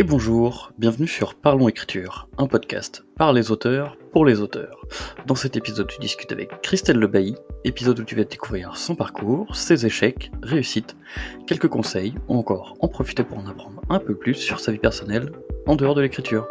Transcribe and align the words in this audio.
Et 0.00 0.04
bonjour, 0.04 0.70
bienvenue 0.78 1.08
sur 1.08 1.34
Parlons 1.34 1.66
Écriture, 1.66 2.28
un 2.38 2.46
podcast 2.46 3.04
par 3.16 3.32
les 3.32 3.50
auteurs 3.50 3.98
pour 4.12 4.24
les 4.24 4.40
auteurs. 4.40 4.86
Dans 5.26 5.34
cet 5.34 5.56
épisode, 5.56 5.88
tu 5.88 5.98
discutes 5.98 6.30
avec 6.30 6.62
Christelle 6.62 7.00
Lebailly, 7.00 7.34
épisode 7.64 7.98
où 7.98 8.04
tu 8.04 8.14
vas 8.14 8.22
découvrir 8.22 8.76
son 8.76 8.94
parcours, 8.94 9.56
ses 9.56 9.86
échecs, 9.86 10.30
réussites, 10.40 10.94
quelques 11.48 11.66
conseils, 11.66 12.14
ou 12.28 12.38
encore 12.38 12.76
en 12.78 12.86
profiter 12.86 13.24
pour 13.24 13.38
en 13.38 13.48
apprendre 13.48 13.82
un 13.88 13.98
peu 13.98 14.14
plus 14.14 14.34
sur 14.34 14.60
sa 14.60 14.70
vie 14.70 14.78
personnelle 14.78 15.32
en 15.66 15.74
dehors 15.74 15.96
de 15.96 16.02
l'écriture. 16.02 16.46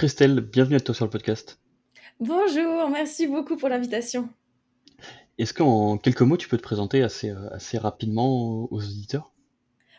Christelle, 0.00 0.40
bienvenue 0.40 0.76
à 0.76 0.80
toi 0.80 0.94
sur 0.94 1.04
le 1.04 1.10
podcast. 1.10 1.60
Bonjour, 2.20 2.88
merci 2.88 3.26
beaucoup 3.26 3.58
pour 3.58 3.68
l'invitation. 3.68 4.30
Est-ce 5.36 5.52
qu'en 5.52 5.98
quelques 5.98 6.22
mots, 6.22 6.38
tu 6.38 6.48
peux 6.48 6.56
te 6.56 6.62
présenter 6.62 7.02
assez, 7.02 7.28
euh, 7.28 7.50
assez 7.50 7.76
rapidement 7.76 8.66
aux 8.72 8.78
auditeurs? 8.78 9.34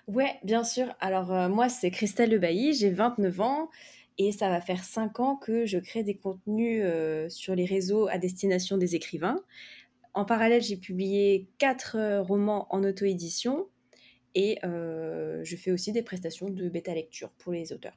Ouais, 0.07 0.39
bien 0.43 0.63
sûr. 0.63 0.87
Alors 1.01 1.31
euh, 1.31 1.49
moi, 1.49 1.69
c'est 1.69 1.91
Christelle 1.91 2.31
Lebailly, 2.31 2.73
j'ai 2.73 2.89
29 2.89 3.41
ans 3.41 3.69
et 4.17 4.31
ça 4.31 4.49
va 4.49 4.59
faire 4.59 4.83
5 4.83 5.19
ans 5.19 5.35
que 5.35 5.67
je 5.67 5.77
crée 5.77 6.01
des 6.01 6.17
contenus 6.17 6.81
euh, 6.83 7.29
sur 7.29 7.53
les 7.53 7.65
réseaux 7.65 8.07
à 8.07 8.17
destination 8.17 8.77
des 8.77 8.95
écrivains. 8.95 9.39
En 10.15 10.25
parallèle, 10.25 10.63
j'ai 10.63 10.77
publié 10.77 11.47
4 11.59 12.21
romans 12.21 12.65
en 12.71 12.83
auto-édition 12.83 13.67
et 14.33 14.57
je 14.63 15.55
fais 15.57 15.71
aussi 15.71 15.91
des 15.91 16.01
prestations 16.01 16.49
de 16.49 16.69
bêta 16.69 16.91
lecture 16.95 17.29
pour 17.37 17.53
les 17.53 17.71
auteurs. 17.71 17.93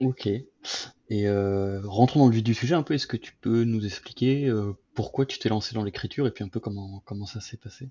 Ok. 0.00 0.26
Et 0.26 1.26
euh, 1.26 1.80
rentrons 1.84 2.20
dans 2.20 2.26
le 2.26 2.34
vif 2.34 2.44
du 2.44 2.54
sujet 2.54 2.74
un 2.74 2.82
peu. 2.82 2.94
Est-ce 2.94 3.06
que 3.06 3.16
tu 3.16 3.34
peux 3.40 3.64
nous 3.64 3.84
expliquer 3.84 4.46
euh, 4.46 4.72
pourquoi 4.94 5.26
tu 5.26 5.38
t'es 5.38 5.48
lancé 5.48 5.74
dans 5.74 5.82
l'écriture 5.82 6.26
et 6.26 6.30
puis 6.30 6.44
un 6.44 6.48
peu 6.48 6.60
comment, 6.60 7.02
comment 7.04 7.26
ça 7.26 7.40
s'est 7.40 7.56
passé? 7.56 7.88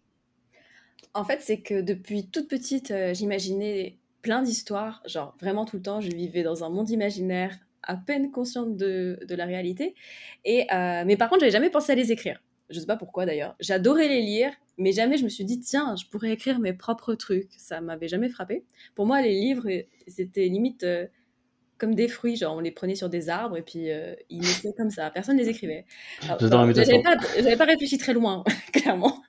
En 1.14 1.24
fait, 1.24 1.42
c'est 1.42 1.62
que 1.62 1.82
depuis 1.82 2.28
toute 2.30 2.48
petite, 2.48 2.92
euh, 2.92 3.14
j'imaginais 3.14 3.98
plein 4.22 4.42
d'histoires, 4.42 5.02
genre 5.06 5.36
vraiment 5.40 5.66
tout 5.66 5.78
le 5.78 5.82
temps, 5.82 6.00
je 6.00 6.10
vivais 6.10 6.44
dans 6.44 6.64
un 6.64 6.70
monde 6.70 6.90
imaginaire, 6.90 7.58
à 7.84 7.96
peine 7.96 8.32
consciente 8.32 8.76
de, 8.76 9.20
de 9.28 9.36
la 9.36 9.46
réalité. 9.46 9.96
Et, 10.44 10.68
mais 11.06 11.16
par 11.16 11.30
contre, 11.30 11.40
j'avais 11.42 11.52
jamais 11.52 11.70
pensé 11.70 11.94
à 11.94 11.96
les 11.96 12.12
écrire. 12.12 12.42
Je 12.70 12.82
sais 12.82 12.86
pas 12.86 12.98
pourquoi 12.98 13.26
d'ailleurs. 13.26 13.56
J'adorais 13.62 14.10
les 14.10 14.22
lire, 14.22 14.52
mais 14.78 14.92
jamais 14.92 15.18
je 15.18 15.24
me 15.24 15.30
suis 15.30 15.46
dit, 15.46 15.62
tiens, 15.62 15.96
je 15.96 16.06
pourrais 16.10 16.32
écrire 16.32 16.60
mes 16.60 16.74
propres 16.74 17.16
trucs. 17.16 17.54
Ça 17.58 17.80
m'avait 17.80 18.10
jamais 18.10 18.28
frappé. 18.28 18.66
Pour 18.96 19.06
moi, 19.06 19.22
les 19.22 19.32
livres, 19.32 19.70
c'était 20.08 20.50
limite 20.50 20.86
comme 21.78 21.96
des 21.96 22.08
fruits, 22.08 22.36
genre 22.36 22.56
on 22.56 22.60
les 22.60 22.72
prenait 22.72 22.96
sur 22.96 23.10
des 23.10 23.30
arbres 23.30 23.58
et 23.58 23.62
puis 23.62 23.92
euh, 23.92 24.16
ils 24.30 24.40
naissaient 24.40 24.74
comme 24.76 24.90
ça. 24.90 25.10
Personne 25.12 25.38
ne 25.38 25.42
les 25.42 25.50
écrivait. 25.50 25.86
J'avais 26.22 27.02
pas, 27.02 27.18
pas, 27.58 27.66
réfléchi 27.66 27.98
très 27.98 28.14
loin, 28.14 28.44
clairement. 28.74 29.22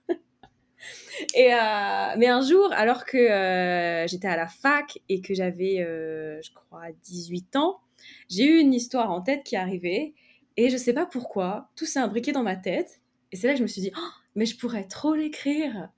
Et, 1.35 1.53
euh, 1.53 2.15
mais 2.17 2.29
un 2.29 2.43
jour, 2.43 2.73
alors 2.73 3.05
que 3.05 3.17
euh, 3.17 4.07
j'étais 4.07 4.29
à 4.29 4.37
la 4.37 4.47
fac 4.47 4.99
et 5.09 5.21
que 5.21 5.35
j'avais, 5.35 5.79
je 5.79 6.53
crois, 6.55 6.83
18 7.05 7.57
ans, 7.57 7.81
j'ai 8.29 8.45
eu 8.45 8.59
une 8.59 8.73
histoire 8.73 9.11
en 9.11 9.21
tête 9.21 9.43
qui 9.45 9.57
arrivait 9.57 10.15
et 10.57 10.71
je 10.71 10.77
sais 10.77 10.93
pas 10.93 11.07
pourquoi, 11.07 11.71
tout 11.77 11.87
s'est 11.87 11.99
imbriqué 11.99 12.33
dans 12.33 12.43
ma 12.43 12.57
tête. 12.57 13.01
Et 13.33 13.37
c'est 13.37 13.47
là 13.47 13.53
que 13.53 13.59
je 13.59 13.63
me 13.63 13.69
suis 13.69 13.83
dit, 13.83 13.93
oh, 13.97 14.11
mais 14.35 14.47
je 14.47 14.57
pourrais 14.57 14.85
trop 14.85 15.15
l'écrire. 15.15 15.91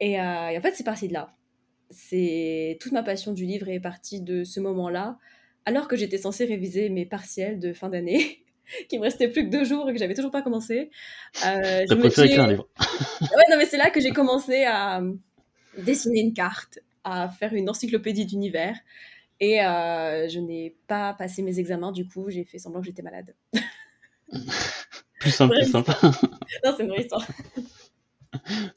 Et, 0.00 0.12
et 0.12 0.18
en 0.20 0.60
fait, 0.60 0.74
c'est 0.74 0.84
parti 0.84 1.06
de 1.06 1.12
là. 1.12 1.36
C'est 1.90 2.78
toute 2.80 2.92
ma 2.92 3.02
passion 3.02 3.32
du 3.32 3.44
livre 3.44 3.68
est 3.68 3.80
partie 3.80 4.20
de 4.20 4.44
ce 4.44 4.60
moment-là 4.60 5.18
alors 5.64 5.88
que 5.88 5.96
j'étais 5.96 6.18
censée 6.18 6.44
réviser 6.44 6.88
mes 6.88 7.06
partiels 7.06 7.58
de 7.58 7.72
fin 7.72 7.88
d'année, 7.88 8.44
qu'il 8.88 8.98
me 8.98 9.04
restait 9.04 9.28
plus 9.28 9.44
que 9.44 9.50
deux 9.50 9.64
jours 9.64 9.88
et 9.88 9.92
que 9.92 9.98
j'avais 9.98 10.14
toujours 10.14 10.30
pas 10.30 10.42
commencé. 10.42 10.90
Euh, 11.46 11.84
T'as 11.88 11.96
préféré 11.96 12.28
écrire 12.28 12.44
un 12.44 12.48
livre 12.48 12.68
Ouais, 13.20 13.44
non, 13.50 13.56
mais 13.58 13.66
c'est 13.66 13.76
là 13.76 13.90
que 13.90 14.00
j'ai 14.00 14.10
commencé 14.10 14.64
à 14.64 15.02
dessiner 15.78 16.20
une 16.20 16.34
carte, 16.34 16.78
à 17.04 17.28
faire 17.28 17.54
une 17.54 17.68
encyclopédie 17.68 18.26
d'univers. 18.26 18.76
Et 19.40 19.64
euh, 19.64 20.28
je 20.28 20.38
n'ai 20.38 20.76
pas 20.86 21.14
passé 21.14 21.42
mes 21.42 21.58
examens, 21.58 21.92
du 21.92 22.06
coup, 22.06 22.28
j'ai 22.28 22.44
fait 22.44 22.58
semblant 22.58 22.80
que 22.80 22.86
j'étais 22.86 23.02
malade. 23.02 23.34
plus 25.18 25.30
simple, 25.30 25.54
plus 25.54 25.70
simple. 25.70 25.90
non, 26.64 26.74
c'est 26.76 26.82
une 26.82 26.90
vraie 26.90 27.00
histoire. 27.00 27.26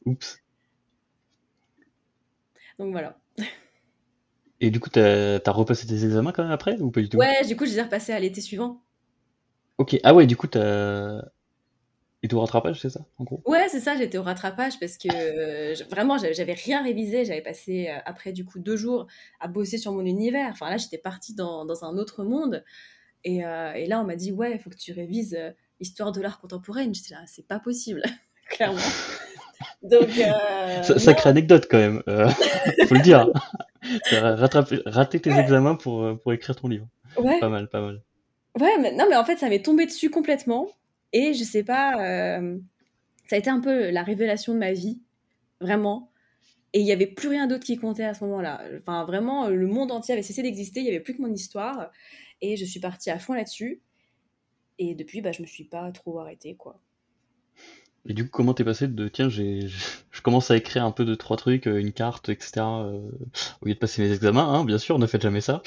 Oups. 0.06 0.40
Donc 2.80 2.92
voilà. 2.92 3.18
Et 4.64 4.72
du 4.72 4.80
coup, 4.80 4.90
t'as 4.90 5.40
as 5.46 5.52
repassé 5.52 5.86
tes 5.86 6.06
examens 6.06 6.32
quand 6.32 6.42
même 6.42 6.54
après 6.54 6.80
ou 6.80 6.90
pas 6.90 7.02
du 7.02 7.10
tout? 7.10 7.18
Ouais, 7.18 7.46
du 7.46 7.58
coup, 7.58 7.66
je 7.66 7.72
les 7.72 7.80
ai 7.80 7.82
repassés 7.82 8.14
à 8.14 8.20
l'été 8.20 8.40
suivant. 8.40 8.82
Ok, 9.78 10.00
ah 10.04 10.14
ouais, 10.14 10.26
du 10.26 10.38
coup, 10.38 10.48
t'as. 10.48 11.22
Et 12.22 12.34
au 12.34 12.40
rattrapage, 12.40 12.80
c'est 12.80 12.90
ça, 12.90 13.02
en 13.18 13.26
gros? 13.26 13.42
Ouais, 13.46 13.68
c'est 13.68 13.82
ça, 13.82 13.98
j'étais 13.98 14.18
au 14.18 14.24
rattrapage 14.24 14.80
parce 14.80 14.98
que 14.98 15.10
euh, 15.12 15.76
vraiment, 15.90 16.18
j'avais 16.18 16.54
rien 16.54 16.82
révisé. 16.82 17.26
J'avais 17.26 17.42
passé, 17.42 17.90
euh, 17.90 18.00
après, 18.06 18.32
du 18.32 18.46
coup, 18.46 18.60
deux 18.60 18.78
jours 18.78 19.08
à 19.42 19.50
bosser 19.50 19.78
sur 19.78 19.92
mon 19.92 20.06
univers. 20.06 20.48
Enfin, 20.52 20.70
là, 20.70 20.78
j'étais 20.78 20.98
partie 20.98 21.36
dans, 21.36 21.66
dans, 21.66 21.84
un 21.84 21.98
autre 21.98 22.24
monde. 22.24 22.64
Et, 23.26 23.46
euh, 23.46 23.74
et 23.74 23.86
là, 23.86 24.00
on 24.00 24.06
m'a 24.06 24.16
dit, 24.16 24.32
ouais, 24.32 24.54
il 24.54 24.60
faut 24.60 24.70
que 24.70 24.78
tu 24.78 24.94
révises 24.94 25.38
l'histoire 25.82 26.14
de 26.14 26.22
l'art 26.22 26.40
contemporain. 26.40 26.90
J'étais 26.94 27.16
là, 27.16 27.20
c'est 27.26 27.46
pas 27.46 27.60
possible, 27.60 28.02
clairement. 28.50 28.80
Donc, 29.84 30.10
Sacrée 30.98 31.30
anecdote 31.30 31.68
quand 31.70 31.78
même, 31.78 32.02
faut 32.88 32.96
le 32.96 33.02
dire. 33.02 33.28
Rattrapé, 34.12 34.82
raté 34.86 35.20
tes 35.20 35.32
examens 35.32 35.76
pour, 35.76 36.04
euh, 36.04 36.16
pour 36.16 36.34
écrire 36.34 36.56
ton 36.56 36.68
livre. 36.68 36.88
Ouais. 37.18 37.40
Pas 37.40 37.50
mal, 37.50 37.70
pas 37.70 37.82
mal. 37.82 38.02
Ouais, 38.60 38.78
mais 38.80 38.92
non, 38.96 39.06
mais 39.10 39.16
en 39.16 39.26
fait, 39.26 39.38
ça 39.38 39.50
m'est 39.50 39.64
tombé 39.64 39.86
dessus 39.86 40.10
complètement. 40.10 40.70
Et 41.12 41.34
je 41.34 41.44
sais 41.44 41.64
pas, 41.64 42.02
euh, 42.04 42.58
ça 43.28 43.36
a 43.36 43.40
été 43.40 43.50
un 43.50 43.60
peu 43.60 43.90
la 43.90 44.04
révélation 44.04 44.54
de 44.54 44.60
ma 44.60 44.74
vie, 44.74 45.02
vraiment. 45.62 46.12
Et 46.74 46.80
il 46.80 46.86
n'y 46.86 46.92
avait 46.92 47.08
plus 47.08 47.28
rien 47.28 47.46
d'autre 47.46 47.64
qui 47.64 47.78
comptait 47.78 48.04
à 48.04 48.14
ce 48.14 48.24
moment-là. 48.24 48.62
Enfin, 48.80 49.06
vraiment, 49.06 49.48
le 49.48 49.68
monde 49.68 49.92
entier 49.92 50.14
avait 50.14 50.24
cessé 50.24 50.42
d'exister, 50.42 50.80
il 50.80 50.84
n'y 50.84 50.90
avait 50.90 51.00
plus 51.00 51.16
que 51.16 51.22
mon 51.22 51.32
histoire. 51.32 51.92
Et 52.42 52.58
je 52.58 52.66
suis 52.66 52.80
partie 52.80 53.12
à 53.12 53.20
fond 53.20 53.34
là-dessus. 53.34 53.82
Et 54.80 54.96
depuis, 54.96 55.22
bah, 55.22 55.32
je 55.32 55.42
me 55.42 55.48
suis 55.48 55.66
pas 55.66 55.92
trop 55.92 56.20
arrêtée, 56.20 56.56
quoi. 56.56 56.80
Et 58.06 58.14
du 58.14 58.26
coup, 58.26 58.32
comment 58.32 58.54
t'es 58.54 58.66
passé 58.66 58.88
de 58.88 59.08
tiens, 59.08 59.30
j'ai, 59.30 59.68
je 60.12 60.22
commence 60.22 60.52
à 60.52 60.58
écrire 60.58 60.84
un 60.84 60.92
peu 60.92 61.06
de 61.06 61.16
trois 61.16 61.38
trucs, 61.38 61.68
euh, 61.68 61.80
une 61.80 61.94
carte, 61.94 62.28
etc. 62.28 62.52
Euh, 62.58 63.00
au 63.62 63.66
lieu 63.66 63.74
de 63.74 63.80
passer 63.80 64.02
mes 64.02 64.12
examens, 64.12 64.46
hein, 64.54 64.66
bien 64.66 64.78
sûr, 64.78 65.00
ne 65.00 65.08
faites 65.08 65.22
jamais 65.22 65.40
ça. 65.40 65.64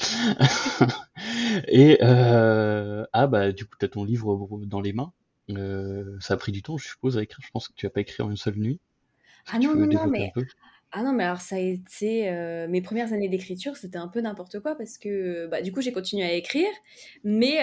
et 1.67 1.97
euh, 2.03 3.05
ah 3.11 3.25
bah 3.25 3.51
du 3.51 3.65
coup, 3.65 3.75
t'as 3.79 3.87
ton 3.87 4.03
livre 4.03 4.49
dans 4.65 4.81
les 4.81 4.93
mains. 4.93 5.13
Euh, 5.49 6.17
ça 6.19 6.35
a 6.35 6.37
pris 6.37 6.51
du 6.51 6.61
temps, 6.61 6.77
je 6.77 6.87
suppose, 6.87 7.17
à 7.17 7.23
écrire. 7.23 7.43
Je 7.43 7.49
pense 7.51 7.69
que 7.69 7.73
tu 7.75 7.87
as 7.87 7.89
pas 7.89 8.01
écrit 8.01 8.21
en 8.21 8.29
une 8.29 8.37
seule 8.37 8.57
nuit. 8.57 8.79
ah 9.51 9.57
non, 9.57 9.73
non, 9.73 9.87
non, 9.87 10.07
mais 10.07 10.31
ah 10.93 11.03
non, 11.03 11.13
mais 11.13 11.23
alors 11.23 11.41
ça 11.41 11.55
a 11.55 11.59
été 11.59 12.31
mes 12.69 12.81
premières 12.81 13.13
années 13.13 13.29
d'écriture, 13.29 13.75
c'était 13.75 13.97
un 13.97 14.07
peu 14.07 14.21
n'importe 14.21 14.59
quoi 14.59 14.75
parce 14.75 14.97
que 14.97 15.47
bah, 15.47 15.61
du 15.61 15.73
coup 15.73 15.81
j'ai 15.81 15.91
continué 15.91 16.23
à 16.23 16.33
écrire, 16.33 16.69
mais 17.23 17.57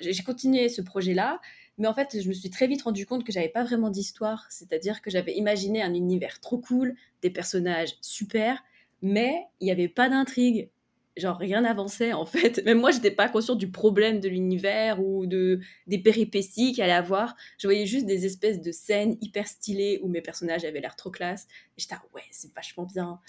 j'ai 0.00 0.22
continué 0.24 0.68
ce 0.68 0.82
projet-là 0.82 1.40
mais 1.78 1.88
en 1.88 1.94
fait, 1.94 2.20
je 2.20 2.28
me 2.28 2.32
suis 2.34 2.50
très 2.50 2.66
vite 2.66 2.82
rendu 2.82 3.06
compte 3.06 3.24
que 3.24 3.32
j'avais 3.32 3.48
pas 3.48 3.64
vraiment 3.64 3.90
d'histoire. 3.90 4.46
C'est-à-dire 4.50 5.02
que 5.02 5.10
j'avais 5.10 5.34
imaginé 5.34 5.82
un 5.82 5.94
univers 5.94 6.40
trop 6.40 6.58
cool, 6.58 6.94
des 7.22 7.30
personnages 7.30 7.96
super, 8.00 8.62
mais 9.02 9.46
il 9.60 9.66
n'y 9.66 9.72
avait 9.72 9.88
pas 9.88 10.08
d'intrigue. 10.08 10.70
Genre, 11.16 11.36
rien 11.36 11.60
n'avançait 11.60 12.12
en 12.12 12.26
fait. 12.26 12.64
Même 12.64 12.80
moi, 12.80 12.90
j'étais 12.90 13.12
pas 13.12 13.28
consciente 13.28 13.58
du 13.58 13.70
problème 13.70 14.18
de 14.18 14.28
l'univers 14.28 15.00
ou 15.00 15.26
de, 15.26 15.60
des 15.86 15.98
péripéties 15.98 16.72
qu'il 16.72 16.82
allait 16.82 16.92
avoir. 16.92 17.36
Je 17.58 17.68
voyais 17.68 17.86
juste 17.86 18.06
des 18.06 18.26
espèces 18.26 18.60
de 18.60 18.72
scènes 18.72 19.16
hyper 19.20 19.46
stylées 19.46 20.00
où 20.02 20.08
mes 20.08 20.20
personnages 20.20 20.64
avaient 20.64 20.80
l'air 20.80 20.96
trop 20.96 21.10
classe. 21.10 21.46
Et 21.76 21.80
j'étais, 21.80 21.94
ah 21.96 22.02
ouais, 22.14 22.22
c'est 22.32 22.52
vachement 22.52 22.84
bien. 22.84 23.20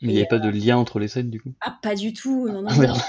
Il 0.00 0.08
n'y 0.08 0.16
avait 0.16 0.26
pas 0.26 0.40
de 0.40 0.48
euh, 0.48 0.52
lien 0.52 0.76
entre 0.76 0.98
les 0.98 1.06
scènes 1.06 1.30
du 1.30 1.40
coup? 1.40 1.52
Ah, 1.60 1.78
pas 1.80 1.94
du 1.94 2.12
tout. 2.12 2.48
Non, 2.48 2.62
non. 2.62 2.74
non. 2.74 2.94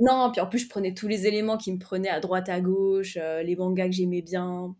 Non, 0.00 0.30
puis 0.32 0.40
en 0.40 0.46
plus, 0.46 0.60
je 0.60 0.68
prenais 0.68 0.94
tous 0.94 1.08
les 1.08 1.26
éléments 1.26 1.58
qui 1.58 1.70
me 1.70 1.78
prenaient 1.78 2.08
à 2.08 2.20
droite, 2.20 2.48
à 2.48 2.60
gauche, 2.62 3.18
euh, 3.20 3.42
les 3.42 3.54
mangas 3.54 3.86
que 3.86 3.92
j'aimais 3.92 4.22
bien, 4.22 4.74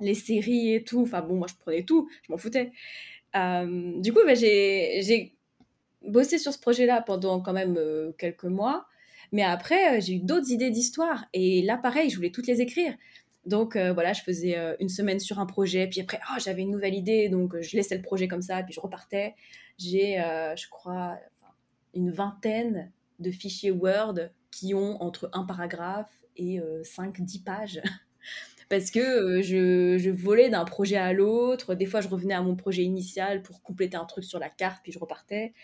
les 0.00 0.14
séries 0.14 0.74
et 0.74 0.82
tout. 0.82 1.02
Enfin 1.02 1.22
bon, 1.22 1.36
moi, 1.36 1.46
je 1.48 1.54
prenais 1.54 1.84
tout, 1.84 2.08
je 2.26 2.32
m'en 2.32 2.38
foutais. 2.38 2.72
Euh, 3.36 4.00
du 4.00 4.12
coup, 4.12 4.20
bah, 4.26 4.34
j'ai 4.34 5.36
bossé 6.08 6.38
sur 6.38 6.52
ce 6.52 6.58
projet-là 6.58 7.02
pendant 7.02 7.40
quand 7.40 7.52
même 7.52 7.76
euh, 7.76 8.12
quelques 8.18 8.44
mois. 8.44 8.86
Mais 9.32 9.42
après, 9.42 10.00
j'ai 10.00 10.14
eu 10.14 10.20
d'autres 10.20 10.50
idées 10.50 10.70
d'histoire. 10.70 11.26
Et 11.34 11.62
là, 11.62 11.76
pareil, 11.76 12.10
je 12.10 12.16
voulais 12.16 12.30
toutes 12.30 12.46
les 12.46 12.60
écrire. 12.60 12.94
Donc 13.44 13.76
voilà, 13.76 14.12
je 14.12 14.22
faisais 14.22 14.56
une 14.78 14.90
semaine 14.90 15.20
sur 15.20 15.38
un 15.38 15.46
projet, 15.46 15.86
puis 15.86 16.02
après, 16.02 16.18
oh, 16.30 16.38
j'avais 16.38 16.62
une 16.62 16.70
nouvelle 16.70 16.94
idée, 16.94 17.30
donc 17.30 17.58
je 17.60 17.76
laissais 17.76 17.96
le 17.96 18.02
projet 18.02 18.28
comme 18.28 18.42
ça, 18.42 18.62
puis 18.62 18.74
je 18.74 18.80
repartais. 18.80 19.34
J'ai, 19.78 20.16
je 20.56 20.68
crois, 20.68 21.18
une 21.94 22.10
vingtaine 22.10 22.90
de 23.18 23.30
fichiers 23.30 23.70
Word 23.70 24.30
qui 24.50 24.74
ont 24.74 25.02
entre 25.02 25.30
un 25.32 25.44
paragraphe 25.44 26.10
et 26.36 26.60
5-10 26.60 27.40
euh, 27.40 27.44
pages. 27.44 27.82
Parce 28.68 28.90
que 28.90 28.98
euh, 28.98 29.42
je, 29.42 30.10
volais 30.10 30.50
d'un 30.50 30.64
projet 30.64 30.96
à 30.96 31.12
l'autre. 31.12 31.74
Des 31.74 31.86
fois, 31.86 32.00
je 32.00 32.08
revenais 32.08 32.34
à 32.34 32.42
mon 32.42 32.54
projet 32.54 32.82
initial 32.82 33.42
pour 33.42 33.62
compléter 33.62 33.96
un 33.96 34.04
truc 34.04 34.24
sur 34.24 34.38
la 34.38 34.50
carte, 34.50 34.80
puis 34.82 34.92
je 34.92 34.98
repartais. 34.98 35.54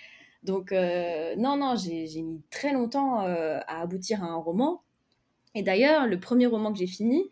Donc, 0.44 0.72
non, 0.72 1.56
non, 1.56 1.74
j'ai 1.76 2.22
mis 2.22 2.42
très 2.50 2.72
longtemps 2.72 3.18
à 3.18 3.80
aboutir 3.80 4.22
à 4.22 4.26
un 4.26 4.36
roman. 4.36 4.82
Et 5.54 5.62
d'ailleurs, 5.62 6.06
le 6.06 6.20
premier 6.20 6.46
roman 6.46 6.72
que 6.72 6.78
j'ai 6.78 6.86
fini, 6.86 7.24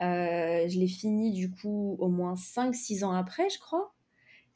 je 0.00 0.78
l'ai 0.78 0.88
fini 0.88 1.32
du 1.32 1.50
coup 1.50 1.96
au 1.98 2.08
moins 2.08 2.34
5-6 2.34 3.04
ans 3.04 3.12
après, 3.12 3.50
je 3.50 3.58
crois. 3.58 3.92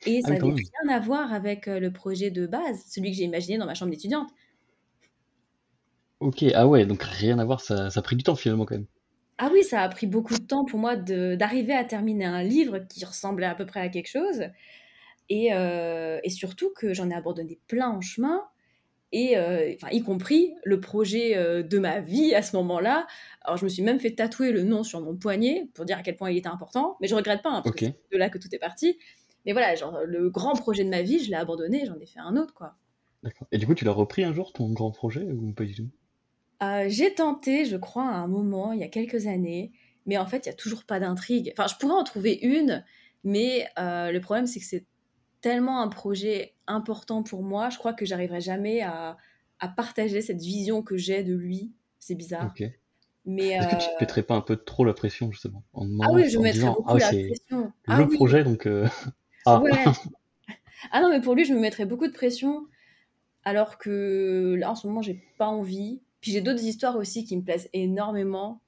Et 0.04 0.20
Ah 0.24 0.28
ça 0.28 0.34
n'avait 0.34 0.52
rien 0.52 0.94
à 0.94 1.00
voir 1.00 1.32
avec 1.32 1.66
le 1.66 1.90
projet 1.90 2.30
de 2.30 2.46
base, 2.46 2.84
celui 2.86 3.10
que 3.10 3.16
j'ai 3.16 3.24
imaginé 3.24 3.58
dans 3.58 3.66
ma 3.66 3.74
chambre 3.74 3.90
d'étudiante. 3.90 4.28
Ok, 6.20 6.44
ah 6.54 6.66
ouais, 6.66 6.86
donc 6.86 7.02
rien 7.02 7.38
à 7.38 7.44
voir, 7.44 7.60
ça, 7.60 7.90
ça 7.90 8.00
a 8.00 8.02
pris 8.02 8.16
du 8.16 8.22
temps 8.22 8.36
finalement 8.36 8.64
quand 8.64 8.76
même. 8.76 8.86
Ah 9.38 9.50
oui, 9.52 9.62
ça 9.64 9.82
a 9.82 9.88
pris 9.88 10.06
beaucoup 10.06 10.34
de 10.34 10.44
temps 10.44 10.64
pour 10.64 10.78
moi 10.78 10.96
d'arriver 10.96 11.74
à 11.74 11.84
terminer 11.84 12.24
un 12.24 12.42
livre 12.42 12.78
qui 12.78 13.04
ressemblait 13.04 13.46
à 13.46 13.54
peu 13.54 13.66
près 13.66 13.80
à 13.80 13.88
quelque 13.88 14.08
chose. 14.08 14.44
Et, 15.28 15.52
euh, 15.54 16.20
et 16.24 16.30
surtout 16.30 16.72
que 16.74 16.94
j'en 16.94 17.10
ai 17.10 17.14
abandonné 17.14 17.60
plein 17.66 17.88
en 17.90 18.00
chemin. 18.00 18.44
Et 19.12 19.38
euh, 19.38 19.72
enfin, 19.76 19.88
y 19.92 20.02
compris 20.02 20.54
le 20.64 20.80
projet 20.80 21.36
euh, 21.36 21.62
de 21.62 21.78
ma 21.78 22.00
vie 22.00 22.34
à 22.34 22.42
ce 22.42 22.56
moment-là. 22.56 23.06
Alors, 23.42 23.56
je 23.56 23.64
me 23.64 23.68
suis 23.70 23.82
même 23.82 24.00
fait 24.00 24.14
tatouer 24.14 24.52
le 24.52 24.62
nom 24.64 24.82
sur 24.84 25.00
mon 25.00 25.16
poignet 25.16 25.70
pour 25.74 25.84
dire 25.84 25.98
à 25.98 26.02
quel 26.02 26.16
point 26.16 26.30
il 26.30 26.36
était 26.38 26.48
important. 26.48 26.96
Mais 27.00 27.08
je 27.08 27.14
regrette 27.14 27.42
pas, 27.42 27.50
hein, 27.50 27.62
parce 27.62 27.70
Ok, 27.70 27.82
que 27.84 27.84
c'est 28.10 28.16
de 28.16 28.18
là 28.18 28.30
que 28.30 28.38
tout 28.38 28.48
est 28.54 28.58
parti. 28.58 28.98
Mais 29.46 29.52
voilà, 29.52 29.74
genre, 29.76 30.00
le 30.04 30.28
grand 30.30 30.54
projet 30.54 30.84
de 30.84 30.90
ma 30.90 31.02
vie, 31.02 31.20
je 31.24 31.30
l'ai 31.30 31.36
abandonné, 31.36 31.86
j'en 31.86 31.98
ai 32.00 32.06
fait 32.06 32.20
un 32.20 32.36
autre, 32.36 32.54
quoi. 32.54 32.76
d'accord. 33.22 33.46
Et 33.52 33.58
du 33.58 33.66
coup, 33.66 33.74
tu 33.74 33.84
l'as 33.84 33.92
repris 33.92 34.24
un 34.24 34.32
jour, 34.32 34.54
ton 34.54 34.72
grand 34.72 34.90
projet, 34.90 35.30
ou 35.30 35.52
pas 35.52 35.64
du 35.66 35.74
tout? 35.74 35.90
Euh, 36.62 36.86
j'ai 36.88 37.14
tenté, 37.14 37.64
je 37.66 37.76
crois, 37.76 38.04
à 38.08 38.14
un 38.14 38.28
moment, 38.28 38.72
il 38.72 38.80
y 38.80 38.84
a 38.84 38.88
quelques 38.88 39.26
années, 39.26 39.72
mais 40.06 40.16
en 40.16 40.26
fait, 40.26 40.46
il 40.46 40.48
y 40.48 40.52
a 40.52 40.54
toujours 40.54 40.84
pas 40.84 40.98
d'intrigue. 41.00 41.52
Enfin, 41.56 41.66
je 41.68 41.76
pourrais 41.76 41.94
en 41.94 42.04
trouver 42.04 42.38
une, 42.42 42.84
mais 43.24 43.66
le 43.76 44.18
problème, 44.20 44.46
c'est 44.46 44.60
que 44.60 44.66
c'est 44.66 44.86
tellement 45.40 45.80
un 45.82 45.88
projet 45.88 46.54
important 46.66 47.22
pour 47.22 47.42
moi, 47.42 47.70
je 47.70 47.78
crois 47.78 47.92
que 47.92 48.04
j'arriverai 48.04 48.40
jamais 48.40 48.82
à, 48.82 49.16
à 49.60 49.68
partager 49.68 50.20
cette 50.20 50.40
vision 50.40 50.82
que 50.82 50.96
j'ai 50.96 51.22
de 51.22 51.34
lui. 51.34 51.72
C'est 51.98 52.14
bizarre. 52.14 52.52
Mais 53.24 53.48
Est-ce 53.48 53.66
que 53.66 53.74
euh, 53.74 53.78
tu 53.78 53.86
te 53.88 54.00
mettrais 54.00 54.22
pas 54.22 54.36
un 54.36 54.40
peu 54.40 54.56
trop 54.56 54.84
la 54.84 54.94
pression, 54.94 55.32
justement, 55.32 55.64
en 55.72 55.88
ah 56.00 56.12
oui, 56.12 56.30
je 56.30 56.36
en 56.38 56.40
me 56.40 56.44
mettrais 56.44 56.60
disant, 56.60 56.76
ah 56.86 56.94
beaucoup 56.94 56.94
ouais, 56.94 57.00
la 57.00 57.08
pression. 57.08 57.72
Ah 57.88 57.98
le 57.98 58.04
oui, 58.04 58.14
projet, 58.14 58.44
donc, 58.44 58.66
euh, 58.66 58.86
ah, 59.46 59.60
ouais. 59.60 59.72
Ah 60.92 61.00
non, 61.00 61.10
mais 61.10 61.20
pour 61.20 61.34
lui, 61.34 61.44
je 61.44 61.52
me 61.52 61.58
mettrais 61.58 61.86
beaucoup 61.86 62.06
de 62.06 62.12
pression, 62.12 62.66
alors 63.44 63.78
que 63.78 64.54
là, 64.56 64.70
en 64.70 64.74
ce 64.76 64.86
moment, 64.86 65.02
j'ai 65.02 65.20
pas 65.38 65.48
envie. 65.48 66.00
Puis 66.20 66.30
j'ai 66.30 66.40
d'autres 66.40 66.62
histoires 66.62 66.96
aussi 66.96 67.24
qui 67.24 67.36
me 67.36 67.42
plaisent 67.42 67.68
énormément. 67.72 68.60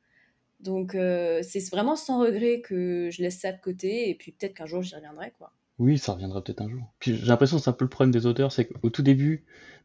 Donc, 0.58 0.96
euh, 0.96 1.40
c'est 1.42 1.64
vraiment 1.70 1.94
sans 1.94 2.18
regret 2.18 2.60
que 2.60 3.10
je 3.12 3.22
laisse 3.22 3.38
ça 3.38 3.52
de 3.52 3.60
côté, 3.60 4.10
et 4.10 4.14
puis 4.16 4.32
peut-être 4.32 4.54
qu'un 4.54 4.66
jour 4.66 4.82
j'y 4.82 4.96
reviendrai, 4.96 5.32
quoi. 5.38 5.52
Oui, 5.78 5.98
ça 5.98 6.12
reviendra 6.14 6.42
peut-être 6.42 6.62
un 6.62 6.68
jour. 6.68 6.92
Puis 6.98 7.16
j'ai 7.16 7.26
l'impression 7.26 7.56
que 7.58 7.62
c'est 7.62 7.70
un 7.70 7.72
peu 7.72 7.84
le 7.84 7.88
problème 7.90 8.12
des 8.12 8.26
auteurs, 8.26 8.52
c'est 8.52 8.66
qu'au 8.66 8.90
tout 8.90 9.02
début, 9.02 9.44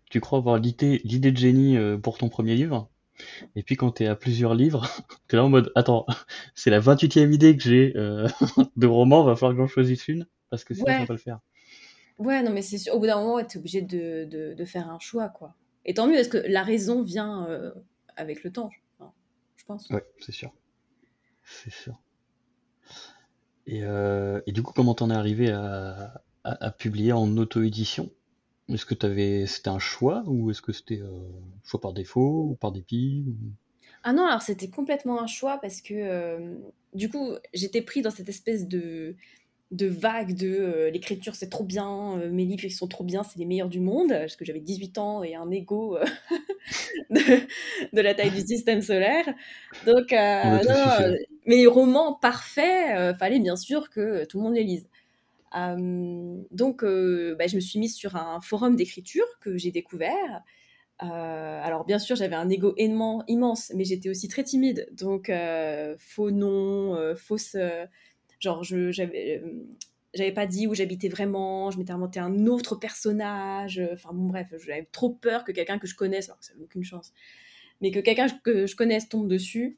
tu 0.10 0.20
crois 0.22 0.40
avoir 0.40 0.58
l'idée, 0.58 1.02
l'idée 1.04 1.32
de 1.32 1.38
génie 1.38 1.78
euh, 1.78 1.98
pour 1.98 2.18
ton 2.18 2.30
premier 2.30 2.56
livre, 2.56 2.90
et 3.56 3.64
puis 3.64 3.78
quand 3.78 3.92
t'es 3.94 4.08
à 4.08 4.16
plusieurs 4.16 4.56
livres, 4.56 4.88
t'es 5.28 5.38
là 5.38 5.46
en 5.46 5.50
mode, 5.50 5.72
attends, 5.76 6.06
c'est 6.56 6.72
la 6.72 6.80
28e 6.80 7.34
idée 7.34 7.58
que 7.58 7.64
j'ai 7.64 7.94
euh, 7.98 8.28
de 8.78 8.88
roman, 8.88 9.24
va 9.26 9.36
falloir 9.36 9.54
que 9.54 9.60
j'en 9.64 9.68
choisisse 9.68 10.08
une, 10.10 10.28
parce 10.50 10.64
que 10.66 10.74
sinon 10.76 10.94
ça 10.96 11.04
va 11.04 11.08
Ouais, 11.08 11.08
pas 11.08 11.14
le 11.14 11.20
faire. 11.20 11.40
ouais, 12.18 12.44
non, 12.44 12.52
mais 12.52 12.62
c'est 12.62 12.78
sûr, 12.78 12.96
au 12.96 13.00
bout 13.00 13.08
d'un 13.08 13.18
moment, 13.20 13.36
ouais, 13.36 13.46
t'es 13.46 13.58
obligé 13.58 13.82
de, 13.82 14.26
de, 14.26 14.54
de 14.54 14.66
faire 14.66 14.90
un 14.90 15.00
choix, 15.00 15.30
quoi. 15.30 15.56
Et 15.86 15.94
tant 15.94 16.08
mieux, 16.08 16.16
parce 16.16 16.28
que 16.28 16.38
la 16.38 16.64
raison 16.64 17.04
vient 17.04 17.46
euh, 17.50 17.72
avec 18.16 18.44
le 18.44 18.52
temps, 18.52 18.70
je 18.72 18.80
je 19.58 19.66
pense. 19.66 19.90
Ouais, 19.90 20.04
c'est 20.20 20.34
sûr, 20.34 20.52
c'est 21.44 21.72
sûr. 21.74 22.02
Et, 23.66 23.84
euh, 23.84 24.42
et 24.46 24.52
du 24.52 24.64
coup, 24.64 24.74
comment 24.74 24.94
t'en 24.94 25.10
es 25.10 25.14
arrivé 25.14 25.50
à, 25.52 26.22
à, 26.44 26.66
à 26.66 26.72
publier 26.72 27.14
en 27.14 27.38
auto-édition? 27.38 28.12
Est-ce 28.70 28.86
que 28.86 28.94
t'avais, 28.94 29.46
c'était 29.46 29.70
un 29.70 29.80
choix, 29.80 30.24
ou 30.28 30.52
est-ce 30.52 30.62
que 30.62 30.72
c'était 30.74 31.00
euh, 31.02 31.20
choix 31.64 31.82
par 31.82 31.94
défaut, 31.94 32.48
ou 32.52 32.56
par 32.56 32.72
dépit, 32.72 33.26
ou... 33.28 33.36
Ah 34.04 34.14
non, 34.14 34.26
alors 34.26 34.42
c'était 34.42 34.70
complètement 34.70 35.22
un 35.22 35.28
choix, 35.28 35.60
parce 35.62 35.82
que, 35.82 35.94
euh, 35.94 36.56
du 36.94 37.10
coup, 37.10 37.32
j'étais 37.54 37.82
pris 37.82 38.02
dans 38.02 38.12
cette 38.12 38.30
espèce 38.30 38.68
de, 38.68 39.16
de 39.72 39.88
vague 39.88 40.36
de 40.36 40.48
euh, 40.50 40.92
l'écriture 40.92 41.36
c'est 41.36 41.50
trop 41.50 41.64
bien, 41.64 42.18
mes 42.32 42.46
livres 42.46 42.66
ils 42.66 42.72
sont 42.72 42.88
trop 42.88 43.04
bien, 43.04 43.24
c'est 43.24 43.40
les 43.40 43.46
meilleurs 43.46 43.70
du 43.70 43.80
monde, 43.80 44.10
parce 44.10 44.36
que 44.36 44.46
j'avais 44.46 44.60
18 44.60 44.98
ans 44.98 45.24
et 45.24 45.36
un 45.36 45.50
ego 45.52 45.98
de, 47.10 47.20
de 47.94 48.02
la 48.02 48.14
taille 48.14 48.32
du 48.32 48.42
système 48.42 48.82
solaire. 48.82 49.26
Donc, 49.86 50.12
non, 50.12 51.16
mes 51.46 51.68
romans 51.68 52.14
parfaits, 52.14 52.98
euh, 52.98 53.14
fallait 53.14 53.40
bien 53.40 53.56
sûr 53.56 53.90
que 53.90 54.26
tout 54.26 54.38
le 54.38 54.44
monde 54.44 54.56
les 54.56 54.64
lise. 54.64 54.88
Euh, 55.56 56.42
donc, 56.52 56.84
euh, 56.84 57.36
bah, 57.38 57.48
je 57.48 57.56
me 57.56 57.62
suis 57.62 57.80
mise 57.80 57.96
sur 57.96 58.16
un 58.16 58.42
forum 58.42 58.76
d'écriture 58.76 59.26
que 59.42 59.58
j'ai 59.58 59.72
découvert. 59.72 60.44
Euh, 61.04 61.06
alors, 61.64 61.86
bien 61.86 62.00
sûr, 62.00 62.16
j'avais 62.16 62.36
un 62.36 62.50
ego 62.50 62.76
immense, 62.78 63.72
mais 63.76 63.84
j'étais 63.84 64.10
aussi 64.10 64.28
très 64.28 64.44
timide. 64.44 64.88
Donc, 64.94 65.32
faux 65.98 66.32
nom, 66.32 67.16
fausse. 67.16 67.56
genre, 68.40 68.64
je 68.64 68.92
j'avais. 68.92 69.42
pas 70.34 70.48
dit 70.48 70.68
où 70.68 70.74
j'habitais 70.74 71.10
vraiment, 71.10 71.72
je 71.72 71.78
m'étais 71.78 71.94
inventé 71.94 72.20
un 72.20 72.48
autre 72.48 72.76
personnage. 72.76 73.82
Enfin 73.94 74.10
bon, 74.14 74.28
bref, 74.28 74.48
j'avais 74.66 74.88
trop 74.92 75.10
peur 75.10 75.44
que 75.44 75.52
quelqu'un 75.52 75.80
que 75.80 75.88
je 75.88 75.96
connaisse, 75.96 76.30
alors 76.30 76.40
que 76.40 76.46
ça 76.46 76.54
n'avait 76.54 76.66
aucune 76.66 76.84
chance, 76.84 77.14
mais 77.82 77.92
que 77.92 78.00
quelqu'un 78.00 78.28
que 78.30 78.66
je 78.66 78.76
connaisse 78.76 79.10
tombe 79.10 79.28
dessus. 79.28 79.78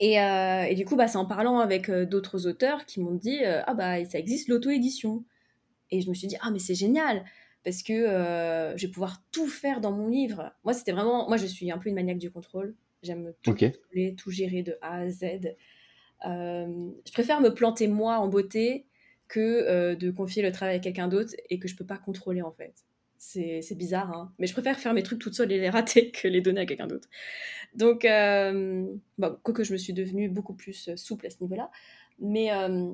Et, 0.00 0.20
euh, 0.20 0.64
et 0.64 0.74
du 0.74 0.84
coup, 0.84 0.96
bah, 0.96 1.08
c'est 1.08 1.18
en 1.18 1.26
parlant 1.26 1.58
avec 1.58 1.88
euh, 1.88 2.04
d'autres 2.04 2.46
auteurs 2.46 2.86
qui 2.86 3.00
m'ont 3.00 3.14
dit 3.14 3.44
euh, 3.44 3.62
Ah, 3.66 3.74
bah, 3.74 4.04
ça 4.04 4.18
existe 4.18 4.48
l'auto-édition. 4.48 5.24
Et 5.90 6.00
je 6.00 6.08
me 6.08 6.14
suis 6.14 6.26
dit 6.26 6.36
Ah, 6.40 6.50
mais 6.50 6.58
c'est 6.58 6.74
génial 6.74 7.24
parce 7.64 7.82
que 7.84 7.94
je 7.94 8.86
vais 8.86 8.90
pouvoir 8.90 9.22
tout 9.30 9.46
faire 9.46 9.80
dans 9.80 9.92
mon 9.92 10.08
livre. 10.08 10.52
Moi, 10.64 10.72
c'était 10.74 10.92
vraiment. 10.92 11.28
Moi, 11.28 11.36
je 11.36 11.46
suis 11.46 11.70
un 11.70 11.78
peu 11.78 11.88
une 11.88 11.94
maniaque 11.94 12.18
du 12.18 12.30
contrôle. 12.30 12.74
J'aime 13.02 13.32
tout 13.42 13.54
contrôler, 13.54 14.14
tout 14.16 14.30
gérer 14.30 14.62
de 14.62 14.76
A 14.80 15.00
à 15.00 15.08
Z. 15.08 15.54
Je 16.24 17.12
préfère 17.12 17.40
me 17.40 17.54
planter 17.54 17.86
moi 17.86 18.18
en 18.18 18.26
beauté 18.26 18.86
que 19.28 19.94
de 19.94 20.10
confier 20.10 20.42
le 20.42 20.50
travail 20.50 20.76
à 20.76 20.78
quelqu'un 20.80 21.06
d'autre 21.06 21.34
et 21.50 21.60
que 21.60 21.68
je 21.68 21.76
peux 21.76 21.86
pas 21.86 21.98
contrôler 21.98 22.42
en 22.42 22.52
fait. 22.52 22.74
C'est 23.24 23.76
bizarre, 23.76 24.10
hein. 24.10 24.32
mais 24.40 24.48
je 24.48 24.52
préfère 24.52 24.80
faire 24.80 24.92
mes 24.94 25.04
trucs 25.04 25.20
toute 25.20 25.34
seule 25.34 25.52
et 25.52 25.60
les 25.60 25.70
rater 25.70 26.10
que 26.12 26.26
les 26.26 26.40
donner 26.40 26.62
à 26.62 26.66
quelqu'un 26.66 26.88
d'autre. 26.88 27.08
Donc, 27.72 28.04
euh, 28.04 28.84
bon, 29.16 29.38
quoique 29.44 29.62
je 29.62 29.72
me 29.72 29.78
suis 29.78 29.92
devenue 29.92 30.28
beaucoup 30.28 30.54
plus 30.54 30.88
euh, 30.88 30.96
souple 30.96 31.28
à 31.28 31.30
ce 31.30 31.36
niveau-là. 31.40 31.70
Mais 32.18 32.52
euh, 32.52 32.92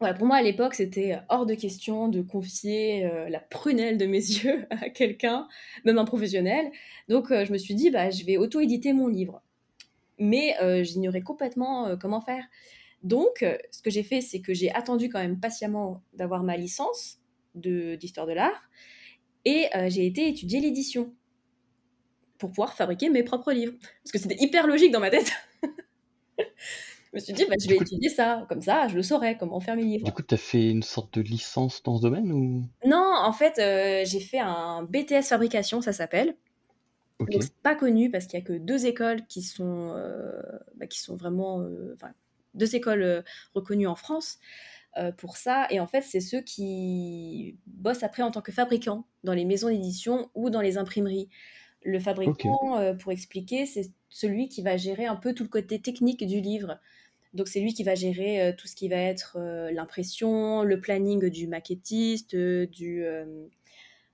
voilà, 0.00 0.14
pour 0.14 0.26
moi, 0.26 0.36
à 0.36 0.42
l'époque, 0.42 0.74
c'était 0.74 1.18
hors 1.30 1.46
de 1.46 1.54
question 1.54 2.08
de 2.08 2.20
confier 2.20 3.10
la 3.30 3.40
prunelle 3.40 3.96
de 3.96 4.04
mes 4.04 4.18
yeux 4.18 4.66
à 4.68 4.90
quelqu'un, 4.90 5.48
même 5.86 5.96
un 5.96 6.04
professionnel. 6.04 6.70
Donc, 7.08 7.30
je 7.30 7.50
me 7.50 7.56
suis 7.56 7.74
dit, 7.74 7.90
bah, 7.90 8.10
je 8.10 8.22
vais 8.26 8.36
auto-éditer 8.36 8.92
mon 8.92 9.08
livre. 9.08 9.42
Mais 10.18 10.54
j'ignorais 10.84 11.22
complètement 11.22 11.96
comment 11.96 12.20
faire. 12.20 12.44
Donc, 13.02 13.44
ce 13.70 13.82
que 13.82 13.90
j'ai 13.90 14.02
fait, 14.02 14.20
c'est 14.20 14.40
que 14.40 14.52
j'ai 14.52 14.70
attendu 14.72 15.08
quand 15.08 15.20
même 15.20 15.40
patiemment 15.40 16.02
d'avoir 16.12 16.42
ma 16.42 16.56
licence 16.56 17.18
de- 17.54 17.94
d'histoire 17.94 18.26
de, 18.26 18.32
l'art 18.32 18.68
et 19.44 19.68
euh, 19.76 19.88
j'ai 19.90 20.06
été 20.06 20.28
étudier 20.28 20.60
l'édition 20.60 21.14
pour 22.38 22.50
pouvoir 22.50 22.74
fabriquer 22.74 23.10
mes 23.10 23.22
propres 23.22 23.52
livres. 23.52 23.74
Parce 24.02 24.12
que 24.12 24.18
c'était 24.18 24.42
hyper 24.42 24.66
logique 24.66 24.92
dans 24.92 25.00
ma 25.00 25.10
tête. 25.10 25.32
je 26.38 26.44
me 27.14 27.20
suis 27.20 27.32
dit, 27.32 27.44
bah, 27.48 27.54
je 27.60 27.66
du 27.66 27.74
vais 27.74 27.76
coup, 27.76 27.84
étudier 27.84 28.08
ça, 28.08 28.46
comme 28.48 28.62
ça, 28.62 28.88
je 28.88 28.96
le 28.96 29.02
saurais, 29.02 29.36
comment 29.38 29.60
faire 29.60 29.76
mes 29.76 29.84
du 30.04 30.12
livres. 30.12 30.12
coup, 30.12 30.22
t'as 30.22 30.36
fait 30.36 30.70
une 30.70 30.84
sorte 30.84 31.14
de 31.18 31.20
licence 31.22 31.82
dans 31.82 31.96
ce 31.96 32.02
domaine, 32.02 32.30
ou... 32.32 32.68
Non, 32.84 33.14
en 33.16 33.32
fait, 33.32 33.58
euh, 33.58 34.04
j'ai 34.06 34.20
fait 34.20 34.38
un 34.38 34.82
BTS 34.84 35.22
fabrication, 35.28 35.80
ça 35.80 35.92
s'appelle. 35.92 36.36
Ok, 37.18 37.30
Donc, 37.32 37.42
c'est 37.42 37.54
pas 37.62 37.76
connu 37.76 38.10
parce 38.10 38.26
qu'il 38.26 38.38
y 38.38 38.42
a 38.42 38.44
que 38.44 38.52
deux 38.54 38.86
écoles 38.86 39.26
qui 39.26 39.42
sont, 39.42 39.92
euh, 39.96 40.32
bah, 40.76 40.86
qui 40.86 41.00
sont 41.00 41.16
vraiment. 41.16 41.60
euh, 41.62 41.96
deux 42.54 42.76
écoles 42.76 43.24
reconnues 43.54 43.86
en 43.88 43.96
France 43.96 44.38
euh, 44.96 45.12
pour 45.12 45.36
ça. 45.36 45.66
Et 45.70 45.80
en 45.80 45.86
fait, 45.86 46.02
c'est 46.02 46.20
ceux 46.20 46.40
qui 46.40 47.56
bossent 47.66 48.02
après 48.02 48.22
en 48.22 48.30
tant 48.30 48.40
que 48.40 48.52
fabricants 48.52 49.06
dans 49.22 49.32
les 49.32 49.44
maisons 49.44 49.68
d'édition 49.68 50.30
ou 50.34 50.50
dans 50.50 50.60
les 50.60 50.78
imprimeries. 50.78 51.28
Le 51.82 51.98
fabricant, 51.98 52.78
euh, 52.78 52.94
pour 52.94 53.12
expliquer, 53.12 53.66
c'est 53.66 53.90
celui 54.08 54.48
qui 54.48 54.62
va 54.62 54.76
gérer 54.76 55.06
un 55.06 55.16
peu 55.16 55.34
tout 55.34 55.42
le 55.42 55.48
côté 55.48 55.80
technique 55.80 56.26
du 56.26 56.40
livre. 56.40 56.78
Donc 57.34 57.48
c'est 57.48 57.60
lui 57.60 57.74
qui 57.74 57.82
va 57.82 57.94
gérer 57.94 58.40
euh, 58.40 58.52
tout 58.56 58.68
ce 58.68 58.76
qui 58.76 58.88
va 58.88 58.96
être 58.96 59.38
l'impression, 59.72 60.62
le 60.62 60.80
planning 60.80 61.28
du 61.28 61.48
maquettiste, 61.48 62.34
du, 62.36 63.04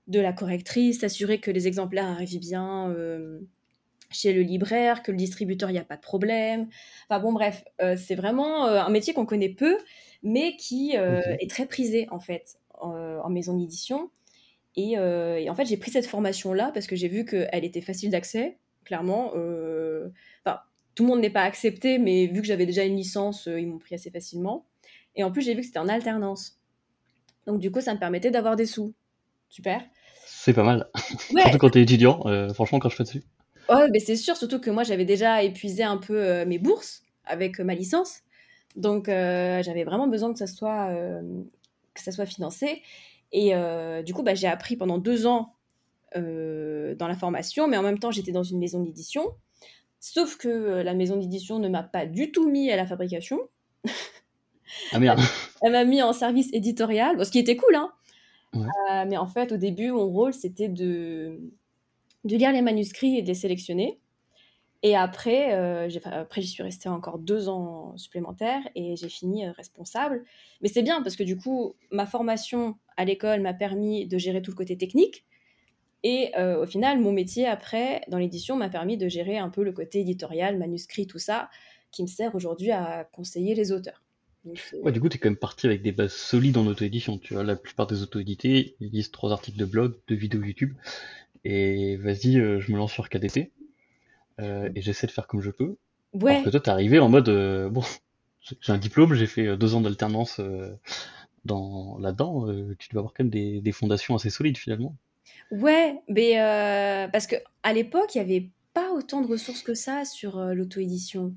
de 0.09 0.21
la 0.21 0.33
correctrice, 0.33 1.01
s'assurer 1.01 1.39
que 1.39 1.51
les 1.51 1.67
exemplaires 1.67 2.07
arrivent 2.07 2.41
bien 2.41 2.95
chez 4.11 4.33
le 4.33 4.43
libraire, 4.43 5.03
que 5.03 5.11
le 5.11 5.17
distributeur, 5.17 5.71
il 5.71 5.75
n'y 5.75 5.79
a 5.79 5.85
pas 5.85 5.97
de 5.97 6.01
problème. 6.01 6.69
Enfin 7.09 7.21
bon, 7.21 7.33
bref, 7.33 7.65
euh, 7.81 7.97
c'est 7.97 8.15
vraiment 8.15 8.67
euh, 8.67 8.81
un 8.81 8.91
métier 8.91 9.15
qu'on 9.15 9.27
connaît 9.27 9.49
peu, 9.49 9.79
mais 10.23 10.57
qui 10.57 10.97
euh, 10.97 11.21
est 11.41 11.51
très 11.51 11.67
prisé 11.67 12.07
en 12.11 12.21
fait 12.21 12.59
en, 12.79 12.91
en 12.91 13.31
maison 13.31 13.57
d'édition. 13.57 14.11
Et, 14.77 14.97
euh, 14.99 15.37
et 15.39 15.51
en 15.51 15.55
fait, 15.55 15.65
j'ai 15.67 15.77
pris 15.77 15.91
cette 15.91 16.07
formation-là 16.07 16.71
parce 16.73 16.87
que 16.87 16.95
j'ai 16.97 17.09
vu 17.09 17.25
qu'elle 17.25 17.65
était 17.65 17.81
facile 17.81 18.11
d'accès, 18.11 18.59
clairement. 18.85 19.33
euh, 19.35 20.09
Enfin, 20.45 20.61
tout 20.95 21.03
le 21.05 21.09
monde 21.11 21.21
n'est 21.21 21.31
pas 21.31 21.43
accepté, 21.43 21.99
mais 21.99 22.27
vu 22.27 22.41
que 22.41 22.47
j'avais 22.47 22.67
déjà 22.67 22.85
une 22.85 22.97
licence, 22.97 23.49
euh, 23.49 23.59
ils 23.61 23.67
m'ont 23.67 23.79
pris 23.79 23.95
assez 23.97 24.11
facilement. 24.11 24.67
Et 25.17 25.25
en 25.25 25.33
plus, 25.33 25.43
j'ai 25.43 25.55
vu 25.55 25.61
que 25.61 25.67
c'était 25.67 25.81
en 25.81 25.89
alternance. 25.89 26.61
Donc 27.47 27.59
du 27.61 27.71
coup, 27.73 27.81
ça 27.81 27.95
me 27.95 27.99
permettait 27.99 28.31
d'avoir 28.31 28.55
des 28.57 28.67
sous. 28.67 28.95
Super. 29.49 29.83
c'est 30.27 30.53
pas 30.53 30.63
mal. 30.63 30.89
Surtout 31.41 31.59
quand 31.59 31.71
t'es 31.71 31.83
étudiant, 31.83 32.21
euh, 32.27 32.53
franchement, 32.55 32.79
quand 32.79 32.89
je 32.89 32.97
fais 32.97 33.03
dessus. 33.05 33.23
Ouais, 33.69 33.89
mais 33.91 33.99
c'est 34.01 34.17
sûr, 34.17 34.37
surtout 34.37 34.61
que 34.61 34.71
moi, 34.71 34.85
j'avais 34.85 35.05
déjà 35.05 35.43
épuisé 35.43 35.83
un 35.83 35.97
peu 35.97 36.17
euh, 36.17 36.47
mes 36.47 36.59
bourses 36.59 37.03
avec 37.25 37.61
euh, 37.61 37.65
ma 37.65 37.75
licence. 37.75 38.21
Donc, 38.77 39.07
j'avais 39.07 39.85
vraiment 39.85 40.09
besoin 40.09 40.33
que 40.33 40.39
ça 40.39 40.47
soit, 40.47 40.93
que 41.95 42.01
ça 42.01 42.13
soit 42.13 42.27
financé. 42.27 42.83
Et 43.33 43.53
du 44.05 44.15
coup, 44.15 44.23
bah, 44.23 44.35
j'ai 44.35 44.47
appris 44.47 44.77
pendant 44.77 44.99
deux 44.99 45.27
ans 45.27 45.55
dans 46.15 47.09
la 47.09 47.15
formation, 47.15 47.69
mais 47.69 47.77
en 47.77 47.83
même 47.83 47.99
temps, 47.99 48.11
j'étais 48.11 48.33
dans 48.33 48.43
une 48.43 48.59
maison 48.59 48.83
d'édition. 48.83 49.25
Sauf 50.01 50.37
que 50.37 50.83
la 50.83 50.95
maison 50.95 51.17
d'édition 51.17 51.59
ne 51.59 51.69
m'a 51.69 51.83
pas 51.83 52.07
du 52.07 52.33
tout 52.33 52.49
mis 52.49 52.71
à 52.71 52.77
la 52.77 52.87
fabrication. 52.87 53.39
Ah 54.93 54.99
merde. 54.99 55.21
Elle 55.63 55.73
m'a 55.73 55.85
mis 55.85 56.03
en 56.03 56.13
service 56.13 56.49
éditorial, 56.53 57.25
ce 57.25 57.31
qui 57.31 57.39
était 57.39 57.57
cool, 57.57 57.75
hein. 57.75 57.93
Euh, 58.57 59.05
mais 59.07 59.17
en 59.17 59.27
fait, 59.27 59.53
au 59.53 59.57
début, 59.57 59.93
mon 59.93 60.09
rôle, 60.09 60.33
c'était 60.33 60.69
de, 60.69 61.39
de 62.25 62.37
lire 62.37 62.53
les 62.53 62.63
manuscrits 62.63 63.17
et 63.17 63.23
de 63.23 63.29
les 63.29 63.35
sélectionner. 63.35 64.01
Et 64.83 64.97
après, 64.97 65.55
euh, 65.55 65.89
après 66.05 66.41
j'y 66.41 66.49
suis 66.49 66.63
restée 66.63 66.89
encore 66.89 67.19
deux 67.19 67.49
ans 67.49 67.97
supplémentaires 67.99 68.63
et 68.75 68.97
j'ai 68.97 69.09
fini 69.09 69.47
euh, 69.47 69.53
responsable. 69.53 70.25
Mais 70.63 70.69
c'est 70.69 70.83
bien 70.83 71.03
parce 71.03 71.17
que 71.17 71.23
du 71.23 71.37
coup, 71.37 71.75
ma 71.91 72.07
formation 72.07 72.77
à 72.97 73.05
l'école 73.05 73.41
m'a 73.41 73.55
permis 73.55 74.07
de 74.07 74.17
gérer 74.17 74.41
tout 74.41 74.51
le 74.51 74.57
côté 74.57 74.77
technique. 74.77 75.25
Et 76.03 76.33
au 76.39 76.65
final, 76.65 76.99
mon 76.99 77.13
métier 77.13 77.47
après, 77.47 78.01
dans 78.09 78.17
l'édition, 78.17 78.57
m'a 78.57 78.71
permis 78.71 78.97
de 78.97 79.07
gérer 79.07 79.37
un 79.37 79.51
peu 79.51 79.63
le 79.63 79.73
côté 79.73 80.01
éditorial, 80.01 80.57
manuscrit, 80.57 81.07
tout 81.07 81.19
ça, 81.19 81.51
qui 81.91 82.01
me 82.01 82.07
sert 82.07 82.35
aujourd'hui 82.35 82.71
à 82.71 83.05
conseiller 83.13 83.55
les 83.55 83.71
auteurs. 83.71 84.03
Du 84.45 85.01
coup, 85.01 85.09
tu 85.09 85.17
es 85.17 85.19
quand 85.19 85.29
même 85.29 85.37
parti 85.37 85.67
avec 85.67 85.83
des 85.83 85.93
bases 85.93 86.15
solides 86.15 86.57
en 86.57 86.67
auto-édition. 86.67 87.19
Tu 87.19 87.35
vois, 87.35 87.45
la 87.45 87.57
plupart 87.57 87.87
des 87.87 88.03
auto-édités, 88.03 88.77
ils 88.81 88.91
lisent 88.91 89.11
trois 89.11 89.33
articles 89.33 89.59
de 89.59 89.67
blog, 89.67 89.95
deux 90.09 90.15
vidéos 90.15 90.43
YouTube. 90.43 90.75
Et 91.45 91.97
vas-y, 91.97 92.39
euh, 92.39 92.61
je 92.61 92.73
me 92.73 92.79
lance 92.79 92.93
sur 92.93 93.09
KDP. 93.09 93.51
Euh, 94.41 94.71
et 94.75 94.83
j'essaie 94.83 95.07
de 95.07 95.13
faire 95.13 95.27
comme 95.27 95.41
je 95.41 95.51
peux. 95.51 95.77
Ouais. 96.13 96.33
Alors 96.33 96.45
que 96.45 96.51
toi, 96.51 96.61
t'es 96.61 96.71
arrivé 96.71 96.99
en 96.99 97.09
mode, 97.09 97.29
euh, 97.29 97.69
bon, 97.69 97.83
j'ai 98.61 98.73
un 98.73 98.79
diplôme, 98.79 99.15
j'ai 99.15 99.27
fait 99.27 99.57
deux 99.57 99.75
ans 99.75 99.81
d'alternance 99.81 100.41
dans 101.45 101.99
là-dedans. 101.99 102.47
tu 102.79 102.89
dois 102.91 103.01
avoir 103.01 103.13
quand 103.15 103.25
même 103.25 103.31
des, 103.31 103.61
des, 103.61 103.73
fondations 103.73 104.15
assez 104.15 104.31
solides 104.31 104.59
finalement. 104.59 104.97
Ouais, 105.51 106.01
mais 106.09 106.35
parce 107.13 107.27
que 107.27 107.37
à 107.63 107.73
l'époque, 107.73 108.15
il 108.15 108.19
y 108.19 108.21
avait 108.21 108.51
pas 108.73 108.93
autant 108.93 109.21
de 109.21 109.27
ressources 109.27 109.63
que 109.63 109.75
ça 109.75 110.05
sur 110.05 110.39
l'auto-édition. 110.39 111.35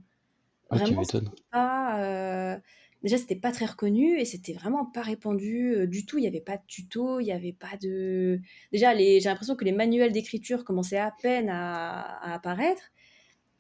Ah, 0.69 0.79
tu 0.79 0.95
m'étonnes. 0.95 1.29
Pas, 1.51 2.60
déjà 3.03 3.17
c'était 3.17 3.36
pas 3.36 3.51
très 3.51 3.65
reconnu 3.65 4.17
et 4.17 4.25
c'était 4.25 4.53
vraiment 4.53 4.86
pas 4.86 5.01
répandu 5.01 5.75
euh, 5.75 5.88
du 5.88 6.05
tout. 6.05 6.17
Il 6.17 6.22
n'y 6.22 6.27
avait 6.27 6.41
pas 6.41 6.57
de 6.57 6.63
tuto, 6.67 7.19
il 7.19 7.25
n'y 7.25 7.31
avait 7.31 7.53
pas 7.53 7.77
de. 7.81 8.39
Déjà, 8.72 8.95
j'ai 8.95 9.19
l'impression 9.19 9.55
que 9.55 9.65
les 9.65 9.74
manuels 9.74 10.13
d'écriture 10.13 10.63
commençaient 10.63 10.98
à 10.98 11.13
peine 11.22 11.50
à, 11.50 12.33
apparaître, 12.33 12.91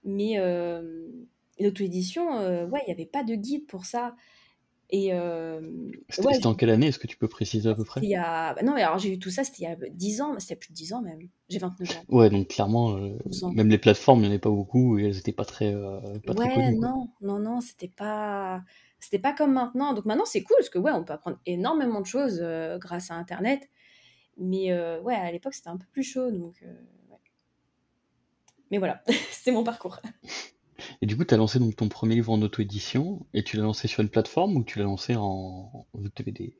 mais 0.05 0.39
euh, 0.39 1.07
l'auto-édition, 1.59 2.39
euh, 2.39 2.65
ouais, 2.67 2.81
il 2.85 2.87
n'y 2.87 2.93
avait 2.93 3.05
pas 3.05 3.23
de 3.23 3.35
guide 3.35 3.67
pour 3.67 3.85
ça. 3.85 4.15
Et 4.95 5.11
c'était 6.09 6.45
en 6.45 6.53
quelle 6.53 6.69
année? 6.69 6.87
Est-ce 6.87 6.99
que 6.99 7.07
tu 7.07 7.17
peux 7.17 7.27
préciser 7.27 7.67
à 7.67 7.73
peu 7.73 7.83
près? 7.83 7.99
Il 8.03 8.09
y 8.09 8.15
a... 8.15 8.53
Bah 8.53 8.61
non, 8.61 8.75
mais 8.75 8.83
alors 8.83 8.99
j'ai 8.99 9.11
eu 9.11 9.17
tout 9.17 9.31
ça, 9.31 9.43
c'était 9.43 9.63
il 9.63 9.63
y 9.63 9.65
a 9.65 9.75
10 9.89 10.21
ans, 10.21 10.35
c'était 10.37 10.55
plus 10.55 10.69
de 10.69 10.75
10 10.75 10.93
ans 10.93 11.01
même. 11.01 11.17
J'ai 11.49 11.57
29 11.57 11.89
ans. 11.89 12.03
Ouais, 12.09 12.29
donc 12.29 12.49
clairement, 12.49 12.99
même 13.53 13.69
les 13.69 13.79
plateformes, 13.79 14.19
il 14.19 14.21
n'y 14.23 14.27
en 14.27 14.31
avait 14.31 14.39
pas 14.39 14.51
beaucoup 14.51 14.99
et 14.99 15.05
elles 15.05 15.15
n'étaient 15.15 15.31
pas 15.31 15.45
très, 15.45 15.73
pas 15.73 16.33
ouais, 16.33 16.47
très 16.47 16.53
connues. 16.53 16.77
non, 16.77 17.09
non, 17.21 17.39
non, 17.39 17.59
c'était 17.59 17.87
pas 17.87 18.61
c'était 19.03 19.19
pas 19.19 19.33
comme 19.33 19.51
maintenant. 19.51 19.93
Donc 19.93 20.05
maintenant, 20.05 20.25
c'est 20.25 20.43
cool 20.43 20.55
parce 20.57 20.69
que 20.69 20.79
ouais, 20.79 20.91
on 20.91 21.03
peut 21.03 21.11
apprendre 21.11 21.37
énormément 21.45 21.99
de 21.99 22.05
choses 22.05 22.39
euh, 22.41 22.77
grâce 22.77 23.11
à 23.11 23.15
Internet. 23.15 23.69
Mais 24.37 24.71
euh, 24.71 25.01
ouais, 25.01 25.15
à 25.15 25.29
l'époque, 25.31 25.53
c'était 25.53 25.69
un 25.69 25.77
peu 25.77 25.85
plus 25.91 26.03
chaud. 26.03 26.31
Donc, 26.31 26.55
euh, 26.63 26.73
Mais 28.71 28.77
voilà, 28.77 29.03
c'est 29.31 29.51
mon 29.51 29.63
parcours. 29.63 29.99
Et 31.01 31.05
du 31.05 31.17
coup, 31.17 31.25
tu 31.25 31.33
as 31.33 31.37
lancé 31.37 31.59
donc 31.59 31.75
ton 31.75 31.89
premier 31.89 32.15
livre 32.15 32.31
en 32.31 32.41
auto-édition 32.41 33.25
et 33.33 33.43
tu 33.43 33.57
l'as 33.57 33.63
lancé 33.63 33.87
sur 33.87 34.01
une 34.01 34.09
plateforme 34.09 34.55
ou 34.55 34.63
tu 34.63 34.79
l'as 34.79 34.85
lancé 34.85 35.15
en. 35.15 35.85
Vu 35.93 36.09
que 36.09 36.15
tu 36.15 36.21
avais 36.23 36.31
des... 36.31 36.57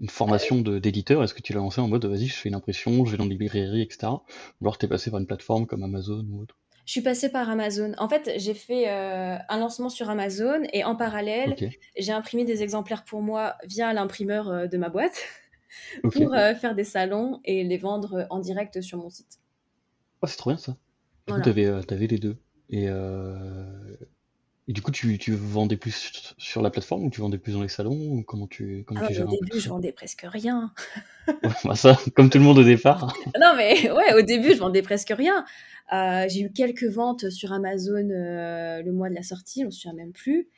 une 0.00 0.08
formation 0.08 0.60
d'éditeur, 0.60 1.22
est-ce 1.24 1.34
que 1.34 1.42
tu 1.42 1.52
l'as 1.52 1.58
lancé 1.58 1.80
en 1.80 1.88
mode 1.88 2.04
vas-y, 2.04 2.26
je 2.26 2.36
fais 2.36 2.48
une 2.48 2.54
impression, 2.54 3.04
je 3.04 3.12
vais 3.12 3.16
dans 3.16 3.26
des 3.26 3.36
librairies, 3.36 3.82
etc. 3.82 4.08
Ou 4.08 4.64
alors 4.64 4.78
tu 4.78 4.86
es 4.86 4.88
passé 4.88 5.10
par 5.10 5.20
une 5.20 5.26
plateforme 5.26 5.66
comme 5.66 5.82
Amazon 5.82 6.24
ou 6.30 6.42
autre? 6.42 6.56
Je 6.88 6.92
suis 6.92 7.02
passée 7.02 7.28
par 7.28 7.50
Amazon. 7.50 7.92
En 7.98 8.08
fait, 8.08 8.32
j'ai 8.38 8.54
fait 8.54 8.88
euh, 8.88 9.36
un 9.50 9.58
lancement 9.58 9.90
sur 9.90 10.08
Amazon 10.08 10.62
et 10.72 10.84
en 10.84 10.96
parallèle, 10.96 11.54
j'ai 11.98 12.12
imprimé 12.12 12.46
des 12.46 12.62
exemplaires 12.62 13.04
pour 13.04 13.20
moi 13.20 13.56
via 13.66 13.92
l'imprimeur 13.92 14.48
euh, 14.48 14.66
de 14.68 14.78
ma 14.78 14.88
boîte 14.88 15.22
pour 16.10 16.32
euh, 16.32 16.54
faire 16.54 16.74
des 16.74 16.84
salons 16.84 17.42
et 17.44 17.62
les 17.62 17.76
vendre 17.76 18.26
en 18.30 18.38
direct 18.38 18.80
sur 18.80 18.96
mon 18.96 19.10
site. 19.10 19.38
Oh, 20.22 20.26
c'est 20.26 20.38
trop 20.38 20.48
bien 20.48 20.56
ça. 20.56 20.78
Du 21.26 21.34
coup, 21.34 21.40
tu 21.42 21.50
avais, 21.50 22.06
les 22.06 22.18
deux. 22.18 22.38
Et, 22.70 22.88
et 24.68 24.72
du 24.74 24.82
coup, 24.82 24.90
tu, 24.90 25.16
tu, 25.16 25.32
vendais 25.32 25.78
plus 25.78 26.34
sur 26.36 26.60
la 26.60 26.68
plateforme 26.68 27.04
ou 27.04 27.10
tu 27.10 27.22
vendais 27.22 27.38
plus 27.38 27.54
dans 27.54 27.62
les 27.62 27.68
salons 27.68 27.96
ou 27.96 28.22
comment 28.22 28.46
tu, 28.46 28.84
comment 28.86 29.06
tu 29.06 29.18
Au 29.22 29.26
début, 29.26 29.58
je 29.58 29.68
vendais 29.70 29.92
presque 29.92 30.26
rien. 30.28 30.74
bah 31.64 31.74
ça, 31.74 31.98
comme 32.14 32.28
tout 32.28 32.36
le 32.36 32.44
monde 32.44 32.58
au 32.58 32.64
départ. 32.64 33.16
non, 33.40 33.54
mais 33.56 33.90
ouais, 33.90 34.12
au 34.14 34.20
début, 34.20 34.52
je 34.52 34.58
vendais 34.58 34.82
presque 34.82 35.14
rien. 35.16 35.46
Euh, 35.94 36.26
j'ai 36.28 36.42
eu 36.42 36.52
quelques 36.52 36.84
ventes 36.84 37.30
sur 37.30 37.50
Amazon 37.50 38.10
euh, 38.10 38.82
le 38.82 38.92
mois 38.92 39.08
de 39.08 39.14
la 39.14 39.22
sortie, 39.22 39.64
on 39.64 39.70
se 39.70 39.80
souvient 39.80 39.96
même 39.96 40.12
plus. 40.12 40.50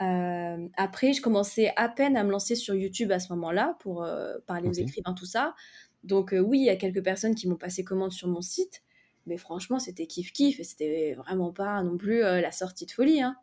Euh, 0.00 0.66
après, 0.78 1.12
je 1.12 1.20
commençais 1.20 1.74
à 1.76 1.90
peine 1.90 2.16
à 2.16 2.24
me 2.24 2.30
lancer 2.30 2.54
sur 2.54 2.74
YouTube 2.74 3.12
à 3.12 3.18
ce 3.18 3.30
moment-là 3.34 3.76
pour 3.80 4.08
parler 4.46 4.70
aux 4.70 4.72
écrivains, 4.72 5.12
tout 5.12 5.26
ça. 5.26 5.54
Donc 6.02 6.34
oui, 6.34 6.60
il 6.60 6.64
y 6.64 6.70
a 6.70 6.76
quelques 6.76 7.04
personnes 7.04 7.34
qui 7.34 7.46
m'ont 7.46 7.56
passé 7.56 7.84
commande 7.84 8.12
sur 8.12 8.26
mon 8.26 8.40
site, 8.40 8.82
mais 9.26 9.36
franchement, 9.36 9.78
c'était 9.78 10.06
kiff 10.06 10.32
kiff 10.32 10.58
et 10.60 10.64
c'était 10.64 11.12
vraiment 11.12 11.52
pas 11.52 11.82
non 11.82 11.98
plus 11.98 12.20
la 12.20 12.52
sortie 12.52 12.86
de 12.86 12.92
folie. 12.92 13.20
Hein. 13.20 13.36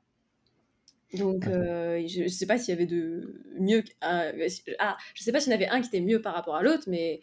Donc, 1.14 1.46
je 1.46 2.24
ne 2.24 2.28
sais 2.28 2.46
pas 2.46 2.58
s'il 2.58 2.74
y 2.74 2.78
avait 2.78 2.86
de 2.86 3.42
mieux. 3.60 3.84
ah, 4.02 4.32
je 4.34 5.24
sais 5.24 5.32
pas 5.32 5.40
s'il 5.40 5.52
y 5.52 5.56
en 5.56 5.58
avait 5.58 5.68
un 5.68 5.82
qui 5.82 5.88
était 5.88 6.02
mieux 6.02 6.22
par 6.22 6.34
rapport 6.34 6.56
à 6.56 6.64
l'autre, 6.64 6.84
mais 6.88 7.22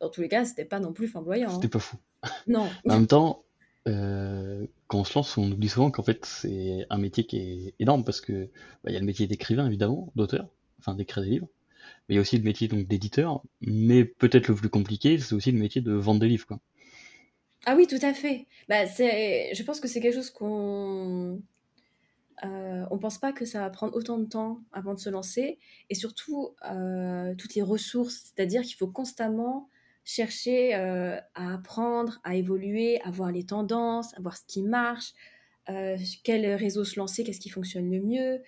dans 0.00 0.08
tous 0.08 0.20
les 0.20 0.28
cas, 0.28 0.44
c'était 0.44 0.64
pas 0.64 0.80
non 0.80 0.92
plus 0.92 1.08
flamboyant. 1.08 1.50
C'était 1.50 1.66
hein. 1.66 1.70
pas 1.70 1.78
fou. 1.78 1.96
Non. 2.48 2.68
en 2.84 2.94
même 2.94 3.06
temps, 3.06 3.44
euh, 3.86 4.66
quand 4.86 5.00
on 5.00 5.04
se 5.04 5.14
lance, 5.14 5.38
on 5.38 5.50
oublie 5.50 5.68
souvent 5.68 5.90
qu'en 5.90 6.02
fait 6.02 6.24
c'est 6.24 6.84
un 6.90 6.98
métier 6.98 7.24
qui 7.24 7.38
est 7.38 7.74
énorme 7.78 8.04
parce 8.04 8.20
que 8.20 8.48
bah, 8.82 8.90
il 8.90 8.92
y 8.92 8.96
a 8.96 9.00
le 9.00 9.06
métier 9.06 9.26
d'écrivain 9.26 9.66
évidemment, 9.66 10.12
d'auteur, 10.16 10.48
enfin 10.78 10.94
d'écrire 10.94 11.22
des 11.22 11.30
livres, 11.30 11.48
mais 12.08 12.14
il 12.14 12.16
y 12.16 12.18
a 12.18 12.20
aussi 12.20 12.36
le 12.36 12.42
métier 12.42 12.68
donc 12.68 12.86
d'éditeur, 12.86 13.42
mais 13.60 14.04
peut-être 14.04 14.48
le 14.48 14.54
plus 14.54 14.68
compliqué, 14.68 15.18
c'est 15.18 15.34
aussi 15.34 15.52
le 15.52 15.58
métier 15.58 15.80
de 15.80 15.92
vendre 15.92 16.20
des 16.20 16.28
livres 16.28 16.46
quoi. 16.46 16.58
Ah 17.66 17.74
oui, 17.76 17.86
tout 17.86 17.98
à 18.02 18.14
fait. 18.14 18.46
Bah, 18.68 18.86
c'est, 18.86 19.54
je 19.54 19.62
pense 19.62 19.80
que 19.80 19.88
c'est 19.88 20.00
quelque 20.00 20.14
chose 20.14 20.30
qu'on 20.30 21.40
euh, 22.44 22.84
on 22.90 22.98
pense 22.98 23.18
pas 23.18 23.32
que 23.32 23.44
ça 23.44 23.60
va 23.60 23.70
prendre 23.70 23.94
autant 23.96 24.18
de 24.18 24.26
temps 24.26 24.60
avant 24.72 24.94
de 24.94 24.98
se 24.98 25.10
lancer. 25.10 25.58
Et 25.90 25.94
surtout 25.94 26.54
euh, 26.70 27.34
toutes 27.36 27.54
les 27.54 27.62
ressources, 27.62 28.32
c'est-à-dire 28.34 28.62
qu'il 28.62 28.76
faut 28.76 28.88
constamment 28.88 29.68
chercher 30.04 30.74
euh, 30.74 31.18
à 31.34 31.54
apprendre, 31.54 32.20
à 32.24 32.36
évoluer, 32.36 33.00
à 33.02 33.10
voir 33.10 33.32
les 33.32 33.44
tendances, 33.44 34.16
à 34.16 34.20
voir 34.20 34.36
ce 34.36 34.44
qui 34.46 34.62
marche, 34.62 35.12
quel 36.24 36.54
réseau 36.54 36.82
se 36.82 36.98
lancer, 36.98 37.24
qu'est-ce 37.24 37.40
qui 37.40 37.50
fonctionne 37.50 37.90
le 37.90 38.00
mieux, 38.00 38.40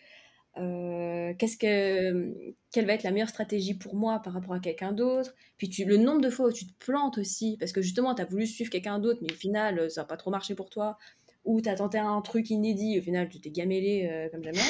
qu'est-ce 1.37 1.59
que, 1.59 2.55
quelle 2.73 2.87
va 2.87 2.95
être 2.95 3.03
la 3.03 3.11
meilleure 3.11 3.29
stratégie 3.29 3.75
pour 3.75 3.95
moi 3.95 4.21
par 4.21 4.33
rapport 4.33 4.55
à 4.55 4.59
quelqu'un 4.59 4.93
d'autre. 4.93 5.35
Puis 5.59 5.69
tu, 5.69 5.85
le 5.85 5.99
nombre 5.99 6.23
de 6.23 6.31
fois 6.31 6.47
où 6.47 6.53
tu 6.53 6.67
te 6.67 6.73
plantes 6.83 7.19
aussi, 7.19 7.59
parce 7.61 7.73
que 7.73 7.83
justement, 7.83 8.15
tu 8.15 8.23
as 8.23 8.25
voulu 8.25 8.47
suivre 8.47 8.71
quelqu'un 8.71 8.99
d'autre, 8.99 9.19
mais 9.21 9.31
au 9.31 9.37
final, 9.37 9.91
ça 9.91 10.01
n'a 10.01 10.07
pas 10.07 10.17
trop 10.17 10.31
marché 10.31 10.55
pour 10.55 10.71
toi, 10.71 10.97
ou 11.45 11.61
tu 11.61 11.69
as 11.69 11.77
tenté 11.77 11.99
un 11.99 12.21
truc 12.21 12.51
inédit, 12.51 12.99
au 12.99 13.03
final, 13.03 13.29
tu 13.29 13.41
t'es 13.41 13.51
gamélé 13.51 14.29
comme 14.33 14.43
jamais. 14.43 14.61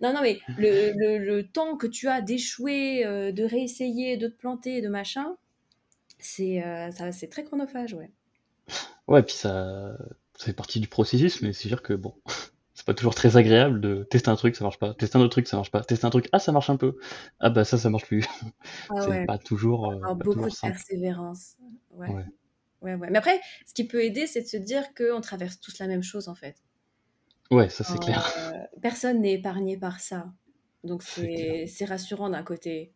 Non, 0.00 0.12
non, 0.12 0.20
mais 0.22 0.40
le, 0.58 0.92
le, 0.96 1.18
le 1.18 1.46
temps 1.46 1.76
que 1.76 1.86
tu 1.86 2.08
as 2.08 2.20
d'échouer, 2.20 3.04
de 3.04 3.44
réessayer, 3.44 4.16
de 4.16 4.28
te 4.28 4.36
planter, 4.36 4.80
de 4.80 4.88
machin, 4.88 5.36
c'est 6.22 6.64
euh, 6.64 6.90
c'est 7.12 7.28
très 7.28 7.44
chronophage, 7.44 7.94
ouais. 7.94 8.10
Ouais, 9.08 9.22
puis 9.22 9.34
ça, 9.34 9.96
ça 10.36 10.46
fait 10.46 10.52
partie 10.52 10.80
du 10.80 10.88
processus, 10.88 11.42
mais 11.42 11.52
c'est 11.52 11.68
sûr 11.68 11.82
que 11.82 11.92
bon, 11.92 12.14
c'est 12.74 12.86
pas 12.86 12.94
toujours 12.94 13.14
très 13.14 13.36
agréable 13.36 13.80
de 13.80 14.04
tester 14.04 14.30
un 14.30 14.36
truc, 14.36 14.56
ça 14.56 14.64
marche 14.64 14.78
pas, 14.78 14.94
tester 14.94 15.18
un 15.18 15.20
autre 15.20 15.30
truc, 15.30 15.48
ça 15.48 15.56
marche 15.56 15.70
pas, 15.70 15.82
tester 15.82 16.06
un 16.06 16.10
truc, 16.10 16.28
ah 16.32 16.38
ça 16.38 16.52
marche 16.52 16.70
un 16.70 16.76
peu, 16.76 16.96
ah 17.40 17.50
bah 17.50 17.64
ça, 17.64 17.76
ça 17.76 17.90
marche 17.90 18.06
plus. 18.06 18.24
Ah 18.90 19.02
c'est 19.02 19.26
pas 19.26 19.38
toujours. 19.38 19.90
Euh, 19.90 20.14
beaucoup 20.14 20.34
de 20.40 20.60
persévérance. 20.60 21.56
Ouais. 21.90 22.08
ouais. 22.08 22.24
Ouais. 22.82 22.96
Mais 22.96 23.18
après, 23.18 23.40
ce 23.66 23.74
qui 23.74 23.86
peut 23.86 24.02
aider, 24.02 24.26
c'est 24.26 24.42
de 24.42 24.46
se 24.46 24.56
dire 24.56 24.94
qu'on 24.94 25.20
traverse 25.20 25.60
tous 25.60 25.78
la 25.78 25.86
même 25.86 26.02
chose 26.02 26.28
en 26.28 26.34
fait. 26.34 26.56
Ouais, 27.50 27.68
ça 27.68 27.84
c'est 27.84 27.98
clair. 27.98 28.32
Euh, 28.38 28.78
personne 28.80 29.20
n'est 29.20 29.34
épargné 29.34 29.76
par 29.76 30.00
ça. 30.00 30.32
Donc 30.84 31.02
c'est 31.02 31.84
rassurant 31.84 32.30
d'un 32.30 32.42
côté 32.42 32.92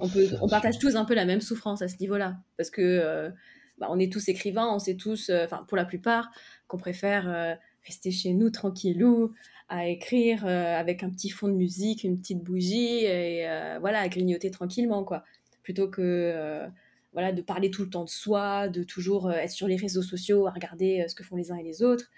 on, 0.00 0.08
peut, 0.08 0.28
on 0.40 0.48
partage 0.48 0.78
tous 0.78 0.96
un 0.96 1.04
peu 1.04 1.14
la 1.14 1.24
même 1.24 1.40
souffrance 1.40 1.82
à 1.82 1.88
ce 1.88 1.96
niveau-là. 2.00 2.36
Parce 2.56 2.70
que 2.70 2.82
euh, 2.82 3.30
bah, 3.78 3.86
on 3.90 3.98
est 3.98 4.12
tous 4.12 4.28
écrivains, 4.28 4.72
on 4.72 4.78
sait 4.78 4.96
tous, 4.96 5.30
euh, 5.30 5.44
enfin 5.44 5.64
pour 5.68 5.76
la 5.76 5.84
plupart, 5.84 6.30
qu'on 6.66 6.78
préfère 6.78 7.28
euh, 7.28 7.54
rester 7.86 8.10
chez 8.10 8.32
nous 8.32 8.50
tranquillou, 8.50 9.32
à 9.68 9.88
écrire 9.88 10.44
avec 10.44 11.02
un 11.02 11.10
petit 11.10 11.30
fond 11.30 11.48
de 11.48 11.54
musique, 11.54 12.04
une 12.04 12.18
petite 12.18 12.42
bougie, 12.42 13.06
et 13.06 13.46
voilà, 13.80 14.00
à 14.00 14.08
grignoter 14.08 14.50
tranquillement, 14.50 15.04
quoi. 15.04 15.24
Plutôt 15.62 15.88
que 15.88 16.66
voilà, 17.14 17.32
de 17.32 17.40
parler 17.40 17.70
tout 17.70 17.82
le 17.82 17.90
temps 17.90 18.04
de 18.04 18.10
soi, 18.10 18.68
de 18.68 18.82
toujours 18.82 19.32
être 19.32 19.50
sur 19.50 19.66
les 19.66 19.76
réseaux 19.76 20.02
sociaux, 20.02 20.46
à 20.46 20.50
regarder 20.50 21.06
ce 21.08 21.14
que 21.14 21.24
font 21.24 21.36
les 21.36 21.50
uns 21.50 21.56
et 21.56 21.62
les 21.62 21.82
autres. 21.82 22.10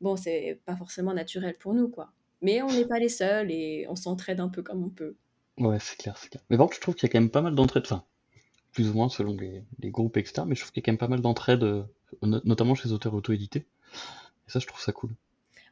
Bon, 0.00 0.16
c'est 0.16 0.60
pas 0.64 0.76
forcément 0.76 1.12
naturel 1.12 1.56
pour 1.58 1.74
nous, 1.74 1.88
quoi. 1.88 2.12
Mais 2.40 2.62
on 2.62 2.68
n'est 2.68 2.86
pas 2.86 2.98
les 3.00 3.08
seuls 3.08 3.50
et 3.50 3.86
on 3.88 3.96
s'entraide 3.96 4.40
un 4.40 4.48
peu 4.48 4.62
comme 4.62 4.82
on 4.82 4.90
peut. 4.90 5.16
Ouais, 5.58 5.78
c'est 5.80 5.98
clair, 5.98 6.16
c'est 6.16 6.28
clair. 6.28 6.42
Mais 6.50 6.56
bon, 6.56 6.68
je 6.72 6.80
trouve 6.80 6.94
qu'il 6.94 7.08
y 7.08 7.10
a 7.10 7.12
quand 7.12 7.20
même 7.20 7.30
pas 7.30 7.42
mal 7.42 7.54
d'entraide, 7.54 7.82
enfin, 7.84 8.04
plus 8.72 8.88
ou 8.88 8.94
moins 8.94 9.08
selon 9.08 9.34
les, 9.36 9.64
les 9.80 9.90
groupes, 9.90 10.16
etc. 10.16 10.44
Mais 10.46 10.54
je 10.54 10.60
trouve 10.60 10.72
qu'il 10.72 10.80
y 10.80 10.84
a 10.84 10.86
quand 10.86 10.92
même 10.92 10.98
pas 10.98 11.08
mal 11.08 11.20
d'entraide, 11.20 11.66
notamment 12.22 12.76
chez 12.76 12.88
les 12.88 12.94
auteurs 12.94 13.14
auto-édités. 13.14 13.66
Et 14.46 14.50
ça, 14.50 14.60
je 14.60 14.66
trouve 14.66 14.80
ça 14.80 14.92
cool. 14.92 15.10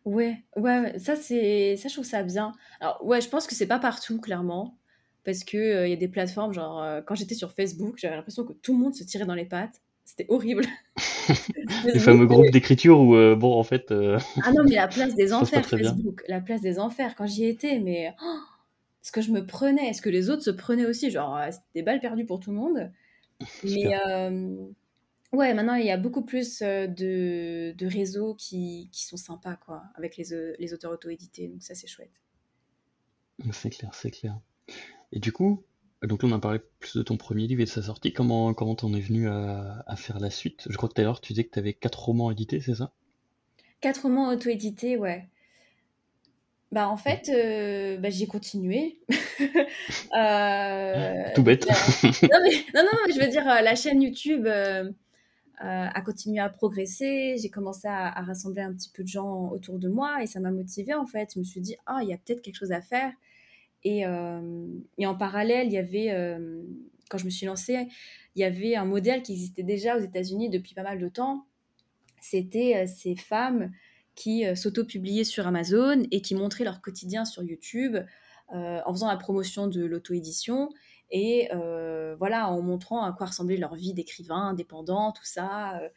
Ouais, 0.07 0.45
ouais, 0.55 0.97
ça 1.01 1.17
c'est 1.17 1.77
ça 1.77 1.89
je 1.89 1.95
trouve 1.95 2.05
ça 2.05 2.23
bien. 2.23 2.53
Alors 2.81 3.05
ouais, 3.05 3.21
je 3.21 3.29
pense 3.29 3.49
que 3.49 3.57
c'est 3.57 3.67
pas 3.67 3.81
partout 3.81 4.21
clairement 4.21 4.79
parce 5.27 5.43
que 5.43 5.57
euh, 5.59 5.89
y 5.89 5.93
a 5.93 5.97
des 5.97 6.09
plateformes 6.09 6.55
genre 6.55 6.81
euh, 6.81 7.03
quand 7.05 7.17
j'étais 7.17 7.35
sur 7.35 7.53
Facebook, 7.53 7.97
j'avais 7.99 8.15
l'impression 8.15 8.45
que 8.45 8.53
tout 8.55 8.73
le 8.73 8.79
monde 8.79 8.95
se 8.95 9.05
tirait 9.05 9.27
dans 9.27 9.35
les 9.35 9.45
pattes. 9.45 9.83
C'était 10.05 10.27
horrible. 10.29 10.65
les 11.85 11.99
fameux 11.99 12.27
groupes 12.27 12.53
d'écriture 12.53 13.01
où 13.01 13.17
euh, 13.17 13.35
bon 13.35 13.59
en 13.59 13.65
fait 13.65 13.93
Ah 14.43 14.53
non, 14.53 14.63
mais 14.65 14.77
la 14.77 14.87
place 14.87 15.17
des 15.17 15.33
enfers 15.35 15.67
Facebook, 15.67 16.23
la 16.29 16.41
place 16.41 16.61
des 16.61 16.79
enfers 16.79 17.17
quand 17.17 17.27
j'y 17.27 17.45
étais 17.45 17.81
mais 17.81 18.15
oh, 18.23 18.39
ce 19.03 19.11
que 19.11 19.21
je 19.21 19.33
me 19.33 19.45
prenais, 19.45 19.89
est-ce 19.89 20.01
que 20.01 20.09
les 20.09 20.31
autres 20.31 20.43
se 20.43 20.51
prenaient 20.51 20.87
aussi 20.87 21.11
genre 21.11 21.39
c'était 21.51 21.65
des 21.75 21.83
balles 21.83 22.01
perdues 22.01 22.25
pour 22.25 22.39
tout 22.41 22.53
le 22.53 22.57
monde. 22.57 22.91
Mais 23.65 23.95
Ouais, 25.33 25.53
maintenant, 25.53 25.75
il 25.75 25.85
y 25.85 25.91
a 25.91 25.97
beaucoup 25.97 26.25
plus 26.25 26.61
de, 26.61 27.73
de 27.73 27.87
réseaux 27.87 28.37
qui, 28.37 28.89
qui, 28.93 29.05
sont 29.05 29.17
sympas, 29.17 29.57
quoi, 29.57 29.83
avec 29.97 30.17
les, 30.17 30.25
les 30.57 30.73
auteurs 30.73 30.93
auto-édités. 30.93 31.49
Donc 31.49 31.63
ça, 31.65 31.75
c'est 31.75 31.89
chouette. 31.89 32.13
C'est 33.51 33.71
clair, 33.71 33.91
c'est 33.93 34.13
clair. 34.13 34.39
Et 35.17 35.19
du 35.19 35.33
coup, 35.33 35.65
donc 36.03 36.23
là, 36.23 36.29
on 36.29 36.33
a 36.33 36.39
parlé 36.39 36.61
plus 36.79 36.95
de 36.95 37.03
ton 37.03 37.17
premier 37.17 37.47
livre 37.47 37.63
et 37.63 37.65
de 37.65 37.71
sa 37.71 37.81
sortie. 37.81 38.13
Comment 38.13 38.53
comment 38.53 38.75
t'en 38.75 38.93
es 38.93 39.01
venu 39.01 39.31
à, 39.31 39.83
à, 39.87 39.97
faire 39.97 40.21
la 40.21 40.29
suite? 40.29 40.67
Je 40.69 40.77
crois 40.77 40.91
que 40.91 40.95
tout 40.95 41.01
à 41.01 41.05
l'heure, 41.05 41.23
tu 41.23 41.33
disais 41.33 41.45
que 41.45 41.53
tu 41.53 41.59
avais 41.59 41.73
quatre 41.73 42.05
romans 42.05 42.31
édités, 42.31 42.61
c'est 42.61 42.75
ça? 42.75 42.93
Quatre 43.81 44.03
romans 44.03 44.29
auto-édités, 44.29 44.99
ouais. 44.99 45.27
Bah 46.71 46.87
en 46.91 46.99
fait, 46.99 47.31
euh, 47.31 47.97
bah, 47.97 48.11
j'ai 48.11 48.27
continué. 48.27 48.99
euh, 50.19 51.25
Tout 51.35 51.43
bête. 51.43 51.67
non, 51.67 52.11
mais, 52.43 52.51
non, 52.75 52.83
non, 52.83 52.99
je 53.09 53.19
veux 53.19 53.31
dire, 53.31 53.47
la 53.47 53.75
chaîne 53.75 54.03
YouTube 54.03 54.47
euh, 54.47 54.93
a 55.63 56.03
continué 56.03 56.41
à 56.41 56.51
progresser. 56.51 57.37
J'ai 57.41 57.49
commencé 57.49 57.89
à, 57.89 58.11
rassembler 58.21 58.61
un 58.61 58.75
petit 58.75 58.91
peu 58.93 59.03
de 59.03 59.09
gens 59.09 59.49
autour 59.49 59.79
de 59.79 59.89
moi 59.89 60.23
et 60.23 60.27
ça 60.27 60.41
m'a 60.41 60.51
motivée 60.51 60.93
en 60.93 61.07
fait. 61.07 61.33
Je 61.33 61.39
me 61.39 61.45
suis 61.45 61.63
dit, 61.63 61.77
ah, 61.87 62.01
il 62.03 62.11
y 62.11 62.13
a 62.13 62.19
peut-être 62.19 62.43
quelque 62.43 62.59
chose 62.59 62.73
à 62.73 62.83
faire. 62.83 63.13
Et, 63.87 64.07
euh, 64.07 64.67
et 64.99 65.07
en 65.07 65.15
parallèle, 65.15 65.69
il 65.69 65.73
y 65.73 65.79
avait, 65.79 66.11
euh, 66.11 66.63
quand 67.09 67.19
je 67.19 67.25
me 67.25 67.31
suis 67.31 67.47
lancée, 67.47 67.89
il 68.35 68.41
y 68.41 68.45
avait 68.45 68.75
un 68.75 68.85
modèle 68.85 69.23
qui 69.23 69.33
existait 69.33 69.63
déjà 69.63 69.97
aux 69.97 70.01
États-Unis 70.01 70.51
depuis 70.51 70.75
pas 70.75 70.83
mal 70.83 70.99
de 70.99 71.09
temps. 71.09 71.47
C'était 72.21 72.87
ces 72.87 73.15
femmes 73.15 73.71
qui 74.15 74.45
s'auto-publiaient 74.57 75.25
sur 75.25 75.47
Amazon 75.47 76.03
et 76.11 76.21
qui 76.21 76.35
montraient 76.35 76.65
leur 76.65 76.81
quotidien 76.81 77.25
sur 77.25 77.43
YouTube 77.43 77.97
en 78.49 78.93
faisant 78.93 79.09
la 79.09 79.17
promotion 79.17 79.69
de 79.69 79.85
l'auto-édition 79.85 80.71
et 81.11 81.49
euh, 81.55 82.17
voilà, 82.19 82.51
en 82.51 82.63
montrant 82.63 83.05
à 83.05 83.13
quoi 83.13 83.27
ressemblait 83.27 83.57
leur 83.57 83.75
vie 83.75 83.95
d'écrivain 83.95 84.49
indépendant, 84.49 85.13
tout 85.13 85.25
ça. 85.25 85.79
Euh, 85.79 85.89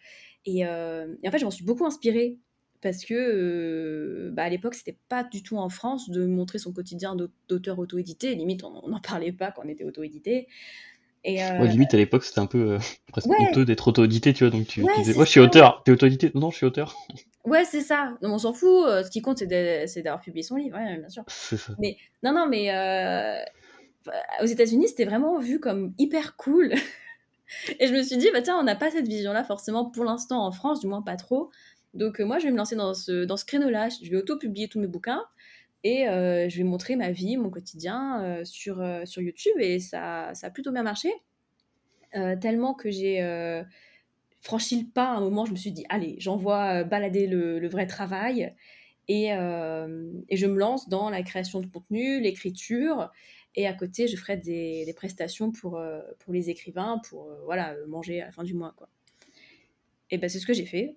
euh, 0.48 1.16
et, 1.24 1.28
en 1.28 1.32
fait, 1.32 1.40
je 1.40 1.46
m'en 1.46 1.52
suis 1.52 1.66
beaucoup 1.66 1.86
inspirée 1.86 2.40
parce 2.82 3.06
que 3.06 4.30
bah, 4.34 4.44
à 4.44 4.50
l'époque, 4.50 4.76
c'était 4.76 4.98
pas 5.10 5.24
du 5.24 5.44
tout 5.44 5.58
en 5.58 5.70
France 5.70 6.10
de 6.10 6.26
montrer 6.26 6.60
son 6.60 6.72
quotidien 6.72 7.16
d'auteur 7.48 7.80
auto-édité. 7.80 8.36
Limite, 8.36 8.64
on 8.64 8.88
n'en 8.88 9.00
parlait 9.00 9.32
pas 9.32 9.52
quand 9.52 9.64
on 9.66 9.70
était 9.70 9.84
auto-édité. 9.84 10.48
Et 11.26 11.42
limite, 11.68 11.94
à 11.94 11.98
l'époque, 11.98 12.24
c'était 12.24 12.40
un 12.40 12.46
peu 12.46 12.78
presque 13.12 13.28
honteux 13.30 13.66
d'être 13.66 13.90
auto-édité, 13.90 14.34
tu 14.34 14.46
vois. 14.46 14.52
Donc, 14.52 14.68
tu, 14.68 14.86
disais, 14.98 15.14
moi, 15.14 15.26
je 15.26 15.32
suis 15.32 15.40
auteur. 15.42 15.84
T'es 15.84 15.92
auto-édité? 15.92 16.32
Non, 16.34 16.52
je 16.52 16.58
suis 16.58 16.66
auteur. 16.66 16.96
Ouais, 17.46 17.64
c'est 17.64 17.82
ça. 17.82 18.18
Non, 18.22 18.34
on 18.34 18.38
s'en 18.38 18.52
fout. 18.52 18.86
Ce 18.86 19.10
qui 19.10 19.22
compte, 19.22 19.38
c'est 19.38 20.02
d'avoir 20.04 20.20
publié 20.20 20.44
son 20.44 20.58
livre, 20.58 20.78
bien 20.78 21.10
sûr. 21.10 21.24
Ça. 21.28 21.74
Mais 21.80 21.98
non, 22.22 22.34
non, 22.34 22.48
mais 22.48 22.70
aux 24.42 24.46
États-Unis, 24.46 24.88
c'était 24.88 25.06
vraiment 25.06 25.40
vu 25.40 25.60
comme 25.60 25.94
hyper 25.98 26.36
cool. 26.36 26.74
et 27.80 27.88
je 27.88 27.94
me 27.94 28.04
suis 28.04 28.18
dit, 28.18 28.30
bah 28.32 28.42
tiens, 28.42 28.58
on 28.60 28.64
n'a 28.64 28.76
pas 28.76 28.92
cette 28.92 29.08
vision-là 29.08 29.44
forcément 29.44 29.86
pour 29.86 30.04
l'instant 30.04 30.46
en 30.46 30.52
France, 30.52 30.80
du 30.80 30.88
moins 30.88 31.02
pas 31.02 31.16
trop. 31.16 31.50
Donc 31.94 32.20
euh, 32.20 32.26
moi, 32.26 32.40
je 32.40 32.46
vais 32.46 32.52
me 32.52 32.58
lancer 32.58 32.76
dans 32.76 32.94
ce, 32.94 33.26
dans 33.26 33.38
ce 33.38 33.46
créneau-là. 33.46 33.90
Je 33.90 34.10
vais 34.10 34.18
auto-publier 34.18 34.68
tous 34.68 34.80
mes 34.80 34.88
bouquins 34.88 35.24
et 35.84 36.08
euh, 36.08 36.50
je 36.50 36.58
vais 36.58 36.64
montrer 36.64 36.96
ma 36.96 37.12
vie, 37.12 37.38
mon 37.38 37.50
quotidien 37.50 38.24
euh, 38.24 38.46
sur, 38.46 38.86
sur 39.06 39.22
YouTube. 39.22 39.56
Et 39.60 39.80
ça, 39.80 40.32
ça 40.34 40.48
a 40.48 40.50
plutôt 40.50 40.72
bien 40.72 40.84
marché. 40.84 41.12
tellement 42.42 42.74
que 42.74 42.90
j'ai 42.92 43.64
franchi 44.42 44.82
le 44.82 44.88
pas 44.88 45.10
à 45.12 45.18
un 45.18 45.20
moment, 45.20 45.46
je 45.46 45.52
me 45.52 45.58
suis 45.58 45.72
dit, 45.72 45.86
allez, 45.90 46.16
j'envoie 46.20 46.84
balader 46.84 47.28
le, 47.28 47.60
le, 47.60 47.68
vrai 47.68 47.88
travail. 47.88 48.56
Et, 49.08 49.28
et, 49.28 50.38
je 50.38 50.46
me 50.46 50.58
lance 50.58 50.90
dans 50.90 51.10
la 51.10 51.24
création 51.24 51.60
de 51.62 51.68
contenu, 51.68 52.22
l'écriture. 52.22 53.12
Et 53.56 53.68
à 53.68 53.74
côté, 53.74 54.08
je 54.08 54.16
ferai 54.16 54.38
des, 54.38 54.94
prestations 54.96 55.52
pour, 55.52 55.82
pour 56.20 56.34
les 56.34 56.50
écrivains, 56.50 57.02
pour 57.10 57.30
voilà, 57.46 57.76
manger 57.88 58.22
à 58.22 58.26
la 58.28 58.32
fin 58.32 58.44
du 58.44 58.54
mois. 58.54 58.74
Quoi. 58.78 58.90
Et 60.12 60.18
ben, 60.18 60.30
c'est 60.30 60.40
ce 60.40 60.46
que 60.46 60.54
j'ai 60.54 60.66
fait. 60.66 60.96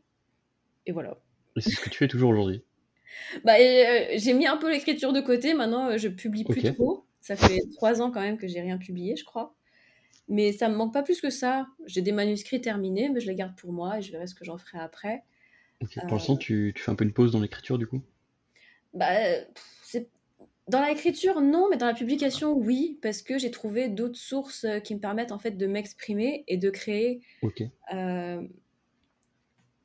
Et 0.87 0.92
voilà. 0.92 1.18
Et 1.57 1.61
c'est 1.61 1.71
ce 1.71 1.81
que 1.81 1.90
tu 1.90 1.99
fais 1.99 2.09
toujours 2.09 2.31
aujourd'hui 2.31 2.62
bah, 3.45 3.55
euh, 3.61 4.07
J'ai 4.14 4.33
mis 4.33 4.47
un 4.47 4.57
peu 4.57 4.71
l'écriture 4.71 5.12
de 5.12 5.21
côté. 5.21 5.55
Maintenant, 5.55 5.97
je 5.97 6.09
publie 6.09 6.45
plus 6.45 6.62
trop. 6.75 7.07
Ça 7.21 7.37
fait 7.37 7.61
trois 7.77 8.03
ans 8.03 8.11
quand 8.11 8.21
même 8.21 8.37
que 8.37 8.49
j'ai 8.49 8.61
rien 8.61 8.79
publié, 8.79 9.16
je 9.16 9.25
crois. 9.25 9.55
Mais 10.29 10.53
ça 10.53 10.68
me 10.68 10.75
manque 10.75 10.92
pas 10.92 11.03
plus 11.03 11.21
que 11.21 11.31
ça. 11.31 11.66
J'ai 11.87 12.01
des 12.01 12.12
manuscrits 12.12 12.61
terminés, 12.61 13.09
mais 13.09 13.21
je 13.21 13.27
les 13.29 13.35
garde 13.35 13.55
pour 13.57 13.73
moi 13.73 13.99
et 13.99 14.03
je 14.03 14.11
verrai 14.11 14.27
ce 14.27 14.35
que 14.35 14.45
j'en 14.45 14.59
ferai 14.59 14.79
après. 14.79 15.23
Pour 15.81 16.12
l'instant, 16.12 16.37
tu, 16.37 16.73
tu, 16.75 16.83
fais 16.83 16.90
un 16.90 16.95
peu 16.95 17.05
une 17.05 17.12
pause 17.12 17.33
dans 17.33 17.40
l'écriture 17.40 17.79
du 17.79 17.87
coup? 17.87 18.03
Bah, 18.95 19.09
c'est 19.83 20.09
dans 20.68 20.85
l'écriture, 20.85 21.40
non, 21.40 21.68
mais 21.71 21.77
dans 21.77 21.87
la 21.87 21.95
publication, 21.95 22.53
oui, 22.57 22.99
parce 23.03 23.23
que 23.23 23.38
j'ai 23.38 23.51
trouvé 23.51 23.88
d'autres 23.88 24.18
sources 24.18 24.64
euh, 24.64 24.79
qui 24.79 24.95
me 24.95 25.01
permettent 25.01 25.33
en 25.33 25.38
fait 25.38 25.53
de 25.53 25.66
m'exprimer 25.66 26.45
et 26.47 26.57
de 26.57 26.71
créer. 26.71 27.21
Ok. 27.42 27.62
Euh, 27.92 28.42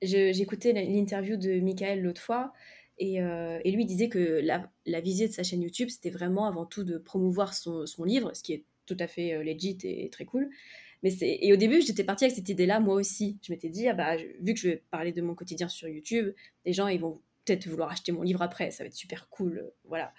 écouté 0.01 0.73
l'interview 0.73 1.37
de 1.37 1.59
Michael 1.59 2.01
l'autre 2.01 2.21
fois 2.21 2.53
et, 2.97 3.21
euh, 3.21 3.59
et, 3.63 3.71
lui 3.71 3.85
disait 3.85 4.09
que 4.09 4.41
la, 4.43 4.69
la 4.85 5.01
visée 5.01 5.27
de 5.27 5.33
sa 5.33 5.43
chaîne 5.43 5.61
YouTube, 5.61 5.89
c'était 5.89 6.09
vraiment 6.09 6.45
avant 6.45 6.65
tout 6.65 6.83
de 6.83 6.97
promouvoir 6.97 7.53
son, 7.53 7.85
son, 7.85 8.03
livre, 8.03 8.31
ce 8.33 8.41
qui 8.41 8.53
est 8.53 8.65
tout 8.85 8.97
à 8.99 9.07
fait 9.07 9.43
legit 9.43 9.77
et, 9.83 10.09
très 10.09 10.25
cool. 10.25 10.49
Mais 11.03 11.11
et 11.21 11.53
au 11.53 11.57
début, 11.57 11.81
j'étais 11.81 12.03
partie 12.03 12.25
avec 12.25 12.35
cette 12.35 12.49
idée-là, 12.49 12.79
moi 12.79 12.95
aussi. 12.95 13.37
Je 13.43 13.51
m'étais 13.51 13.69
dit, 13.69 13.87
ah 13.87 13.93
bah, 13.93 14.17
vu 14.41 14.53
que 14.55 14.59
je 14.59 14.69
vais 14.69 14.83
parler 14.89 15.11
de 15.11 15.21
mon 15.21 15.35
quotidien 15.35 15.67
sur 15.67 15.87
YouTube, 15.87 16.33
les 16.65 16.73
gens, 16.73 16.87
ils 16.87 16.99
vont 16.99 17.21
peut-être 17.45 17.67
vouloir 17.67 17.91
acheter 17.91 18.11
mon 18.11 18.23
livre 18.23 18.41
après, 18.41 18.71
ça 18.71 18.83
va 18.83 18.87
être 18.87 18.95
super 18.95 19.29
cool, 19.29 19.71
voilà. 19.85 20.13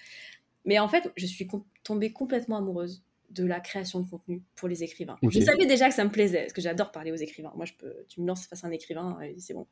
Mais 0.65 0.79
en 0.79 0.89
fait, 0.89 1.11
je 1.17 1.27
suis 1.27 1.49
tombée 1.83 2.13
complètement 2.13 2.59
amoureuse 2.59 3.03
de 3.31 3.45
la 3.45 3.61
création 3.61 4.01
de 4.01 4.09
contenu 4.09 4.43
pour 4.57 4.69
les 4.69 4.83
écrivains. 4.83 5.19
Je 5.23 5.41
savais 5.41 5.67
déjà 5.67 5.89
que 5.89 5.95
ça 5.95 6.05
me 6.05 6.11
plaisait, 6.11 6.41
parce 6.41 6.53
que 6.53 6.61
j'adore 6.61 6.91
parler 6.93 7.13
aux 7.13 7.17
écrivains. 7.17 7.53
Moi, 7.57 7.67
je 7.67 7.75
peux, 7.75 7.95
tu 8.09 8.21
me 8.21 8.27
lances 8.27 8.47
face 8.47 8.65
à 8.65 8.69
un 8.69 8.71
écrivain, 8.71 9.19
c'est 9.39 9.55
bon. 9.55 9.67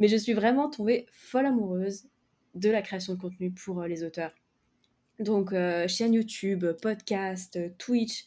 Mais 0.00 0.08
je 0.08 0.16
suis 0.16 0.32
vraiment 0.32 0.68
tombée 0.70 1.06
folle 1.10 1.46
amoureuse 1.46 2.06
de 2.54 2.70
la 2.70 2.82
création 2.82 3.14
de 3.14 3.20
contenu 3.20 3.52
pour 3.52 3.80
euh, 3.80 3.88
les 3.88 4.04
auteurs. 4.04 4.32
Donc, 5.18 5.52
euh, 5.52 5.86
chaîne 5.88 6.14
YouTube, 6.14 6.64
podcast, 6.82 7.58
Twitch. 7.78 8.24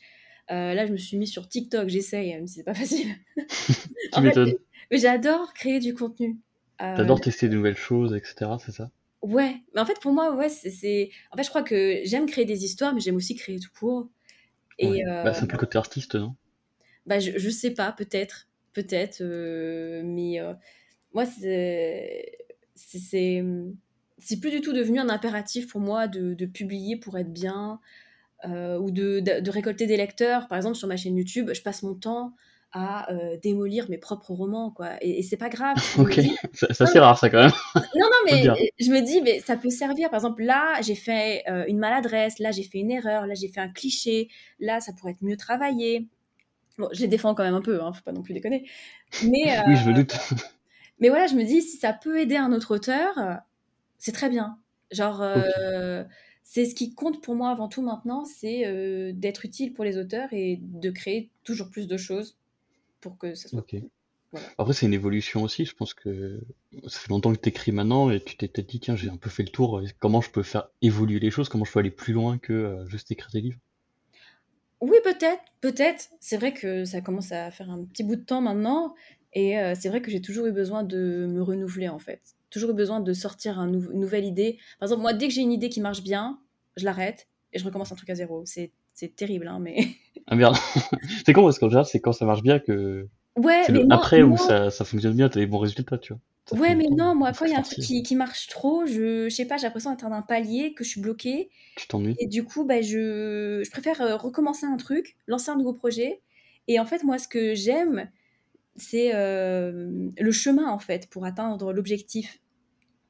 Euh, 0.51 0.73
là, 0.73 0.85
je 0.85 0.91
me 0.91 0.97
suis 0.97 1.17
mise 1.17 1.31
sur 1.31 1.47
TikTok, 1.47 1.89
j'essaye, 1.89 2.33
même 2.33 2.47
si 2.47 2.55
c'est 2.55 2.63
pas 2.63 2.73
facile. 2.73 3.15
tu 4.13 4.21
m'étonnes. 4.21 4.53
Mais 4.91 4.97
j'adore 4.97 5.53
créer 5.53 5.79
du 5.79 5.93
contenu. 5.93 6.37
T'adores 6.77 7.21
tester 7.21 7.49
de 7.49 7.55
nouvelles 7.55 7.77
choses, 7.77 8.13
etc., 8.13 8.51
c'est 8.63 8.71
ça? 8.71 8.91
Ouais, 9.23 9.55
mais 9.73 9.81
en 9.81 9.85
fait, 9.85 9.99
pour 9.99 10.13
moi, 10.13 10.35
ouais, 10.35 10.47
c'est. 10.47 11.09
En 11.31 11.37
fait, 11.37 11.43
je 11.43 11.49
crois 11.49 11.63
que 11.63 12.01
j'aime 12.03 12.27
créer 12.27 12.45
des 12.45 12.63
histoires, 12.63 12.93
mais 12.93 13.01
j'aime 13.01 13.15
aussi 13.15 13.35
créer 13.35 13.59
tout 13.59 13.71
court. 13.77 14.09
Et, 14.79 15.03
bah, 15.05 15.33
c'est 15.33 15.43
un 15.43 15.47
peu 15.47 15.53
le 15.53 15.59
côté 15.59 15.77
artiste, 15.77 16.15
non? 16.15 16.35
Bah, 17.07 17.19
je, 17.19 17.31
je 17.37 17.49
sais 17.49 17.71
pas, 17.71 17.91
peut-être. 17.91 18.47
Peut-être. 18.73 19.21
Euh, 19.21 20.03
mais 20.05 20.39
euh, 20.39 20.53
moi, 21.13 21.25
c'est. 21.25 22.37
C'est 22.75 24.39
plus 24.39 24.51
du 24.51 24.61
tout 24.61 24.73
devenu 24.73 24.99
un 24.99 25.09
impératif 25.09 25.67
pour 25.67 25.81
moi 25.81 26.07
de, 26.07 26.33
de 26.33 26.45
publier 26.45 26.95
pour 26.95 27.17
être 27.17 27.31
bien 27.31 27.79
euh, 28.45 28.77
ou 28.77 28.91
de, 28.91 29.19
de, 29.19 29.39
de, 29.41 29.51
récolter 29.51 29.87
des 29.87 29.97
lecteurs. 29.97 30.47
Par 30.47 30.57
exemple, 30.57 30.75
sur 30.75 30.87
ma 30.87 30.97
chaîne 30.97 31.17
YouTube, 31.17 31.51
je 31.53 31.61
passe 31.61 31.81
mon 31.81 31.95
temps 31.95 32.35
à 32.71 33.11
euh, 33.11 33.37
démolir 33.41 33.89
mes 33.89 33.97
propres 33.97 34.31
romans, 34.31 34.71
quoi. 34.71 34.91
Et, 35.01 35.23
c'est 35.23 35.37
pas 35.37 35.49
grave. 35.49 35.77
ok, 35.97 36.19
c'est 36.53 36.81
assez 36.81 36.99
rare 36.99 37.17
ça 37.17 37.29
quand 37.29 37.39
même. 37.39 37.51
non, 37.75 38.05
non, 38.05 38.17
mais 38.25 38.43
je 38.79 38.91
me 38.91 39.01
dis, 39.01 39.21
mais 39.21 39.39
ça 39.39 39.55
peut 39.55 39.69
servir. 39.69 40.09
Par 40.09 40.17
exemple, 40.19 40.43
là, 40.43 40.81
j'ai 40.81 40.95
fait 40.95 41.43
euh, 41.49 41.65
une 41.67 41.79
maladresse, 41.79 42.39
là, 42.39 42.51
j'ai 42.51 42.63
fait 42.63 42.79
une 42.79 42.91
erreur, 42.91 43.25
là, 43.25 43.33
j'ai 43.35 43.47
fait 43.47 43.61
un 43.61 43.69
cliché, 43.69 44.29
là, 44.59 44.79
ça 44.79 44.93
pourrait 44.93 45.13
être 45.13 45.21
mieux 45.21 45.37
travaillé. 45.37 46.07
Bon, 46.77 46.89
je 46.91 47.01
les 47.01 47.07
défends 47.07 47.33
quand 47.33 47.43
même 47.43 47.55
un 47.55 47.61
peu, 47.61 47.81
hein, 47.81 47.91
faut 47.93 48.03
pas 48.03 48.11
non 48.11 48.21
plus 48.21 48.33
déconner. 48.33 48.69
Mais, 49.23 49.57
oui, 49.67 49.75
je 49.75 49.89
me 49.89 49.93
doute. 49.93 50.15
mais 50.99 51.09
voilà, 51.09 51.27
je 51.27 51.35
me 51.35 51.43
dis, 51.43 51.61
si 51.61 51.77
ça 51.77 51.93
peut 51.93 52.19
aider 52.19 52.35
un 52.35 52.51
autre 52.51 52.75
auteur, 52.75 53.13
c'est 53.97 54.11
très 54.11 54.29
bien. 54.29 54.59
Genre, 54.91 55.25
c'est 56.43 56.65
ce 56.65 56.75
qui 56.75 56.93
compte 56.93 57.21
pour 57.21 57.35
moi 57.35 57.49
avant 57.49 57.67
tout 57.67 57.81
maintenant, 57.81 58.25
c'est 58.25 59.11
d'être 59.13 59.45
utile 59.45 59.73
pour 59.73 59.85
les 59.85 59.97
auteurs 59.97 60.29
et 60.33 60.59
de 60.61 60.91
créer 60.91 61.31
toujours 61.43 61.69
plus 61.69 61.87
de 61.87 61.97
choses 61.97 62.37
pour 63.01 63.17
que 63.17 63.35
ça 63.35 63.49
soit. 63.49 63.65
Après, 64.57 64.73
c'est 64.73 64.85
une 64.85 64.93
évolution 64.93 65.43
aussi. 65.43 65.65
Je 65.65 65.73
pense 65.73 65.93
que 65.93 66.41
ça 66.87 66.99
fait 66.99 67.09
longtemps 67.09 67.33
que 67.33 67.39
tu 67.39 67.49
écris 67.49 67.71
maintenant 67.71 68.09
et 68.09 68.21
tu 68.21 68.35
t'es 68.35 68.47
peut-être 68.47 68.67
dit, 68.67 68.79
tiens, 68.79 68.95
j'ai 68.95 69.09
un 69.09 69.17
peu 69.17 69.29
fait 69.29 69.43
le 69.43 69.49
tour. 69.49 69.81
Comment 69.99 70.21
je 70.21 70.29
peux 70.29 70.43
faire 70.43 70.69
évoluer 70.81 71.19
les 71.19 71.31
choses? 71.31 71.47
Comment 71.49 71.65
je 71.65 71.71
peux 71.71 71.79
aller 71.79 71.91
plus 71.91 72.13
loin 72.13 72.37
que 72.37 72.53
euh, 72.53 72.87
juste 72.87 73.09
écrire 73.11 73.29
des 73.31 73.41
livres? 73.41 73.59
Oui, 74.81 74.97
peut-être, 75.03 75.43
peut-être. 75.61 76.09
C'est 76.19 76.37
vrai 76.37 76.53
que 76.53 76.85
ça 76.85 77.01
commence 77.01 77.31
à 77.31 77.51
faire 77.51 77.69
un 77.69 77.83
petit 77.85 78.03
bout 78.03 78.17
de 78.17 78.23
temps 78.23 78.41
maintenant. 78.41 78.93
Et 79.33 79.59
euh, 79.59 79.75
c'est 79.79 79.89
vrai 79.89 80.01
que 80.01 80.11
j'ai 80.11 80.21
toujours 80.21 80.45
eu 80.45 80.51
besoin 80.51 80.83
de 80.83 81.25
me 81.27 81.41
renouveler, 81.41 81.87
en 81.89 81.99
fait. 81.99 82.21
Toujours 82.49 82.71
eu 82.71 82.73
besoin 82.73 82.99
de 82.99 83.13
sortir 83.13 83.59
un 83.59 83.71
une 83.71 83.99
nouvelle 83.99 84.25
idée. 84.25 84.57
Par 84.79 84.87
exemple, 84.87 85.01
moi, 85.01 85.13
dès 85.13 85.27
que 85.27 85.33
j'ai 85.33 85.41
une 85.41 85.53
idée 85.53 85.69
qui 85.69 85.81
marche 85.81 86.03
bien, 86.03 86.39
je 86.75 86.85
l'arrête 86.85 87.27
et 87.53 87.59
je 87.59 87.65
recommence 87.65 87.91
un 87.91 87.95
truc 87.95 88.09
à 88.09 88.15
zéro. 88.15 88.45
C'est 88.45 88.71
terrible, 89.09 89.47
hein, 89.47 89.59
mais. 89.59 89.87
Ah 90.27 90.35
merde. 90.35 90.55
c'est 91.25 91.33
con 91.33 91.43
parce 91.43 91.59
qu'en 91.59 91.69
général, 91.69 91.85
c'est 91.85 91.99
quand 91.99 92.13
ça 92.13 92.25
marche 92.25 92.41
bien 92.41 92.59
que 92.59 93.07
Ouais, 93.37 93.63
c'est 93.65 93.71
mais 93.71 93.79
le 93.79 93.85
non, 93.85 93.95
après 93.95 94.23
où 94.23 94.35
ça, 94.35 94.71
ça 94.71 94.83
fonctionne 94.83 95.15
bien, 95.15 95.29
t'as 95.29 95.39
des 95.39 95.45
bons 95.45 95.59
résultats, 95.59 95.97
tu 95.97 96.13
vois. 96.13 96.21
Ça 96.47 96.55
Ouais, 96.55 96.75
mais 96.75 96.87
non, 96.89 97.13
moi, 97.13 97.31
quand 97.33 97.45
il 97.45 97.51
y 97.51 97.55
a 97.55 97.59
un 97.59 97.61
truc 97.61 97.79
qui, 97.79 98.01
qui 98.01 98.15
marche 98.15 98.47
trop, 98.47 98.85
je, 98.85 99.29
je 99.29 99.35
sais 99.35 99.45
pas, 99.45 99.57
j'ai 99.57 99.63
l'impression 99.67 99.91
d'atteindre 99.91 100.15
un 100.15 100.21
palier, 100.21 100.73
que 100.73 100.83
je 100.83 100.89
suis 100.89 101.01
bloquée. 101.01 101.49
Tu 101.75 101.87
t'ennuies? 101.87 102.15
Et 102.19 102.27
du 102.27 102.43
coup, 102.43 102.63
bah, 102.63 102.81
je, 102.81 103.61
je 103.63 103.69
préfère 103.69 104.01
euh, 104.01 104.15
recommencer 104.15 104.65
un 104.65 104.77
truc, 104.77 105.17
lancer 105.27 105.51
un 105.51 105.55
nouveau 105.55 105.73
projet. 105.73 106.21
Et 106.67 106.79
en 106.79 106.85
fait, 106.85 107.03
moi, 107.03 107.19
ce 107.19 107.27
que 107.27 107.53
j'aime, 107.53 108.09
c'est 108.75 109.13
euh, 109.13 110.09
le 110.17 110.31
chemin, 110.31 110.69
en 110.69 110.79
fait, 110.79 111.07
pour 111.09 111.25
atteindre 111.25 111.73
l'objectif. 111.73 112.39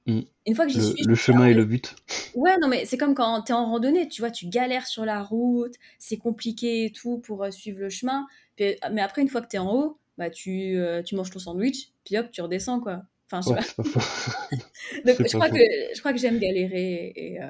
Mm. 0.08 0.22
Une 0.46 0.56
fois 0.56 0.66
que 0.66 0.72
j'y 0.72 0.78
Le, 0.80 0.84
suis, 0.86 1.04
le 1.04 1.16
chemin 1.16 1.48
et 1.48 1.54
le 1.54 1.66
but. 1.66 1.96
ouais, 2.34 2.58
non, 2.60 2.68
mais 2.70 2.86
c'est 2.86 2.98
comme 2.98 3.14
quand 3.14 3.42
t'es 3.42 3.54
en 3.54 3.66
randonnée, 3.66 4.08
tu 4.08 4.22
vois, 4.22 4.32
tu 4.32 4.48
galères 4.48 4.88
sur 4.88 5.06
la 5.06 5.22
route, 5.22 5.76
c'est 6.00 6.18
compliqué 6.18 6.86
et 6.86 6.92
tout 6.92 7.20
pour 7.20 7.44
euh, 7.44 7.52
suivre 7.52 7.80
le 7.80 7.90
chemin. 7.90 8.26
Puis, 8.56 8.66
euh, 8.66 8.74
mais 8.92 9.02
après, 9.02 9.22
une 9.22 9.28
fois 9.30 9.42
que 9.42 9.48
t'es 9.48 9.58
en 9.58 9.72
haut, 9.74 10.00
bah, 10.18 10.30
tu, 10.30 10.78
euh, 10.78 11.04
tu 11.04 11.16
manges 11.16 11.30
ton 11.30 11.40
sandwich, 11.40 11.90
puis 12.06 12.18
hop, 12.18 12.32
tu 12.32 12.42
redescends, 12.42 12.80
quoi. 12.80 13.04
Enfin, 13.30 13.42
je 13.42 13.50
Ouais, 13.54 13.62
pas. 13.76 13.84
Donc, 15.06 15.28
je 15.28 15.34
crois 15.36 15.50
que, 15.50 15.60
je 15.94 16.00
crois 16.00 16.14
que 16.14 16.20
j'aime 16.20 16.40
galérer 16.40 17.12
et, 17.16 17.42
euh, 17.42 17.50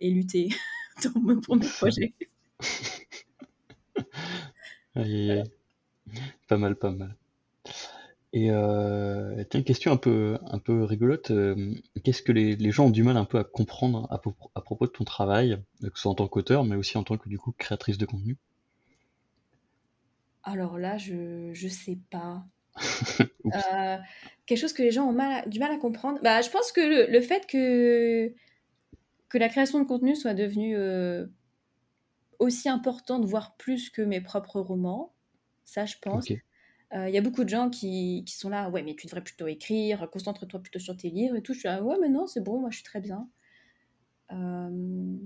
et 0.00 0.10
lutter 0.10 0.48
dans 1.04 1.20
mon- 1.20 1.40
pour 1.40 1.56
mes 1.56 1.66
projets. 1.66 2.12
Aïe, 4.94 5.30
aïe. 5.30 5.42
Pas 6.48 6.56
mal, 6.56 6.76
pas 6.76 6.90
mal. 6.90 7.14
Et 8.36 8.50
euh, 8.52 9.42
tiens, 9.50 9.62
question 9.62 9.90
un 9.92 9.96
peu, 9.96 10.38
un 10.46 10.58
peu 10.60 10.84
rigolote. 10.84 11.30
euh, 11.32 11.74
qu'est-ce 12.04 12.22
que 12.22 12.30
les, 12.32 12.54
les 12.54 12.70
gens 12.70 12.86
ont 12.86 12.90
du 12.90 13.02
mal 13.02 13.16
un 13.16 13.24
peu 13.24 13.38
à 13.38 13.44
comprendre 13.44 14.06
à, 14.12 14.18
po- 14.18 14.36
à 14.54 14.60
propos 14.60 14.86
de 14.86 14.92
ton 14.92 15.04
travail, 15.04 15.54
euh, 15.82 15.90
que 15.90 15.96
ce 15.96 16.02
soit 16.02 16.12
en 16.12 16.14
tant 16.14 16.28
qu'auteur, 16.28 16.62
mais 16.64 16.76
aussi 16.76 16.96
en 16.98 17.02
tant 17.02 17.16
que 17.16 17.28
du 17.28 17.38
coup 17.38 17.52
créatrice 17.58 17.98
de 17.98 18.06
contenu? 18.06 18.36
Alors 20.44 20.78
là, 20.78 20.96
je, 20.96 21.50
je 21.52 21.68
sais 21.68 21.98
pas. 22.10 22.44
Oups. 23.44 23.56
Euh, 23.72 23.96
quelque 24.46 24.58
chose 24.58 24.72
que 24.72 24.82
les 24.82 24.90
gens 24.90 25.06
ont 25.06 25.12
mal 25.12 25.44
à- 25.44 25.48
du 25.48 25.58
mal 25.58 25.70
à 25.72 25.78
comprendre. 25.78 26.20
Bah, 26.22 26.40
je 26.42 26.50
pense 26.50 26.72
que 26.72 26.80
le, 26.80 27.10
le 27.10 27.20
fait 27.20 27.46
que, 27.46 28.32
que 29.28 29.38
la 29.38 29.48
création 29.48 29.80
de 29.80 29.86
contenu 29.86 30.16
soit 30.16 30.34
devenue 30.34 30.76
euh, 30.76 31.26
aussi 32.38 32.68
importante, 32.68 33.24
voire 33.26 33.56
plus 33.56 33.90
que 33.90 34.00
mes 34.02 34.20
propres 34.20 34.60
romans, 34.60 35.12
ça, 35.64 35.84
je 35.86 35.96
pense. 36.00 36.30
Ok. 36.30 36.38
Euh, 36.94 37.08
Il 37.08 37.14
y 37.14 37.18
a 37.18 37.20
beaucoup 37.20 37.44
de 37.44 37.48
gens 37.48 37.70
qui, 37.70 38.24
qui 38.26 38.34
sont 38.36 38.48
là, 38.48 38.68
ouais, 38.70 38.82
mais 38.82 38.94
tu 38.96 39.06
devrais 39.06 39.22
plutôt 39.22 39.46
écrire, 39.46 40.08
concentre-toi 40.10 40.60
plutôt 40.60 40.78
sur 40.80 40.96
tes 40.96 41.10
livres 41.10 41.36
et 41.36 41.42
tout. 41.42 41.52
Je 41.54 41.60
suis 41.60 41.68
là, 41.68 41.82
ouais, 41.82 41.96
mais 42.00 42.08
non, 42.08 42.26
c'est 42.26 42.42
bon, 42.42 42.60
moi 42.60 42.70
je 42.70 42.76
suis 42.76 42.84
très 42.84 43.00
bien. 43.00 43.28
Euh, 44.32 45.16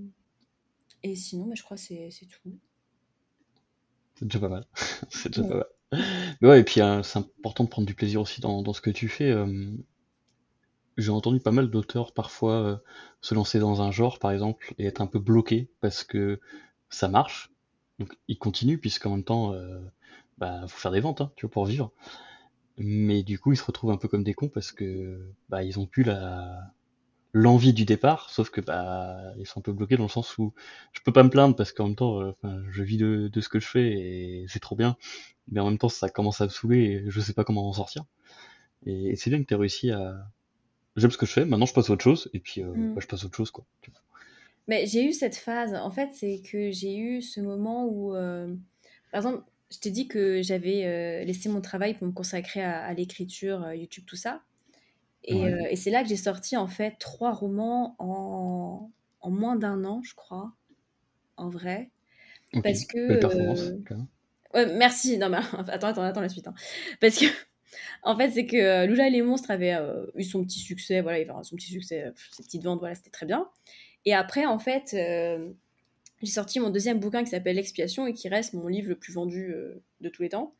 et 1.03 1.15
sinon, 1.15 1.45
mais 1.45 1.55
je 1.55 1.61
crois 1.63 1.77
que 1.77 1.83
c'est 1.83 2.09
c'est 2.09 2.25
tout. 2.25 2.57
C'est 4.15 4.25
déjà 4.25 4.39
pas 4.39 4.49
mal. 4.49 4.65
C'est 5.09 5.29
déjà 5.29 5.43
pas 5.47 5.55
mal. 5.55 5.65
Mais 6.41 6.47
ouais, 6.49 6.61
et 6.61 6.63
puis 6.63 6.81
euh, 6.81 7.03
c'est 7.03 7.19
important 7.19 7.65
de 7.65 7.69
prendre 7.69 7.87
du 7.87 7.95
plaisir 7.95 8.21
aussi 8.21 8.41
dans, 8.41 8.61
dans 8.63 8.73
ce 8.73 8.81
que 8.81 8.89
tu 8.91 9.09
fais. 9.09 9.31
euh, 9.31 9.71
j'ai 10.97 11.11
entendu 11.11 11.39
pas 11.39 11.51
mal 11.51 11.69
d'auteurs 11.69 12.13
parfois 12.13 12.81
se 13.21 13.35
lancer 13.35 13.59
dans 13.59 13.81
un 13.81 13.91
genre, 13.91 14.19
par 14.19 14.31
exemple, 14.31 14.73
et 14.77 14.85
être 14.85 15.01
un 15.01 15.07
peu 15.07 15.19
bloqué 15.19 15.69
parce 15.81 16.03
que 16.03 16.39
ça 16.89 17.07
marche. 17.07 17.51
Donc 18.01 18.17
ils 18.27 18.37
continuent, 18.37 18.77
puisqu'en 18.79 19.11
même 19.11 19.23
temps, 19.25 19.53
euh, 19.53 19.79
bah, 20.37 20.61
faut 20.67 20.79
faire 20.79 20.91
des 20.91 21.01
ventes, 21.01 21.21
hein, 21.21 21.31
tu 21.37 21.45
vois, 21.45 21.51
pour 21.51 21.65
vivre. 21.65 21.91
Mais 22.77 23.23
du 23.23 23.39
coup, 23.39 23.53
ils 23.53 23.57
se 23.57 23.63
retrouvent 23.65 23.91
un 23.91 23.97
peu 23.97 24.07
comme 24.07 24.23
des 24.23 24.33
cons 24.33 24.49
parce 24.49 24.71
que 24.71 25.33
bah, 25.49 25.63
ils 25.63 25.79
ont 25.79 25.85
plus 25.87 26.03
la 26.03 26.61
l'envie 27.33 27.73
du 27.73 27.85
départ, 27.85 28.29
sauf 28.29 28.49
que 28.49 28.61
bah 28.61 29.17
ils 29.37 29.47
sont 29.47 29.59
un 29.59 29.63
peu 29.63 29.73
bloqués 29.73 29.97
dans 29.97 30.03
le 30.03 30.09
sens 30.09 30.37
où 30.37 30.53
je 30.93 31.01
peux 31.01 31.13
pas 31.13 31.23
me 31.23 31.29
plaindre 31.29 31.55
parce 31.55 31.71
qu'en 31.73 31.87
même 31.87 31.95
temps, 31.95 32.21
euh, 32.21 32.33
je 32.71 32.83
vis 32.83 32.97
de, 32.97 33.29
de 33.31 33.41
ce 33.41 33.49
que 33.49 33.59
je 33.59 33.67
fais 33.67 33.91
et 33.93 34.45
c'est 34.49 34.59
trop 34.61 34.75
bien. 34.75 34.97
Mais 35.51 35.59
en 35.61 35.65
même 35.69 35.77
temps, 35.79 35.89
ça 35.89 36.09
commence 36.09 36.41
à 36.41 36.45
me 36.45 36.49
saouler 36.49 36.79
et 37.05 37.05
je 37.11 37.21
sais 37.21 37.33
pas 37.33 37.43
comment 37.45 37.67
en 37.69 37.73
sortir. 37.73 38.05
Et, 38.85 39.11
et 39.11 39.15
c'est 39.15 39.29
bien 39.31 39.41
que 39.41 39.47
tu 39.47 39.55
réussi 39.55 39.91
à... 39.91 40.27
J'aime 40.97 41.11
ce 41.11 41.17
que 41.17 41.25
je 41.27 41.33
fais, 41.33 41.45
maintenant 41.45 41.65
je 41.67 41.73
passe 41.73 41.89
à 41.89 41.93
autre 41.93 42.03
chose, 42.03 42.29
et 42.33 42.39
puis 42.39 42.63
euh, 42.63 42.73
Mm. 42.75 42.93
bah, 42.95 43.01
je 43.01 43.07
passe 43.07 43.23
à 43.23 43.27
autre 43.27 43.37
chose, 43.37 43.51
quoi. 43.51 43.65
tu 43.81 43.91
vois. 43.91 44.01
Mais 44.71 44.85
j'ai 44.87 45.03
eu 45.03 45.11
cette 45.11 45.35
phase, 45.35 45.73
en 45.75 45.91
fait, 45.91 46.11
c'est 46.13 46.41
que 46.49 46.71
j'ai 46.71 46.95
eu 46.97 47.21
ce 47.21 47.41
moment 47.41 47.85
où, 47.87 48.15
euh, 48.15 48.55
par 49.11 49.19
exemple, 49.19 49.43
je 49.69 49.79
t'ai 49.79 49.91
dit 49.91 50.07
que 50.07 50.41
j'avais 50.41 50.85
euh, 50.85 51.25
laissé 51.25 51.49
mon 51.49 51.59
travail 51.59 51.93
pour 51.93 52.07
me 52.07 52.13
consacrer 52.13 52.63
à, 52.63 52.81
à 52.85 52.93
l'écriture, 52.93 53.63
euh, 53.65 53.75
YouTube, 53.75 54.05
tout 54.07 54.15
ça. 54.15 54.43
Et, 55.25 55.33
Ouais, 55.35 55.73
et 55.73 55.75
c'est 55.75 55.91
là 55.91 56.03
que 56.03 56.07
j'ai 56.07 56.15
sorti, 56.15 56.55
en 56.55 56.67
fait, 56.67 56.95
trois 56.99 57.33
romans 57.33 57.97
en, 57.99 58.89
en 59.19 59.29
moins 59.29 59.57
d'un 59.57 59.83
an, 59.83 60.01
je 60.03 60.15
crois, 60.15 60.53
en 61.35 61.49
vrai. 61.49 61.89
Parce 62.63 62.85
que... 62.85 63.19
Ouais, 64.53 64.65
merci. 64.77 65.17
Non, 65.17 65.27
mais 65.29 65.37
attends, 65.67 65.87
attends, 65.87 66.01
attends 66.03 66.21
la 66.21 66.29
suite. 66.29 66.47
hein. 66.47 66.53
Parce 67.01 67.17
que, 67.17 67.25
en 68.03 68.15
fait, 68.17 68.31
c'est 68.31 68.45
que 68.45 68.85
Lula 68.85 69.07
et 69.07 69.11
les 69.11 69.21
monstres 69.21 69.51
avaient 69.51 69.77
eu 70.15 70.23
son 70.23 70.43
petit 70.45 70.59
succès, 70.59 71.01
voilà, 71.01 71.19
il 71.19 71.29
avait 71.29 71.43
son 71.43 71.57
petit 71.57 71.71
succès, 71.71 72.13
ses 72.31 72.43
petites 72.43 72.63
ventes, 72.63 72.79
voilà, 72.79 72.95
c'était 72.95 73.09
très 73.09 73.25
bien. 73.25 73.49
Et 74.05 74.13
après, 74.13 74.45
en 74.45 74.59
fait, 74.59 74.93
euh, 74.93 75.51
j'ai 76.21 76.31
sorti 76.31 76.59
mon 76.59 76.69
deuxième 76.69 76.99
bouquin 76.99 77.23
qui 77.23 77.29
s'appelle 77.29 77.55
L'expiation 77.55 78.07
et 78.07 78.13
qui 78.13 78.29
reste 78.29 78.53
mon 78.53 78.67
livre 78.67 78.89
le 78.89 78.95
plus 78.95 79.13
vendu 79.13 79.53
euh, 79.53 79.81
de 80.01 80.09
tous 80.09 80.21
les 80.21 80.29
temps. 80.29 80.55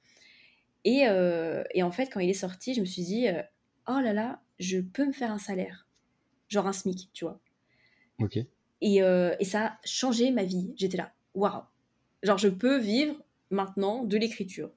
Et, 0.84 1.08
euh, 1.08 1.64
et 1.74 1.84
en 1.84 1.92
fait, 1.92 2.08
quand 2.08 2.20
il 2.20 2.30
est 2.30 2.34
sorti, 2.34 2.74
je 2.74 2.82
me 2.82 2.86
suis 2.86 3.04
dit, 3.04 3.28
oh 3.88 4.00
là 4.00 4.14
là, 4.14 4.42
je 4.60 4.80
peux 4.80 5.06
me 5.06 5.12
faire 5.12 5.32
un 5.32 5.38
salaire, 5.38 5.88
genre 6.50 6.68
un 6.68 6.74
SMIC, 6.74 7.10
tu 7.14 7.26
vois. 7.26 7.40
Ok. 8.20 8.40
Et, 8.84 8.96
et 8.98 9.46
ça 9.46 9.66
a 9.66 9.80
changé 9.86 10.32
ma 10.32 10.44
vie. 10.44 10.74
J'étais 10.76 10.98
là, 10.98 11.14
waouh. 11.36 11.62
Genre, 12.24 12.40
je 12.40 12.48
peux 12.48 12.80
vivre 12.80 13.16
maintenant 13.52 14.04
de 14.04 14.18
l'écriture. 14.18 14.72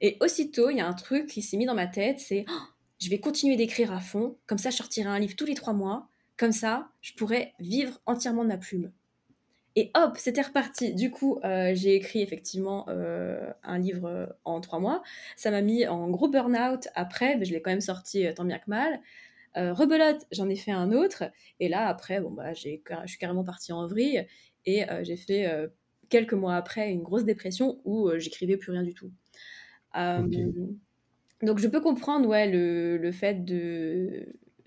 Et 0.00 0.16
aussitôt, 0.20 0.70
il 0.70 0.76
y 0.76 0.80
a 0.80 0.86
un 0.86 0.92
truc 0.92 1.26
qui 1.26 1.42
s'est 1.42 1.56
mis 1.56 1.66
dans 1.66 1.74
ma 1.74 1.88
tête, 1.88 2.20
c'est 2.20 2.44
Oh, 2.48 2.72
je 3.02 3.10
vais 3.10 3.18
continuer 3.18 3.56
d'écrire 3.56 3.92
à 3.92 4.00
fond, 4.00 4.36
comme 4.46 4.58
ça 4.58 4.70
je 4.70 4.76
sortirai 4.76 5.08
un 5.08 5.18
livre 5.18 5.34
tous 5.34 5.44
les 5.44 5.54
trois 5.54 5.72
mois, 5.72 6.08
comme 6.42 6.50
ça 6.50 6.88
je 7.02 7.12
pourrais 7.12 7.54
vivre 7.60 8.00
entièrement 8.04 8.42
de 8.42 8.48
ma 8.48 8.58
plume. 8.58 8.90
Et 9.76 9.92
hop, 9.94 10.16
c'était 10.18 10.42
reparti. 10.42 10.92
Du 10.92 11.12
coup, 11.12 11.38
euh, 11.44 11.70
j'ai 11.72 11.94
écrit 11.94 12.20
effectivement 12.20 12.84
euh, 12.88 13.48
un 13.62 13.78
livre 13.78 14.08
euh, 14.08 14.26
en 14.44 14.60
trois 14.60 14.80
mois. 14.80 15.04
Ça 15.36 15.52
m'a 15.52 15.62
mis 15.62 15.86
en 15.86 16.10
gros 16.10 16.28
burn-out 16.28 16.88
après, 16.96 17.36
mais 17.36 17.44
je 17.44 17.52
l'ai 17.52 17.62
quand 17.62 17.70
même 17.70 17.80
sorti 17.80 18.26
tant 18.34 18.44
bien 18.44 18.58
que 18.58 18.68
mal. 18.68 19.00
Rebelote, 19.54 20.26
j'en 20.32 20.48
ai 20.48 20.56
fait 20.56 20.72
un 20.72 20.90
autre. 20.90 21.24
Et 21.60 21.68
là, 21.68 21.86
après, 21.86 22.20
bon, 22.20 22.32
bah, 22.32 22.54
j'ai, 22.54 22.82
je 23.04 23.08
suis 23.08 23.18
carrément 23.18 23.44
partie 23.44 23.72
en 23.72 23.86
vrille 23.86 24.26
et 24.66 24.84
j'ai 25.02 25.16
fait 25.16 25.48
quelques 26.08 26.32
mois 26.32 26.56
après 26.56 26.90
une 26.90 27.02
grosse 27.02 27.24
dépression 27.24 27.80
où 27.84 28.10
j'écrivais 28.16 28.56
plus 28.56 28.72
rien 28.72 28.82
du 28.82 28.94
tout. 28.94 29.12
Donc 31.42 31.58
je 31.58 31.68
peux 31.68 31.80
comprendre 31.80 32.28
ouais, 32.28 32.50
le, 32.50 32.96
le 32.96 33.12
fait 33.12 33.44
de... 33.44 34.26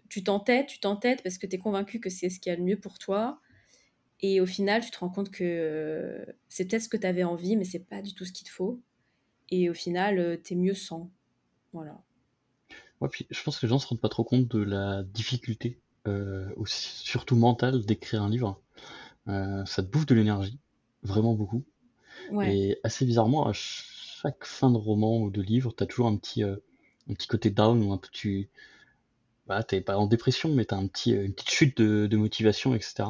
Tu 0.10 0.24
t'entêtes, 0.24 0.68
tu 0.68 0.80
t'entêtes 0.80 1.24
parce 1.24 1.38
que 1.38 1.48
tu 1.48 1.56
es 1.56 1.60
convaincu 1.60 2.00
que 2.00 2.10
c'est 2.10 2.30
ce 2.30 2.40
qu'il 2.40 2.52
y 2.52 2.54
a 2.54 2.58
de 2.58 2.62
mieux 2.62 2.80
pour 2.80 3.00
toi. 3.00 3.40
Et 4.22 4.40
au 4.40 4.46
final, 4.46 4.84
tu 4.84 4.92
te 4.92 5.00
rends 5.00 5.10
compte 5.10 5.30
que 5.30 5.44
euh, 5.44 6.26
c'est 6.48 6.66
peut-être 6.66 6.84
ce 6.84 6.90
que 6.90 6.98
tu 6.98 7.08
avais 7.08 7.24
envie, 7.24 7.56
mais 7.56 7.66
c'est 7.66 7.80
pas 7.80 8.02
du 8.02 8.14
tout 8.14 8.26
ce 8.26 8.32
qu'il 8.32 8.48
te 8.48 8.52
faut. 8.52 8.82
Et 9.50 9.70
au 9.70 9.74
final, 9.74 10.20
euh, 10.20 10.38
t'es 10.38 10.56
mieux 10.56 10.74
sans. 10.74 11.12
Voilà. 11.74 12.02
Ouais, 13.02 13.10
puis 13.10 13.28
je 13.30 13.44
pense 13.44 13.60
que 13.60 13.66
les 13.66 13.70
gens 13.70 13.80
se 13.80 13.88
rendent 13.88 14.00
pas 14.00 14.10
trop 14.10 14.24
compte 14.24 14.48
de 14.48 14.64
la 14.64 15.04
difficulté, 15.04 15.80
euh, 16.08 16.48
aussi, 16.56 17.06
surtout 17.06 17.36
mentale, 17.36 17.86
d'écrire 17.86 18.24
un 18.24 18.30
livre. 18.30 18.62
Euh, 19.28 19.66
ça 19.66 19.84
te 19.84 19.90
bouffe 19.90 20.06
de 20.06 20.16
l'énergie, 20.16 20.60
vraiment 21.04 21.34
beaucoup. 21.34 21.64
Ouais. 22.32 22.56
Et 22.56 22.80
assez 22.84 23.06
bizarrement, 23.06 23.48
à 23.48 23.54
chaque 23.54 24.46
fin 24.46 24.72
de 24.72 24.78
roman 24.78 25.20
ou 25.20 25.30
de 25.30 25.42
livre, 25.42 25.74
t'as 25.76 25.86
toujours 25.86 26.08
un 26.08 26.16
petit, 26.16 26.44
euh, 26.44 26.56
un 27.10 27.14
petit 27.14 27.28
côté 27.28 27.50
down 27.50 27.84
ou 27.84 27.92
un 27.92 27.98
peu 27.98 28.08
tu, 28.12 28.50
bah, 29.48 29.64
t'es 29.64 29.82
pas 29.82 29.98
en 29.98 30.08
dépression, 30.08 30.50
mais 30.54 30.66
t'as 30.66 30.78
un 30.78 30.88
petit, 30.88 31.16
euh, 31.16 31.24
une 31.24 31.34
petite 31.34 31.52
chute 31.52 31.82
de, 31.82 32.18
motivation, 32.18 32.74
etc. 32.74 33.04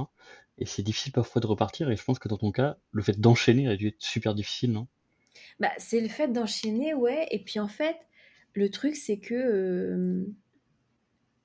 Et 0.58 0.66
c'est 0.66 0.84
difficile 0.84 1.12
parfois 1.12 1.42
de 1.42 1.48
repartir. 1.48 1.90
Et 1.90 1.96
je 1.96 2.04
pense 2.04 2.20
que 2.20 2.28
dans 2.28 2.38
ton 2.38 2.52
cas, 2.52 2.78
le 2.92 3.04
fait 3.04 3.20
d'enchaîner 3.20 3.68
a 3.68 3.76
dû 3.76 3.88
être 3.88 4.02
super 4.02 4.36
difficile, 4.36 4.72
non? 4.72 4.88
Bah, 5.60 5.72
c'est 5.78 6.02
le 6.02 6.08
fait 6.08 6.28
d'enchaîner, 6.30 6.94
ouais. 6.94 7.28
Et 7.32 7.40
puis 7.40 7.60
en 7.60 7.68
fait, 7.68 7.98
le 8.54 8.70
truc, 8.70 8.96
c'est 8.96 9.18
que 9.18 9.34
euh, 9.34 10.26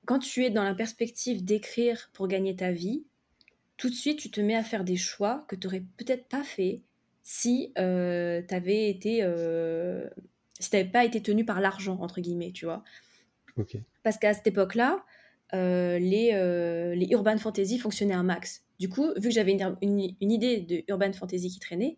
quand 0.05 0.19
tu 0.19 0.45
es 0.45 0.49
dans 0.49 0.63
la 0.63 0.73
perspective 0.73 1.43
d'écrire 1.43 2.09
pour 2.13 2.27
gagner 2.27 2.55
ta 2.55 2.71
vie, 2.71 3.05
tout 3.77 3.89
de 3.89 3.95
suite, 3.95 4.19
tu 4.19 4.29
te 4.29 4.41
mets 4.41 4.55
à 4.55 4.63
faire 4.63 4.83
des 4.83 4.97
choix 4.97 5.45
que 5.47 5.55
tu 5.55 5.67
n'aurais 5.67 5.83
peut-être 5.97 6.27
pas 6.27 6.43
fait 6.43 6.81
si 7.23 7.73
euh, 7.77 8.41
tu 8.47 8.53
avais 8.53 8.89
été 8.89 9.25
si 10.59 10.69
pas 10.85 11.05
été 11.05 11.21
tenu 11.21 11.43
par 11.43 11.59
l'argent, 11.59 11.97
entre 12.01 12.21
guillemets, 12.21 12.51
tu 12.51 12.65
vois. 12.65 12.83
Ok. 13.61 13.77
Parce 14.03 14.17
qu'à 14.17 14.33
cette 14.33 14.47
époque-là, 14.47 15.03
euh, 15.53 15.99
les, 15.99 16.31
euh, 16.33 16.95
les 16.95 17.07
urban 17.11 17.37
fantasy 17.37 17.77
fonctionnaient 17.79 18.13
un 18.13 18.23
max. 18.23 18.63
Du 18.79 18.89
coup, 18.89 19.07
vu 19.17 19.29
que 19.29 19.31
j'avais 19.31 19.51
une, 19.51 19.75
une- 19.81 20.15
une 20.21 20.31
idée 20.31 20.61
de 20.61 20.83
urban 20.87 21.13
fantasy 21.13 21.49
qui 21.49 21.59
traînait, 21.59 21.97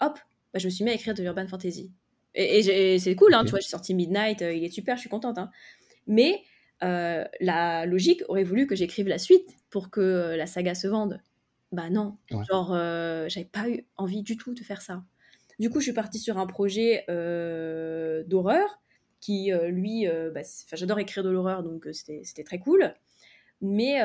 hop, 0.00 0.18
bah, 0.52 0.58
je 0.58 0.66
me 0.66 0.70
suis 0.70 0.84
mis 0.84 0.90
à 0.90 0.94
écrire 0.94 1.14
de 1.14 1.22
l'urban 1.22 1.46
fantasy. 1.48 1.92
Et, 2.34 2.98
c'est 2.98 3.14
cool, 3.16 3.34
hein, 3.34 3.44
tu 3.44 3.50
vois, 3.50 3.60
j'ai 3.60 3.68
sorti 3.68 3.94
Midnight, 3.94 4.42
euh, 4.42 4.52
il 4.54 4.64
est 4.64 4.70
super, 4.70 4.96
je 4.96 5.00
suis 5.02 5.10
contente. 5.10 5.38
hein. 5.38 5.50
Mais 6.06 6.42
la 6.80 7.86
logique 7.86 8.22
aurait 8.28 8.44
voulu 8.44 8.66
que 8.66 8.74
j'écrive 8.74 9.08
la 9.08 9.18
suite 9.18 9.48
pour 9.70 9.90
que 9.90 10.34
la 10.36 10.46
saga 10.46 10.74
se 10.74 10.88
vende. 10.88 11.20
Bah 11.72 11.90
non, 11.90 12.16
Ouais. 12.32 12.44
genre, 12.50 12.68
j'avais 13.28 13.46
pas 13.50 13.68
eu 13.70 13.86
envie 13.96 14.22
du 14.22 14.36
tout 14.36 14.54
de 14.54 14.60
faire 14.62 14.82
ça. 14.82 15.04
Du 15.58 15.70
coup, 15.70 15.80
je 15.80 15.84
suis 15.84 15.92
partie 15.92 16.18
sur 16.18 16.38
un 16.38 16.46
projet 16.46 17.04
d'horreur 18.26 18.80
qui, 19.22 19.52
euh, 19.52 19.68
lui, 19.68 20.06
euh, 20.08 20.30
bah, 20.30 20.40
j'adore 20.74 20.98
écrire 20.98 21.22
de 21.22 21.30
l'horreur, 21.30 21.62
donc 21.62 21.86
euh, 21.86 21.92
c'était 21.92 22.44
très 22.44 22.58
cool. 22.58 22.92
Mais 23.64 24.00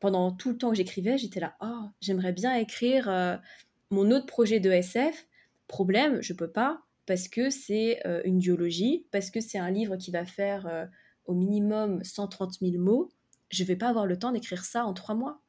pendant 0.00 0.32
tout 0.32 0.50
le 0.50 0.58
temps 0.58 0.68
que 0.68 0.76
j'écrivais, 0.76 1.16
j'étais 1.16 1.40
là, 1.40 1.56
oh, 1.62 1.88
j'aimerais 2.02 2.32
bien 2.32 2.54
écrire 2.56 3.40
mon 3.88 4.10
autre 4.10 4.26
projet 4.26 4.60
de 4.60 4.70
SF. 4.70 5.26
Problème, 5.66 6.20
je 6.20 6.34
peux 6.34 6.50
pas 6.50 6.82
parce 7.06 7.28
que 7.28 7.48
c'est 7.48 8.02
une 8.26 8.36
duologie, 8.36 9.06
parce 9.12 9.30
que 9.30 9.40
c'est 9.40 9.56
un 9.56 9.70
livre 9.70 9.96
qui 9.96 10.10
va 10.10 10.26
faire 10.26 10.90
au 11.24 11.32
minimum 11.32 12.04
130 12.04 12.58
000 12.60 12.76
mots. 12.76 13.08
Je 13.48 13.64
vais 13.64 13.76
pas 13.76 13.88
avoir 13.88 14.04
le 14.04 14.18
temps 14.18 14.32
d'écrire 14.32 14.66
ça 14.66 14.84
en 14.84 14.92
trois 14.92 15.14
mois. 15.14 15.40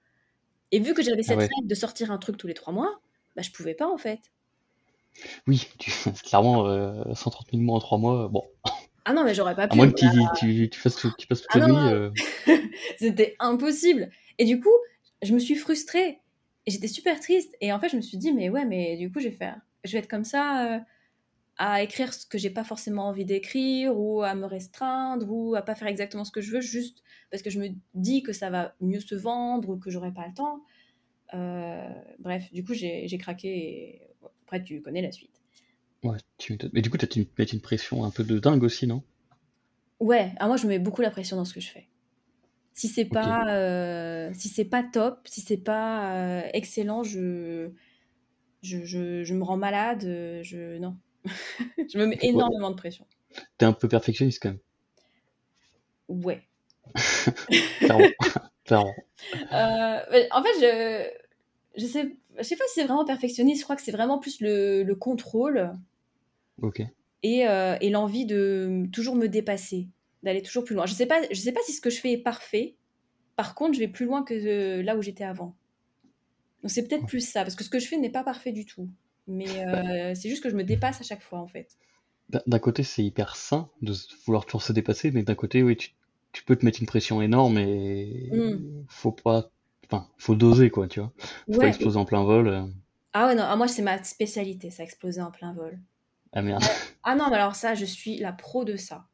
Et 0.71 0.80
vu 0.80 0.93
que 0.93 1.02
j'avais 1.02 1.19
Ah 1.26 1.28
cette 1.28 1.38
ouais. 1.38 1.50
règle 1.54 1.67
de 1.67 1.76
sortir 1.76 2.12
un 2.12 2.19
truc 2.19 2.38
tous 2.38 2.47
les 2.47 2.54
trois 2.54 2.71
mois, 2.71 3.02
bah, 3.36 3.41
je 3.41 3.52
pouvais 3.52 3.76
pas 3.76 3.89
en 3.89 3.97
fait. 3.97 4.21
Oui, 5.48 5.67
tu... 5.80 5.91
clairement, 6.26 6.67
euh, 6.67 7.04
130 7.13 7.48
000 7.52 7.62
mots 7.63 7.76
en 7.76 7.80
3 7.80 7.98
mois, 7.98 8.28
bon. 8.28 8.43
Ah 9.06 9.13
non, 9.13 9.24
mais 9.24 9.34
j'aurais 9.34 9.56
pas 9.56 9.65
À 9.65 9.70
pu. 9.70 9.78
moins 9.78 9.89
que 9.89 9.96
tu, 9.96 10.08
tu, 10.38 10.70
tu 10.70 10.80
fasses, 10.80 10.98
tout- 10.98 11.12
tu 11.17 11.28
passes 11.28 11.41
toute 11.41 11.56
Ah 11.56 11.60
la 11.60 11.65
non, 11.67 11.74
nuit. 11.74 11.88
euh, 11.88 12.10
C'était 12.98 13.36
impossible. 13.39 14.10
Et 14.38 14.46
du 14.46 14.60
coup, 14.60 14.74
je 15.24 15.34
me 15.34 15.39
suis 15.39 15.56
frustrée. 15.56 16.20
Et 16.65 16.72
j'étais 16.72 16.89
super 16.89 17.20
triste. 17.20 17.56
Et 17.62 17.72
en 17.72 17.80
fait, 17.80 17.88
je 17.89 17.96
me 17.96 18.02
suis 18.02 18.17
dit, 18.17 18.34
mais 18.34 18.50
ouais, 18.50 18.65
mais 18.65 18.98
du 18.98 19.10
coup, 19.12 19.20
je 19.20 19.30
vais 19.30 19.36
faire. 19.36 19.60
Je 19.86 19.93
vais 19.93 20.00
être 20.00 20.10
comme 20.10 20.26
ça 20.26 20.76
euh, 20.76 20.80
à 21.58 21.82
écrire 21.82 22.13
ce 22.13 22.26
que 22.26 22.38
j'ai 22.38 22.50
pas 22.50 22.65
forcément 22.65 23.08
envie 23.08 23.26
d'écrire, 23.26 23.98
ou 23.98 24.22
à 24.24 24.36
me 24.36 24.46
restreindre, 24.46 25.26
ou 25.32 25.56
à 25.56 25.62
pas 25.62 25.76
faire 25.76 25.88
exactement 25.88 26.26
ce 26.26 26.32
que 26.32 26.41
je 26.41 26.52
veux, 26.52 26.62
juste 26.62 27.04
parce 27.32 27.41
que 27.41 27.50
je 27.50 27.60
me 27.60 27.70
dis 27.93 28.24
que 28.24 28.34
ça 28.34 28.50
va 28.50 28.76
mieux 28.82 29.00
se 29.00 29.15
vendre, 29.15 29.70
ou 29.70 29.78
que 29.78 29.89
j'aurai 29.89 30.12
pas 30.13 30.28
le 30.28 30.34
temps. 30.34 30.62
Euh, 31.34 31.88
bref, 32.20 32.52
du 32.54 32.63
coup, 32.65 32.74
j'ai 32.74 33.08
j'ai 33.08 33.17
craqué. 33.17 33.48
Et 33.50 34.02
après, 34.48 34.64
tu 34.64 34.82
connais 34.82 35.02
la 35.02 35.12
suite. 35.12 35.42
Ouais, 36.04 36.18
tu. 36.40 36.58
Mais 36.74 36.82
du 36.82 36.90
coup, 36.90 36.98
t'as 36.98 37.06
une, 37.16 37.28
t'as 37.28 37.46
une 37.46 37.62
pression 37.62 38.04
un 38.04 38.10
peu 38.10 38.24
de 38.24 38.40
dingue 38.40 38.64
aussi, 38.64 38.88
non? 38.88 39.04
Ouais, 40.00 40.32
ah, 40.40 40.48
moi 40.48 40.58
je 40.58 40.68
mets 40.68 40.80
beaucoup 40.80 41.02
la 41.02 41.10
pression 41.10 41.38
dans 41.38 41.46
ce 41.46 41.54
que 41.54 41.60
je 41.62 41.70
fais. 41.72 41.88
Si 42.74 42.88
c'est 42.90 43.06
pas, 43.06 43.44
euh, 43.56 44.32
si 44.34 44.50
c'est 44.50 44.66
pas 44.66 44.84
top, 44.84 45.28
si 45.30 45.42
c'est 45.42 45.58
pas 45.58 46.16
euh, 46.46 46.50
excellent, 46.54 47.04
je, 47.04 47.72
je, 48.64 48.86
je, 48.86 49.24
je 49.24 49.36
me 49.36 49.44
rends 49.44 49.58
malade. 49.58 50.06
euh, 50.06 50.44
Je, 50.44 50.78
non, 50.80 50.98
je 51.94 51.98
me 52.00 52.08
mets 52.08 52.20
Ouais. 52.22 52.22
énormément 52.22 52.72
de 52.72 52.76
pression. 52.78 53.08
T'es 53.60 53.66
un 53.66 53.74
peu 53.74 53.88
perfectionniste 53.88 54.42
quand 54.42 54.50
même. 54.50 54.60
Ouais. 56.10 56.48
Clairement. 57.82 58.16
Clairement. 58.66 58.96
Euh, 59.54 60.28
en 60.32 60.44
fait, 60.44 60.54
je, 60.62 61.82
je 61.82 61.86
sais, 61.86 62.16
je 62.38 62.43
sais 62.43 62.56
pas 62.56 62.63
si 62.67 62.76
c'est 62.76 62.86
vraiment 62.86 63.06
perfectionniste. 63.06 63.60
Je 63.62 63.63
crois 63.65 63.76
que 63.76 63.82
c'est 63.82 63.91
vraiment 63.91 64.19
plus 64.19 64.39
le, 64.41 64.84
le 64.84 64.95
contrôle 64.95 65.71
Ok. 66.62 66.82
et, 67.23 67.47
euh, 67.47 67.78
et 67.82 67.89
l'envie 67.89 68.26
de 68.26 68.86
toujours 68.91 69.15
me 69.15 69.28
dépasser, 69.28 69.88
d'aller 70.23 70.41
toujours 70.41 70.63
plus 70.63 70.76
loin. 70.76 70.86
Je 70.86 70.93
sais 70.93 71.06
pas, 71.06 71.21
je 71.30 71.39
sais 71.39 71.52
pas 71.52 71.62
si 71.65 71.73
ce 71.73 71.82
que 71.82 71.89
je 71.89 72.00
fais 72.00 72.12
est 72.13 72.17
parfait. 72.23 72.76
Par 73.36 73.54
contre, 73.56 73.73
je 73.76 73.80
vais 73.80 73.88
plus 73.88 74.06
loin 74.06 74.23
que 74.23 74.34
euh, 74.34 74.82
là 74.84 74.95
où 74.97 75.02
j'étais 75.02 75.23
avant. 75.23 75.56
Donc 76.63 76.71
c'est 76.71 76.88
peut-être 76.88 77.06
plus 77.06 77.21
ça, 77.21 77.43
parce 77.43 77.56
que 77.56 77.63
ce 77.63 77.69
que 77.69 77.80
je 77.80 77.88
fais 77.88 77.97
n'est 77.97 78.10
pas 78.10 78.23
parfait 78.23 78.52
du 78.52 78.65
tout. 78.65 78.89
Mais 79.28 79.65
euh, 79.67 80.15
c'est 80.15 80.30
juste 80.30 80.41
que 80.41 80.50
je 80.50 80.56
me 80.56 80.63
dépasse 80.63 81.02
à 81.02 81.04
chaque 81.04 81.21
fois, 81.21 81.39
en 81.39 81.47
fait. 81.47 81.78
D'un 82.45 82.60
côté, 82.60 82.84
c'est 82.84 83.04
hyper 83.04 83.36
sain 83.36 83.69
de 83.82 83.93
vouloir 84.26 84.45
toujours 84.45 84.63
se 84.63 84.73
dépasser, 84.73 85.12
mais 85.12 85.23
d'un 85.23 85.36
côté, 85.36 85.63
oui, 85.63 85.78
tu, 85.78 85.91
tu 86.32 86.43
peux 86.43 86.56
te 86.56 86.65
mettre 86.65 86.80
une 86.82 86.88
pression 86.88 87.21
énorme 87.21 87.58
et 87.58 88.30
Mm. 88.32 88.84
faut 88.88 89.12
pas. 89.12 89.52
Enfin, 89.89 90.08
faut 90.17 90.36
doser, 90.36 90.69
quoi, 90.69 90.88
tu 90.88 91.00
vois. 91.00 91.12
Faut 91.45 91.54
pas 91.54 91.58
Ouais. 91.60 91.67
exploser 91.69 91.97
en 91.97 92.06
plein 92.06 92.23
vol. 92.23 92.47
euh. 92.50 92.63
Ah 93.13 93.28
ouais, 93.28 93.36
non, 93.36 93.43
ah, 93.47 93.56
moi 93.56 93.67
c'est 93.67 93.82
ma 93.82 94.04
spécialité, 94.04 94.69
ça 94.69 94.84
a 94.84 94.86
explosé 94.86 95.21
en 95.21 95.32
plein 95.32 95.54
vol. 95.54 95.80
Ah 96.34 96.41
merde. 96.41 96.62
Ah 97.04 97.15
non, 97.15 97.30
mais 97.30 97.38
alors 97.38 97.56
ça, 97.56 97.73
je 97.73 97.86
suis 97.86 98.17
la 98.17 98.34
pro 98.34 98.65
de 98.65 98.76
ça. 98.76 99.06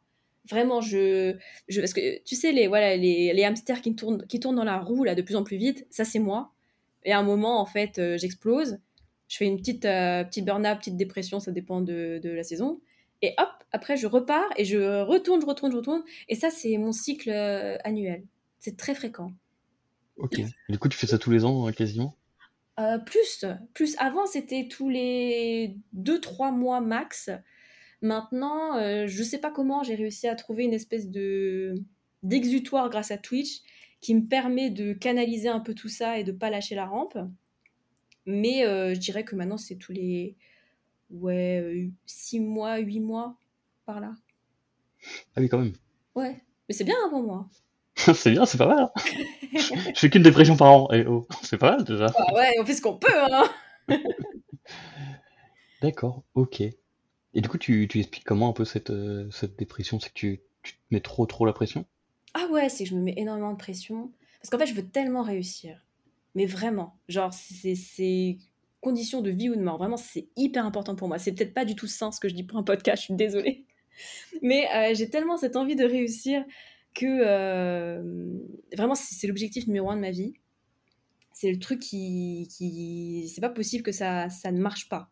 Vraiment, 0.49 0.81
je, 0.81 1.37
je 1.69 1.79
parce 1.79 1.93
que 1.93 2.21
tu 2.23 2.35
sais 2.35 2.51
les 2.51 2.67
voilà 2.67 2.97
les, 2.97 3.31
les 3.33 3.43
hamsters 3.45 3.81
qui 3.81 3.95
tournent 3.95 4.25
qui 4.27 4.41
tournent 4.41 4.57
dans 4.57 4.65
la 4.65 4.79
roue 4.79 5.05
là 5.05 5.15
de 5.15 5.21
plus 5.21 5.37
en 5.37 5.43
plus 5.45 5.55
vite, 5.55 5.87
ça 5.89 6.03
c'est 6.03 6.19
moi. 6.19 6.51
Et 7.03 7.13
à 7.13 7.19
un 7.19 7.23
moment 7.23 7.61
en 7.61 7.65
fait, 7.65 7.97
euh, 7.99 8.17
j'explose. 8.17 8.79
Je 9.29 9.37
fais 9.37 9.45
une 9.45 9.57
petite 9.57 9.85
euh, 9.85 10.25
petite 10.25 10.43
burn-up, 10.43 10.79
petite 10.79 10.97
dépression, 10.97 11.39
ça 11.39 11.51
dépend 11.53 11.79
de, 11.79 12.19
de 12.21 12.29
la 12.29 12.43
saison. 12.43 12.81
Et 13.21 13.33
hop, 13.37 13.47
après 13.71 13.95
je 13.95 14.05
repars 14.05 14.49
et 14.57 14.65
je 14.65 15.01
retourne, 15.03 15.39
je 15.39 15.45
retourne, 15.45 15.71
je 15.71 15.77
retourne. 15.77 16.03
Et 16.27 16.35
ça 16.35 16.49
c'est 16.49 16.75
mon 16.77 16.91
cycle 16.91 17.29
euh, 17.29 17.77
annuel. 17.85 18.25
C'est 18.59 18.75
très 18.75 18.95
fréquent. 18.95 19.31
Ok. 20.17 20.41
Du 20.69 20.77
coup, 20.77 20.89
tu 20.89 20.97
fais 20.97 21.07
ça 21.07 21.17
tous 21.17 21.31
les 21.31 21.45
ans, 21.45 21.67
euh, 21.67 21.71
quasiment? 21.71 22.15
Euh, 22.79 22.97
plus, 22.97 23.45
plus 23.75 23.95
avant 23.99 24.25
c'était 24.25 24.67
tous 24.67 24.89
les 24.89 25.77
2-3 25.95 26.51
mois 26.51 26.81
max. 26.81 27.29
Maintenant, 28.01 28.77
euh, 28.77 29.05
je 29.07 29.23
sais 29.23 29.37
pas 29.37 29.51
comment 29.51 29.83
j'ai 29.83 29.95
réussi 29.95 30.27
à 30.27 30.35
trouver 30.35 30.63
une 30.63 30.73
espèce 30.73 31.09
de 31.09 31.75
d'exutoire 32.23 32.89
grâce 32.89 33.11
à 33.11 33.17
Twitch 33.17 33.61
qui 34.01 34.15
me 34.15 34.25
permet 34.25 34.69
de 34.69 34.93
canaliser 34.93 35.49
un 35.49 35.59
peu 35.59 35.73
tout 35.73 35.89
ça 35.89 36.17
et 36.17 36.23
de 36.23 36.31
pas 36.31 36.49
lâcher 36.49 36.73
la 36.73 36.85
rampe. 36.85 37.17
Mais 38.25 38.65
euh, 38.65 38.93
je 38.93 38.99
dirais 38.99 39.23
que 39.23 39.35
maintenant 39.35 39.57
c'est 39.57 39.75
tous 39.75 39.91
les 39.91 40.35
ouais 41.11 41.91
6 42.07 42.39
mois, 42.39 42.77
8 42.77 42.99
mois 43.01 43.37
par 43.85 43.99
là. 43.99 44.15
Ah 45.35 45.41
oui, 45.41 45.47
quand 45.47 45.59
même. 45.59 45.73
Ouais, 46.15 46.41
mais 46.67 46.73
c'est 46.73 46.85
bien 46.85 46.95
hein, 47.05 47.09
pour 47.09 47.21
moi. 47.21 47.49
c'est 48.15 48.31
bien, 48.31 48.45
c'est 48.45 48.57
pas 48.57 48.67
mal. 48.67 48.79
hein. 48.79 48.91
je, 49.53 49.99
fais 49.99 50.09
qu'une 50.09 50.23
dépression 50.23 50.55
par 50.55 50.71
an. 50.71 50.91
Et 50.91 51.05
oh, 51.05 51.27
c'est 51.41 51.57
pas 51.57 51.71
mal 51.71 51.83
déjà. 51.83 52.07
Ah 52.15 52.33
ouais, 52.33 52.55
on 52.59 52.65
fait 52.65 52.73
ce 52.73 52.81
qu'on 52.81 52.97
peut 52.97 53.07
hein. 53.13 53.49
D'accord, 55.81 56.23
ok. 56.35 56.61
Et 56.61 57.41
du 57.41 57.49
coup, 57.49 57.57
tu, 57.57 57.87
tu 57.89 57.99
expliques 57.99 58.23
comment 58.23 58.49
un 58.49 58.53
peu 58.53 58.65
cette, 58.65 58.89
euh, 58.89 59.29
cette 59.31 59.57
dépression? 59.57 59.99
C'est 59.99 60.09
que 60.09 60.13
tu, 60.13 60.41
tu 60.61 60.73
te 60.73 60.79
mets 60.91 61.01
trop 61.01 61.25
trop 61.25 61.45
la 61.45 61.53
pression? 61.53 61.85
Ah 62.33 62.47
ouais, 62.51 62.69
c'est 62.69 62.83
que 62.83 62.89
je 62.89 62.95
me 62.95 63.01
mets 63.01 63.15
énormément 63.17 63.51
de 63.51 63.57
pression. 63.57 64.11
Parce 64.39 64.49
qu'en 64.49 64.57
fait, 64.57 64.67
je 64.67 64.73
veux 64.73 64.87
tellement 64.87 65.23
réussir. 65.23 65.83
Mais 66.35 66.45
vraiment, 66.45 66.97
genre, 67.07 67.33
c'est 67.33 67.75
c'est 67.75 68.37
condition 68.81 69.21
de 69.21 69.29
vie 69.29 69.49
ou 69.49 69.55
de 69.55 69.61
mort. 69.61 69.77
Vraiment, 69.77 69.97
c'est 69.97 70.27
hyper 70.35 70.65
important 70.65 70.95
pour 70.95 71.07
moi. 71.07 71.19
C'est 71.19 71.31
peut-être 71.31 71.53
pas 71.53 71.65
du 71.65 71.75
tout 71.75 71.87
sain 71.87 72.11
ce 72.11 72.19
que 72.19 72.27
je 72.27 72.35
dis 72.35 72.43
pour 72.43 72.57
un 72.57 72.63
podcast, 72.63 73.01
je 73.01 73.05
suis 73.05 73.13
désolée. 73.13 73.65
Mais 74.41 74.67
euh, 74.75 74.93
j'ai 74.93 75.09
tellement 75.09 75.37
cette 75.37 75.55
envie 75.55 75.75
de 75.75 75.85
réussir 75.85 76.43
que 76.93 77.05
euh, 77.05 78.39
vraiment, 78.75 78.95
c'est 78.95 79.27
l'objectif 79.27 79.67
numéro 79.67 79.89
un 79.89 79.95
de 79.95 80.01
ma 80.01 80.11
vie. 80.11 80.33
C'est 81.31 81.51
le 81.51 81.59
truc 81.59 81.79
qui... 81.79 82.47
qui... 82.51 83.29
C'est 83.33 83.41
pas 83.41 83.49
possible 83.49 83.83
que 83.83 83.91
ça, 83.91 84.29
ça 84.29 84.51
ne 84.51 84.61
marche 84.61 84.89
pas. 84.89 85.11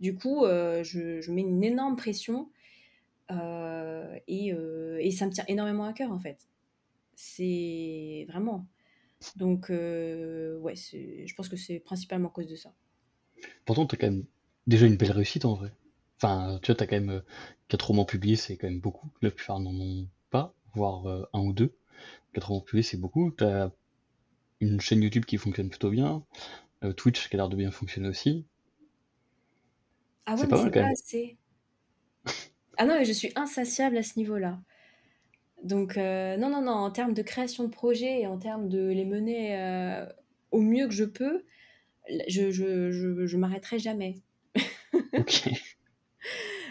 Du 0.00 0.14
coup, 0.14 0.44
euh, 0.44 0.84
je, 0.84 1.20
je 1.20 1.32
mets 1.32 1.42
une 1.42 1.64
énorme 1.64 1.96
pression 1.96 2.50
euh, 3.30 4.18
et, 4.28 4.52
et 5.00 5.10
ça 5.10 5.26
me 5.26 5.32
tient 5.32 5.44
énormément 5.48 5.84
à 5.84 5.92
cœur 5.92 6.12
en 6.12 6.18
fait. 6.18 6.48
C'est 7.14 8.26
vraiment. 8.28 8.66
Donc, 9.36 9.70
ouais, 9.70 10.74
je 10.76 11.34
pense 11.34 11.48
que 11.48 11.56
c'est 11.56 11.80
principalement 11.80 12.28
à 12.28 12.32
cause 12.32 12.46
de 12.46 12.56
ça. 12.56 12.74
Pourtant, 13.64 13.86
t'as 13.86 13.96
quand 13.96 14.08
même 14.10 14.26
déjà 14.66 14.86
une 14.86 14.96
belle 14.96 15.12
réussite 15.12 15.44
en 15.44 15.54
vrai. 15.54 15.72
Enfin, 16.18 16.58
tu 16.62 16.66
vois, 16.66 16.76
t'as 16.76 16.86
quand 16.86 17.00
même 17.00 17.22
quatre 17.68 17.88
romans 17.88 18.04
publiés, 18.04 18.36
c'est 18.36 18.56
quand 18.56 18.68
même 18.68 18.80
beaucoup. 18.80 19.10
La 19.22 19.30
plupart 19.30 19.60
n'en 19.60 19.74
ont 19.74 20.08
pas, 20.30 20.54
voire 20.76 21.06
euh, 21.08 21.24
un 21.34 21.40
ou 21.40 21.52
deux. 21.54 21.76
Quatre 22.34 22.48
romans 22.50 22.62
publiés, 22.62 22.84
c'est 22.84 22.98
beaucoup. 22.98 23.32
T'as 23.32 23.70
une 24.60 24.80
chaîne 24.80 25.02
YouTube 25.02 25.24
qui 25.26 25.38
fonctionne 25.38 25.70
plutôt 25.70 25.90
bien. 25.90 26.24
euh, 26.84 26.92
Twitch 26.94 27.28
qui 27.30 27.36
a 27.36 27.38
l'air 27.38 27.48
de 27.50 27.56
bien 27.56 27.70
fonctionner 27.72 28.08
aussi. 28.08 28.46
Ah 30.26 30.36
ouais, 30.36 30.42
C'est 30.42 30.46
mais 30.46 30.54
pas 30.54 30.58
mal 30.58 30.70
c'est 30.70 30.70
quand 30.70 30.78
pas 30.78 30.86
même. 30.86 30.92
assez. 30.92 31.36
Ah 32.78 32.86
non, 32.86 32.94
mais 32.98 33.04
je 33.04 33.12
suis 33.12 33.32
insatiable 33.36 33.98
à 33.98 34.02
ce 34.02 34.18
niveau-là. 34.18 34.58
Donc, 35.62 35.96
euh, 35.96 36.36
non, 36.36 36.50
non, 36.50 36.62
non, 36.62 36.72
en 36.72 36.90
termes 36.90 37.14
de 37.14 37.22
création 37.22 37.64
de 37.64 37.68
projets 37.70 38.20
et 38.20 38.26
en 38.26 38.38
termes 38.38 38.68
de 38.68 38.88
les 38.88 39.04
mener 39.04 39.58
euh, 39.58 40.06
au 40.50 40.60
mieux 40.60 40.86
que 40.86 40.94
je 40.94 41.04
peux, 41.04 41.44
je, 42.28 42.50
je, 42.52 42.92
je, 42.92 43.26
je 43.26 43.38
m'arrêterai 43.38 43.78
jamais. 43.78 44.16
Ok. 45.16 45.32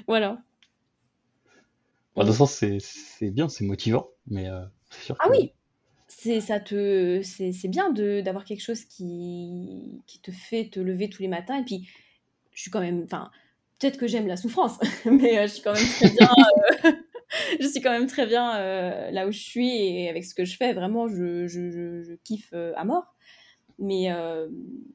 Voilà. 0.08 0.44
Mm. 2.24 2.28
dans 2.28 2.32
ce 2.32 2.38
sens, 2.38 2.64
c'est 2.80 3.32
bien, 3.32 3.50
c'est 3.50 3.66
motivant, 3.66 4.10
mais 4.28 4.50
euh, 4.50 4.62
c'est 4.90 5.02
sûr 5.06 5.16
Ah 5.20 5.28
que. 5.28 5.32
oui, 5.32 5.52
c'est 6.08 6.40
ça 6.42 6.60
te 6.60 7.22
c'est 7.24 7.52
c'est 7.52 7.68
bien 7.68 7.92
d'avoir 7.92 8.46
quelque 8.46 8.62
chose 8.62 8.86
qui 8.86 10.02
qui 10.08 10.20
te 10.22 10.32
fait 10.32 10.70
te 10.70 10.80
lever 10.80 11.10
tous 11.10 11.22
les 11.22 11.28
matins 11.28 11.60
et 11.60 11.64
puis 11.64 11.88
je 12.54 12.62
suis 12.62 12.72
quand 12.72 12.80
même 12.80 13.04
enfin 13.04 13.32
peut-être 13.80 13.98
que 13.98 14.08
j'aime 14.08 14.28
la 14.28 14.38
souffrance, 14.38 14.80
mais 15.06 15.48
je 15.48 15.54
suis 15.54 15.62
quand 15.62 15.74
même 15.74 15.88
très 15.88 16.10
bien. 16.10 16.30
je 17.60 17.68
suis 17.68 17.82
quand 17.82 17.92
même 17.92 18.08
très 18.08 18.26
bien 18.26 19.12
là 19.12 19.28
où 19.28 19.32
je 19.32 19.40
suis 19.40 19.70
et 19.70 20.10
avec 20.10 20.24
ce 20.24 20.34
que 20.34 20.46
je 20.46 20.56
fais. 20.56 20.74
Vraiment, 20.74 21.08
je, 21.10 21.48
je, 21.48 21.70
je, 21.70 22.14
kiffe 22.24 22.54
à 22.54 22.86
mort. 22.86 23.14
Mais 23.78 24.10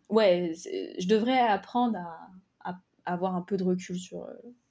ouais, 0.09 0.55
je 0.55 1.07
devrais 1.07 1.39
apprendre 1.39 1.99
à, 1.99 2.71
à, 2.71 2.81
avoir 3.05 3.35
un 3.37 3.43
peu 3.43 3.59
de 3.59 3.65
recul 3.65 3.99
sur, 3.99 4.27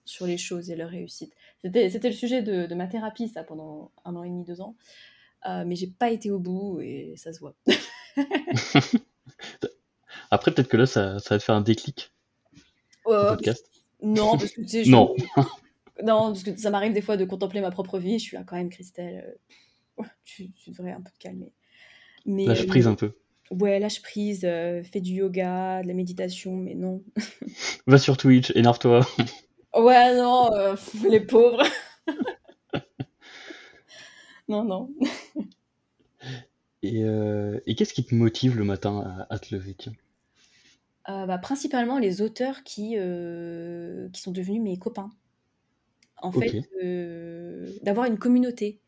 sur 0.09 0.25
les 0.25 0.37
choses 0.37 0.69
et 0.69 0.75
leur 0.75 0.89
réussite. 0.89 1.33
C'était, 1.61 1.89
c'était 1.89 2.09
le 2.09 2.15
sujet 2.15 2.41
de, 2.41 2.65
de, 2.65 2.75
ma 2.75 2.87
thérapie, 2.87 3.27
ça, 3.27 3.43
pendant 3.43 3.91
un 4.05 4.15
an 4.15 4.23
et 4.23 4.29
demi, 4.29 4.43
deux 4.43 4.61
ans. 4.61 4.75
mais 5.45 5.75
j'ai 5.75 5.87
pas 5.87 6.09
été 6.09 6.31
au 6.31 6.39
bout 6.39 6.79
et 6.81 7.13
ça 7.15 7.33
se 7.33 7.39
voit. 7.39 7.55
Après, 10.31 10.51
peut-être 10.51 10.67
que 10.67 10.77
là, 10.77 10.85
ça, 10.85 11.19
ça 11.19 11.35
va 11.35 11.39
te 11.39 11.43
faire 11.43 11.55
un 11.55 11.61
déclic. 11.61 12.11
podcast. 13.03 13.69
Non, 14.01 14.37
parce 14.37 14.51
que 14.51 14.61
tu 14.61 14.67
sais, 14.67 14.83
je... 14.85 14.91
non. 14.91 15.15
non, 16.03 16.27
parce 16.27 16.43
que 16.43 16.55
ça 16.57 16.69
m'arrive 16.69 16.93
des 16.93 17.01
fois 17.01 17.17
de 17.17 17.25
contempler 17.25 17.61
ma 17.61 17.71
propre 17.71 17.99
vie. 17.99 18.19
Je 18.19 18.23
suis 18.23 18.37
là 18.37 18.43
quand 18.45 18.55
même, 18.55 18.69
Christelle. 18.69 19.37
Euh, 19.99 20.03
tu, 20.23 20.51
tu, 20.51 20.71
devrais 20.71 20.91
un 20.91 21.01
peu 21.01 21.11
te 21.11 21.17
calmer. 21.19 21.51
Mais, 22.25 22.45
lâche 22.45 22.65
prise 22.67 22.87
un 22.87 22.95
peu. 22.95 23.13
Ouais, 23.51 23.79
lâche 23.79 24.01
prise, 24.01 24.41
euh, 24.43 24.83
fais 24.83 25.01
du 25.01 25.13
yoga, 25.13 25.81
de 25.81 25.87
la 25.87 25.93
méditation, 25.93 26.55
mais 26.55 26.75
non. 26.75 27.03
Va 27.87 27.97
sur 27.97 28.15
Twitch, 28.15 28.51
énerve-toi. 28.55 29.05
Ouais, 29.75 30.15
non, 30.15 30.53
euh, 30.53 30.75
les 31.09 31.19
pauvres. 31.19 31.63
non, 34.47 34.63
non. 34.63 34.89
Et, 36.81 37.01
et 37.01 37.75
qu'est-ce 37.75 37.93
qui 37.93 38.05
te 38.05 38.15
motive 38.15 38.57
le 38.57 38.63
matin 38.63 39.25
à, 39.29 39.33
à 39.33 39.39
te 39.39 39.53
lever 39.53 39.75
tiens? 39.77 39.91
Euh, 41.09 41.25
bah, 41.25 41.39
principalement 41.39 41.97
les 41.97 42.21
auteurs 42.21 42.63
qui, 42.63 42.93
euh, 42.95 44.09
qui 44.09 44.21
sont 44.21 44.31
devenus 44.31 44.61
mes 44.61 44.77
copains. 44.77 45.09
En 46.21 46.31
fait, 46.31 46.69
euh, 46.83 47.71
d'avoir 47.81 48.05
une 48.05 48.19
communauté. 48.19 48.79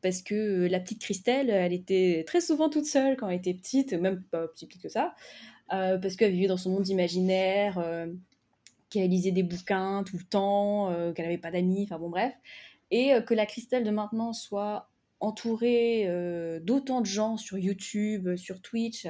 Parce 0.00 0.22
que 0.22 0.66
la 0.70 0.80
petite 0.80 1.02
Christelle, 1.02 1.50
elle 1.50 1.74
était 1.74 2.24
très 2.26 2.40
souvent 2.40 2.70
toute 2.70 2.86
seule 2.86 3.16
quand 3.16 3.28
elle 3.28 3.36
était 3.36 3.52
petite, 3.52 3.92
même 3.92 4.22
pas 4.22 4.48
plus 4.48 4.66
petite 4.66 4.80
que 4.80 4.88
ça, 4.88 5.14
parce 5.68 6.16
qu'elle 6.16 6.32
vivait 6.32 6.46
dans 6.46 6.56
son 6.56 6.70
monde 6.70 6.88
imaginaire, 6.88 7.84
qu'elle 8.90 9.10
lisait 9.10 9.30
des 9.30 9.42
bouquins 9.42 10.04
tout 10.04 10.18
le 10.18 10.24
temps, 10.24 10.92
qu'elle 11.14 11.24
n'avait 11.24 11.38
pas 11.38 11.50
d'amis, 11.50 11.84
enfin 11.84 11.98
bon 11.98 12.10
bref. 12.10 12.34
Et 12.90 13.12
que 13.26 13.34
la 13.34 13.46
Christelle 13.46 13.84
de 13.84 13.90
maintenant 13.90 14.32
soit 14.32 14.90
entourée 15.20 16.06
d'autant 16.62 17.00
de 17.00 17.06
gens 17.06 17.36
sur 17.36 17.56
YouTube, 17.56 18.36
sur 18.36 18.60
Twitch, 18.60 19.06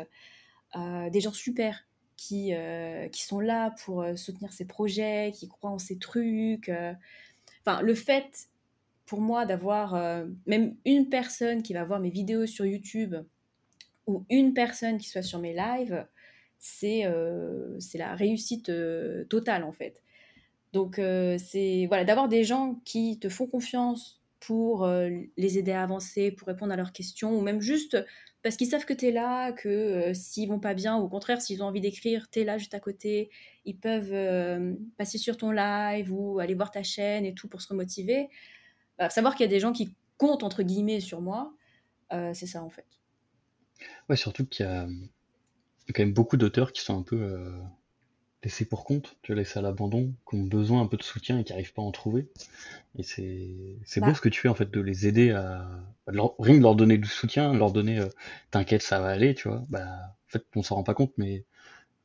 des 0.75 1.21
gens 1.21 1.33
super 1.33 1.87
qui, 2.21 2.53
euh, 2.53 3.09
qui 3.09 3.25
sont 3.25 3.40
là 3.40 3.75
pour 3.83 4.03
euh, 4.03 4.14
soutenir 4.14 4.53
ses 4.53 4.66
projets, 4.66 5.33
qui 5.35 5.49
croient 5.49 5.71
en 5.71 5.79
ses 5.79 5.99
trucs. 5.99 6.69
Euh. 6.69 6.93
Enfin, 7.64 7.81
le 7.81 7.95
fait 7.95 8.51
pour 9.07 9.23
moi 9.23 9.47
d'avoir 9.47 9.95
même 10.47 10.77
une 10.85 11.09
personne 11.09 11.64
qui 11.64 11.73
va 11.73 11.83
voir 11.85 11.99
mes 11.99 12.11
vidéos 12.11 12.47
sur 12.47 12.64
YouTube 12.64 13.16
ou 14.07 14.25
une 14.31 14.55
personne 14.55 14.99
qui 14.99 15.09
soit 15.09 15.23
sur 15.23 15.40
mes 15.40 15.53
lives, 15.53 16.07
c'est 16.61 17.05
c'est 17.81 17.99
la 17.99 18.14
réussite 18.14 18.70
totale 19.29 19.64
en 19.64 19.73
fait. 19.73 20.03
Donc 20.73 21.01
c'est 21.38 21.87
voilà 21.88 22.05
d'avoir 22.05 22.29
des 22.29 22.44
gens 22.44 22.81
qui 22.85 23.18
te 23.18 23.29
font 23.29 23.46
confiance 23.46 24.23
pour 24.38 24.87
les 24.87 25.59
aider 25.59 25.73
à 25.73 25.83
avancer, 25.83 26.31
pour 26.31 26.46
répondre 26.46 26.73
à 26.73 26.77
leurs 26.77 26.92
questions, 26.92 27.37
ou 27.37 27.40
même 27.40 27.61
juste 27.61 27.96
parce 28.42 28.57
qu'ils 28.57 28.68
savent 28.68 28.87
que 28.87 28.94
tu 28.94 29.07
es 29.07 29.11
là, 29.11 29.53
que 29.53 29.68
euh, 29.68 30.14
s'ils 30.14 30.49
vont 30.49 30.61
pas 30.61 30.73
bien, 30.73 30.96
ou 30.96 31.05
au 31.05 31.09
contraire, 31.09 31.42
s'ils 31.42 31.62
ont 31.62 31.66
envie 31.66 31.81
d'écrire, 31.81 32.31
tu 32.31 32.40
es 32.40 32.44
là 32.44 32.57
juste 32.57 32.75
à 32.75 32.81
côté, 32.81 33.31
ils 33.66 33.77
peuvent 33.77 34.12
euh, 34.12 34.75
passer 34.96 35.18
sur 35.18 35.37
ton 35.37 35.51
live 35.51 36.11
ou 36.12 36.38
aller 36.38 36.55
voir 36.55 36.70
ta 36.70 36.83
chaîne 36.83 37.27
et 37.27 37.35
tout 37.35 37.49
pour 37.49 37.61
se 37.61 37.68
remotiver. 37.68 38.29
Bah, 38.99 39.11
savoir 39.11 39.35
qu'il 39.35 39.44
y 39.44 39.49
a 39.49 39.51
des 39.51 39.61
gens 39.61 39.73
qui 39.73 39.94
comptent, 40.16 40.42
entre 40.42 40.62
guillemets, 40.62 41.01
sur 41.01 41.20
moi, 41.20 41.53
euh, 42.12 42.33
c'est 42.33 42.46
ça 42.46 42.62
en 42.62 42.70
fait. 42.70 42.87
Ouais, 44.09 44.16
surtout 44.16 44.46
qu'il 44.46 44.64
y 44.64 44.68
a 44.68 44.88
quand 45.92 46.03
même 46.03 46.12
beaucoup 46.12 46.37
d'auteurs 46.37 46.72
qui 46.72 46.83
sont 46.83 46.98
un 46.98 47.03
peu 47.03 47.53
laissés 48.42 48.64
pour 48.64 48.85
compte, 48.85 49.16
tu 49.22 49.33
vois, 49.33 49.40
laissés 49.40 49.59
à 49.59 49.62
l'abandon, 49.62 50.14
qui 50.29 50.37
ont 50.37 50.44
besoin 50.44 50.81
un 50.81 50.87
peu 50.87 50.96
de 50.96 51.03
soutien 51.03 51.38
et 51.38 51.44
qui 51.44 51.53
n'arrivent 51.53 51.72
pas 51.72 51.83
à 51.83 51.85
en 51.85 51.92
trouver. 51.92 52.29
Et 52.98 53.03
c'est 53.03 53.50
c'est 53.85 54.00
beau 54.00 54.07
bah. 54.07 54.14
ce 54.14 54.20
que 54.20 54.29
tu 54.29 54.40
fais 54.40 54.48
en 54.48 54.55
fait 54.55 54.70
de 54.70 54.81
les 54.81 55.07
aider 55.07 55.31
à, 55.31 55.68
leur, 56.07 56.35
rien 56.38 56.57
de 56.57 56.62
leur 56.62 56.74
donner 56.74 56.98
du 56.98 57.09
soutien, 57.09 57.53
leur 57.53 57.72
donner 57.72 57.98
euh, 57.98 58.09
t'inquiète 58.50 58.83
ça 58.83 59.00
va 59.00 59.09
aller, 59.09 59.35
tu 59.35 59.48
vois. 59.48 59.64
Bah 59.68 59.87
en 59.87 60.29
fait 60.29 60.44
on 60.57 60.62
s'en 60.62 60.76
rend 60.76 60.83
pas 60.83 60.94
compte, 60.94 61.12
mais 61.18 61.44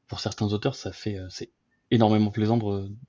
pour 0.08 0.20
certains 0.20 0.52
auteurs 0.54 0.76
ça 0.76 0.92
fait 0.92 1.18
euh, 1.18 1.28
c'est 1.30 1.50
énormément 1.92 2.32
plaisant 2.32 2.60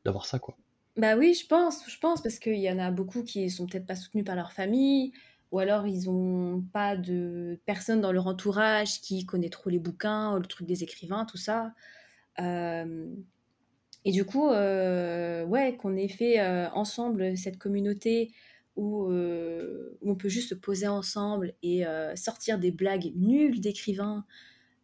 d'avoir 0.04 0.26
ça 0.26 0.38
quoi. 0.38 0.56
Bah 0.96 1.14
oui, 1.16 1.34
je 1.34 1.46
pense, 1.46 1.82
je 1.90 1.98
pense 1.98 2.22
parce 2.22 2.38
qu'il 2.38 2.58
y 2.58 2.70
en 2.70 2.78
a 2.78 2.90
beaucoup 2.90 3.22
qui 3.22 3.50
sont 3.50 3.66
peut-être 3.66 3.86
pas 3.86 3.96
soutenus 3.96 4.24
par 4.24 4.34
leur 4.34 4.52
famille, 4.52 5.12
ou 5.52 5.58
alors 5.58 5.86
ils 5.86 6.10
ont 6.10 6.64
pas 6.72 6.96
de 6.96 7.60
personne 7.66 8.00
dans 8.00 8.12
leur 8.12 8.26
entourage 8.26 9.00
qui 9.00 9.24
connaît 9.24 9.48
trop 9.48 9.70
les 9.70 9.78
bouquins, 9.78 10.38
le 10.38 10.46
truc 10.46 10.66
des 10.66 10.82
écrivains, 10.82 11.24
tout 11.24 11.36
ça. 11.36 11.72
Euh, 12.40 13.06
et 14.04 14.12
du 14.12 14.24
coup, 14.24 14.48
euh, 14.48 15.44
ouais, 15.44 15.76
qu'on 15.76 15.96
ait 15.96 16.08
fait 16.08 16.40
euh, 16.40 16.68
ensemble 16.70 17.36
cette 17.36 17.58
communauté 17.58 18.32
où, 18.76 19.10
on 20.02 20.14
peut 20.14 20.28
juste 20.28 20.50
se 20.50 20.54
poser 20.54 20.86
ensemble 20.86 21.54
et 21.62 21.84
sortir 22.14 22.58
des 22.58 22.70
blagues 22.70 23.12
nulles 23.16 23.60
d'écrivains 23.60 24.26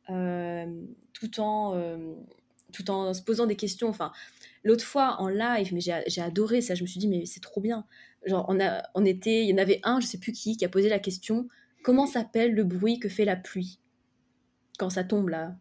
tout, 0.08 1.40
en, 1.40 1.98
tout 2.72 2.90
en 2.90 3.12
se 3.12 3.22
posant 3.22 3.46
des 3.46 3.54
questions. 3.54 3.88
Enfin, 3.88 4.10
l'autre 4.64 4.84
fois 4.84 5.16
en 5.20 5.28
live, 5.28 5.74
mais 5.74 5.80
j'ai 5.80 6.22
adoré 6.22 6.62
ça, 6.62 6.74
je 6.74 6.82
me 6.82 6.86
suis 6.86 7.00
dit, 7.00 7.06
mais 7.06 7.26
c'est 7.26 7.40
trop 7.40 7.60
bien. 7.60 7.84
Genre, 8.26 8.46
on, 8.94 9.04
était, 9.04 9.42
il 9.42 9.50
y 9.50 9.54
en 9.54 9.58
avait 9.58 9.80
un, 9.82 10.00
je 10.00 10.06
sais 10.06 10.18
plus 10.18 10.32
qui, 10.32 10.56
qui 10.56 10.64
a 10.64 10.68
posé 10.68 10.88
la 10.88 10.98
question 10.98 11.48
comment 11.82 12.06
s'appelle 12.06 12.54
le 12.54 12.64
bruit 12.64 12.98
que 12.98 13.08
fait 13.08 13.24
la 13.24 13.36
pluie 13.36 13.80
quand 14.78 14.90
ça 14.90 15.04
tombe 15.04 15.28
là? 15.28 15.56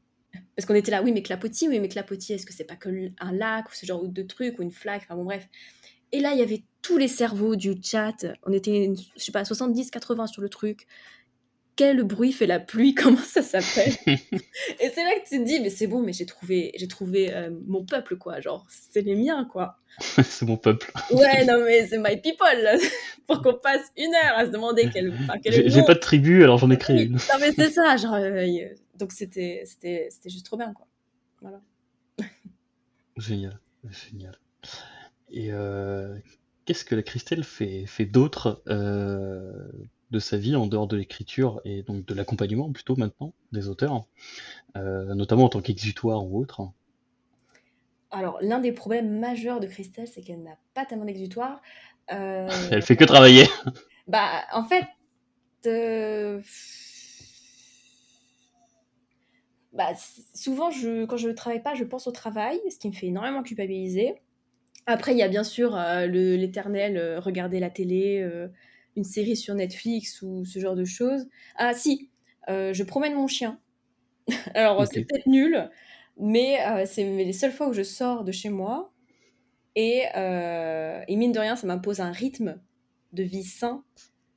Parce 0.56 0.66
qu'on 0.66 0.76
était 0.76 0.92
là, 0.92 1.02
oui, 1.04 1.12
mais 1.12 1.24
clapotis, 1.24 1.68
oui, 1.68 1.80
mais 1.80 1.90
clapotis, 1.90 2.34
est-ce 2.34 2.46
que 2.46 2.54
c'est 2.54 2.64
pas 2.64 2.76
que 2.76 2.90
un 3.20 3.32
lac 3.34 3.70
ou 3.70 3.74
ce 3.74 3.86
genre 3.86 4.08
de 4.08 4.22
truc 4.22 4.60
ou 4.60 4.62
une 4.62 4.72
flaque? 4.72 5.04
Enfin 5.04 5.16
bon, 5.16 5.26
bref. 5.26 5.50
Et 6.14 6.20
là, 6.20 6.34
il 6.34 6.40
y 6.40 6.42
avait 6.42 6.64
tous 6.82 6.98
les 6.98 7.08
cerveaux 7.08 7.56
du 7.56 7.76
chat. 7.82 8.26
On 8.44 8.52
était, 8.52 8.94
je 9.18 9.24
sais 9.24 9.32
pas, 9.32 9.44
70, 9.44 9.92
80 9.92 10.28
sur 10.28 10.42
le 10.42 10.50
truc. 10.50 10.88
Quel 11.76 12.04
bruit 12.04 12.32
fait 12.32 12.48
la 12.48 12.60
pluie 12.60 12.94
Comment 12.96 13.18
ça 13.18 13.42
s'appelle 13.42 13.94
Et 14.08 14.90
c'est 14.94 15.04
là 15.04 15.12
que 15.20 15.30
tu 15.30 15.40
te 15.40 15.44
dis, 15.44 15.60
mais 15.60 15.70
c'est 15.70 15.88
bon, 15.88 16.02
mais 16.02 16.14
j'ai 16.14 16.26
trouvé, 16.26 16.72
j'ai 16.76 16.88
trouvé 16.88 17.34
euh, 17.34 17.50
mon 17.66 17.86
peuple, 17.86 18.18
quoi. 18.18 18.40
Genre, 18.40 18.66
c'est 18.70 19.02
les 19.02 19.16
miens, 19.16 19.48
quoi. 19.52 19.78
c'est 20.24 20.46
mon 20.46 20.58
peuple. 20.58 20.92
ouais, 21.12 21.46
non, 21.46 21.64
mais 21.66 21.88
c'est 21.88 21.98
my 21.98 22.18
people, 22.22 22.62
là. 22.62 22.78
Pour 23.28 23.42
qu'on 23.42 23.54
passe 23.54 23.92
une 23.98 24.14
heure 24.14 24.38
à 24.38 24.46
se 24.46 24.52
demander 24.52 24.90
quel, 24.92 25.14
enfin, 25.14 25.40
J'ai 25.46 25.84
pas 25.84 25.94
de 25.94 26.00
tribu, 26.00 26.44
alors 26.44 26.58
j'en 26.58 26.70
ai 26.70 26.78
créé 26.78 27.04
une. 27.04 27.14
non, 27.14 27.40
mais 27.40 27.52
c'est 27.54 27.72
ça, 27.72 27.98
genre, 27.98 28.16
euh, 28.16 28.68
donc 28.98 29.12
c'était 29.12 29.64
juste 30.26 30.46
trop 30.46 30.58
bien, 30.58 30.74
quoi. 30.74 30.88
Voilà. 31.42 31.62
Génial, 33.18 33.60
génial. 33.90 34.38
Et 35.32 35.52
euh, 35.52 36.18
qu'est-ce 36.66 36.86
que 36.86 36.96
la 36.96 37.04
Christelle 37.04 37.44
fait, 37.44 37.86
fait 37.86 38.06
d'autre 38.06 38.62
de 40.12 40.20
sa 40.20 40.38
vie 40.38 40.56
en 40.56 40.68
dehors 40.68 40.88
de 40.88 40.98
l'écriture 40.98 41.62
et 41.66 41.84
donc 41.84 42.06
de 42.06 42.14
l'accompagnement 42.14 42.72
plutôt 42.72 42.96
maintenant 42.96 43.34
des 43.52 43.68
auteurs, 43.68 44.06
euh, 44.76 45.14
notamment 45.16 45.46
en 45.46 45.50
tant 45.50 45.62
qu'exutoire 45.62 46.26
ou 46.26 46.40
autre 46.40 46.70
Alors 48.12 48.38
l'un 48.42 48.60
des 48.60 48.72
problèmes 48.72 49.20
majeurs 49.20 49.60
de 49.60 49.68
Christelle, 49.68 50.08
c'est 50.08 50.22
qu'elle 50.22 50.44
n'a 50.44 50.58
pas 50.74 50.86
tellement 50.86 51.06
d'exutoire. 51.06 51.62
Elle 52.08 52.82
fait 52.82 52.98
que 52.98 53.06
travailler. 53.06 53.46
Bah 54.08 54.42
en 54.52 54.66
fait 54.66 54.88
bah, 59.74 59.94
souvent, 60.34 60.70
je, 60.70 61.06
quand 61.06 61.18
je 61.18 61.30
ne 61.30 61.34
travaille 61.34 61.64
pas, 61.64 61.76
je 61.76 61.84
pense 61.84 62.08
au 62.08 62.12
travail, 62.12 62.60
ce 62.70 62.78
qui 62.78 62.90
me 62.90 62.94
fait 62.94 63.08
énormément 63.08 63.42
culpabiliser. 63.42 64.16
Après, 64.86 65.14
il 65.14 65.18
y 65.18 65.24
a 65.24 65.28
bien 65.28 65.44
sûr 65.44 65.76
euh, 65.76 66.08
l'éternel 66.08 66.98
euh, 66.98 67.20
regarder 67.20 67.60
la 67.60 67.70
télé, 67.70 68.22
euh, 68.22 68.48
une 68.96 69.04
série 69.04 69.36
sur 69.36 69.56
Netflix 69.56 70.22
ou 70.22 70.46
ce 70.46 70.60
genre 70.60 70.76
de 70.76 70.86
choses. 70.86 71.28
Ah 71.56 71.74
si, 71.74 72.10
je 72.48 72.84
promène 72.84 73.16
mon 73.16 73.28
chien. 73.28 73.60
Alors, 74.54 74.86
c'est 74.88 75.06
peut-être 75.06 75.28
nul, 75.28 75.70
mais 76.18 76.58
c'est 76.86 77.04
les 77.04 77.34
seules 77.34 77.52
fois 77.52 77.70
où 77.70 77.74
je 77.74 77.84
sors 77.84 78.24
de 78.24 78.32
chez 78.32 78.50
moi. 78.50 78.92
Et, 79.76 80.04
et 80.16 81.16
mine 81.16 81.32
de 81.32 81.40
rien, 81.40 81.56
ça 81.56 81.68
m'impose 81.68 82.02
un 82.02 82.12
rythme 82.12 82.60
de 83.14 83.24
vie 83.24 83.44
sain. 83.44 83.84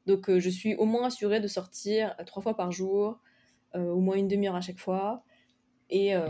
Donc, 0.07 0.31
je 0.39 0.51
suis 0.51 0.75
au 0.77 0.85
moins 0.85 1.07
assurée 1.07 1.41
de 1.41 1.49
sortir 1.49 2.15
trois 2.27 2.43
fois 2.43 2.57
par 2.57 2.71
jour, 2.71 3.21
euh, 3.77 3.91
au 3.91 3.99
moins 3.99 4.17
une 4.17 4.29
demi-heure 4.29 4.55
à 4.55 4.61
chaque 4.61 4.79
fois. 4.79 5.25
Et, 5.91 6.15
euh, 6.15 6.29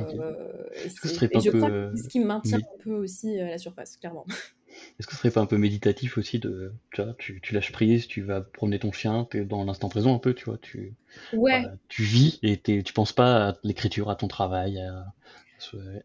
je 0.85 0.97
crois 0.97 1.11
que 1.11 1.91
c'est 1.95 2.03
ce 2.03 2.09
qui 2.09 2.21
me 2.21 2.27
maintient 2.27 2.59
un 2.59 2.83
peu 2.83 2.95
aussi 2.95 3.39
à 3.39 3.51
la 3.51 3.59
surface, 3.59 3.97
clairement. 3.97 4.25
Est-ce 4.99 5.09
que 5.09 5.15
ce 5.15 5.19
serait 5.19 5.31
pas 5.31 5.41
un 5.41 5.47
peu 5.47 5.59
méditatif 5.59 6.19
aussi 6.19 6.39
de, 6.39 6.73
tu, 6.93 7.03
vois, 7.03 7.15
tu, 7.19 7.41
tu 7.41 7.53
lâches 7.53 7.73
prise, 7.73 8.07
tu 8.07 8.23
vas 8.23 8.41
promener 8.41 8.79
ton 8.79 8.93
chien, 8.93 9.27
tu 9.31 9.39
es 9.39 9.45
dans 9.45 9.65
l'instant 9.65 9.89
présent 9.89 10.15
un 10.15 10.19
peu, 10.19 10.35
tu 10.35 10.45
vois, 10.45 10.59
tu, 10.59 10.95
ouais. 11.33 11.65
tu 11.89 12.05
vis 12.05 12.39
et 12.43 12.61
tu 12.61 12.93
penses 12.93 13.13
pas 13.13 13.49
à 13.49 13.55
l'écriture, 13.65 14.09
à 14.09 14.17
ton 14.17 14.29
travail. 14.29 14.81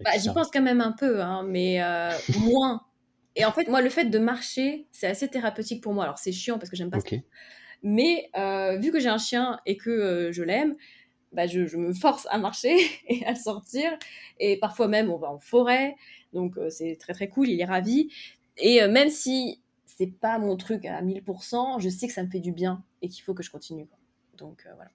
bah, 0.02 0.12
J'y 0.18 0.30
pense 0.34 0.50
quand 0.52 0.62
même 0.62 0.82
un 0.82 0.92
peu, 0.92 1.22
hein, 1.22 1.44
mais 1.44 1.82
euh, 1.84 2.12
moins 2.40 2.82
Et 3.36 3.46
en 3.46 3.52
fait, 3.52 3.68
moi, 3.68 3.82
le 3.82 3.90
fait 3.90 4.06
de 4.06 4.20
marcher, 4.20 4.88
c'est 4.92 5.08
assez 5.08 5.28
thérapeutique 5.28 5.82
pour 5.84 5.94
moi. 5.94 6.04
Alors, 6.04 6.18
c'est 6.18 6.32
chiant 6.32 6.58
parce 6.58 6.70
que 6.70 6.76
j'aime 6.76 6.90
pas 6.90 7.00
ça. 7.00 7.16
Mais 7.82 8.30
euh, 8.38 8.78
vu 8.78 8.92
que 8.92 9.00
j'ai 9.00 9.10
un 9.10 9.18
chien 9.18 9.60
et 9.66 9.78
que 9.78 9.90
euh, 9.90 10.32
je 10.32 10.44
l'aime, 10.44 10.76
bah, 11.32 11.48
je, 11.48 11.66
je 11.66 11.78
me 11.78 11.94
force 11.94 12.28
à 12.30 12.38
marcher 12.38 12.76
et 13.08 13.26
à 13.26 13.36
sortir. 13.36 13.92
Et 14.40 14.58
parfois 14.58 14.88
même, 14.88 15.10
on 15.10 15.18
va 15.18 15.30
en 15.30 15.40
forêt. 15.40 15.96
Donc, 16.34 16.58
euh, 16.58 16.70
c'est 16.70 16.98
très, 17.00 17.14
très 17.14 17.28
cool. 17.28 17.50
Il 17.50 17.60
est 17.62 17.66
ravi. 17.66 18.12
Et 18.60 18.82
euh, 18.82 18.90
même 18.90 19.10
si 19.10 19.62
c'est 19.86 20.08
pas 20.08 20.40
mon 20.40 20.56
truc 20.58 20.86
à 20.86 21.02
1000%, 21.02 21.80
je 21.80 21.90
sais 21.90 22.08
que 22.08 22.14
ça 22.14 22.24
me 22.24 22.30
fait 22.30 22.40
du 22.40 22.52
bien 22.52 22.84
et 23.02 23.10
qu'il 23.10 23.24
faut 23.24 23.34
que 23.34 23.44
je 23.44 23.52
continue. 23.52 23.86
quoi. 23.86 23.98
Donc, 24.38 24.64
euh, 24.66 24.74
voilà. 24.76 24.92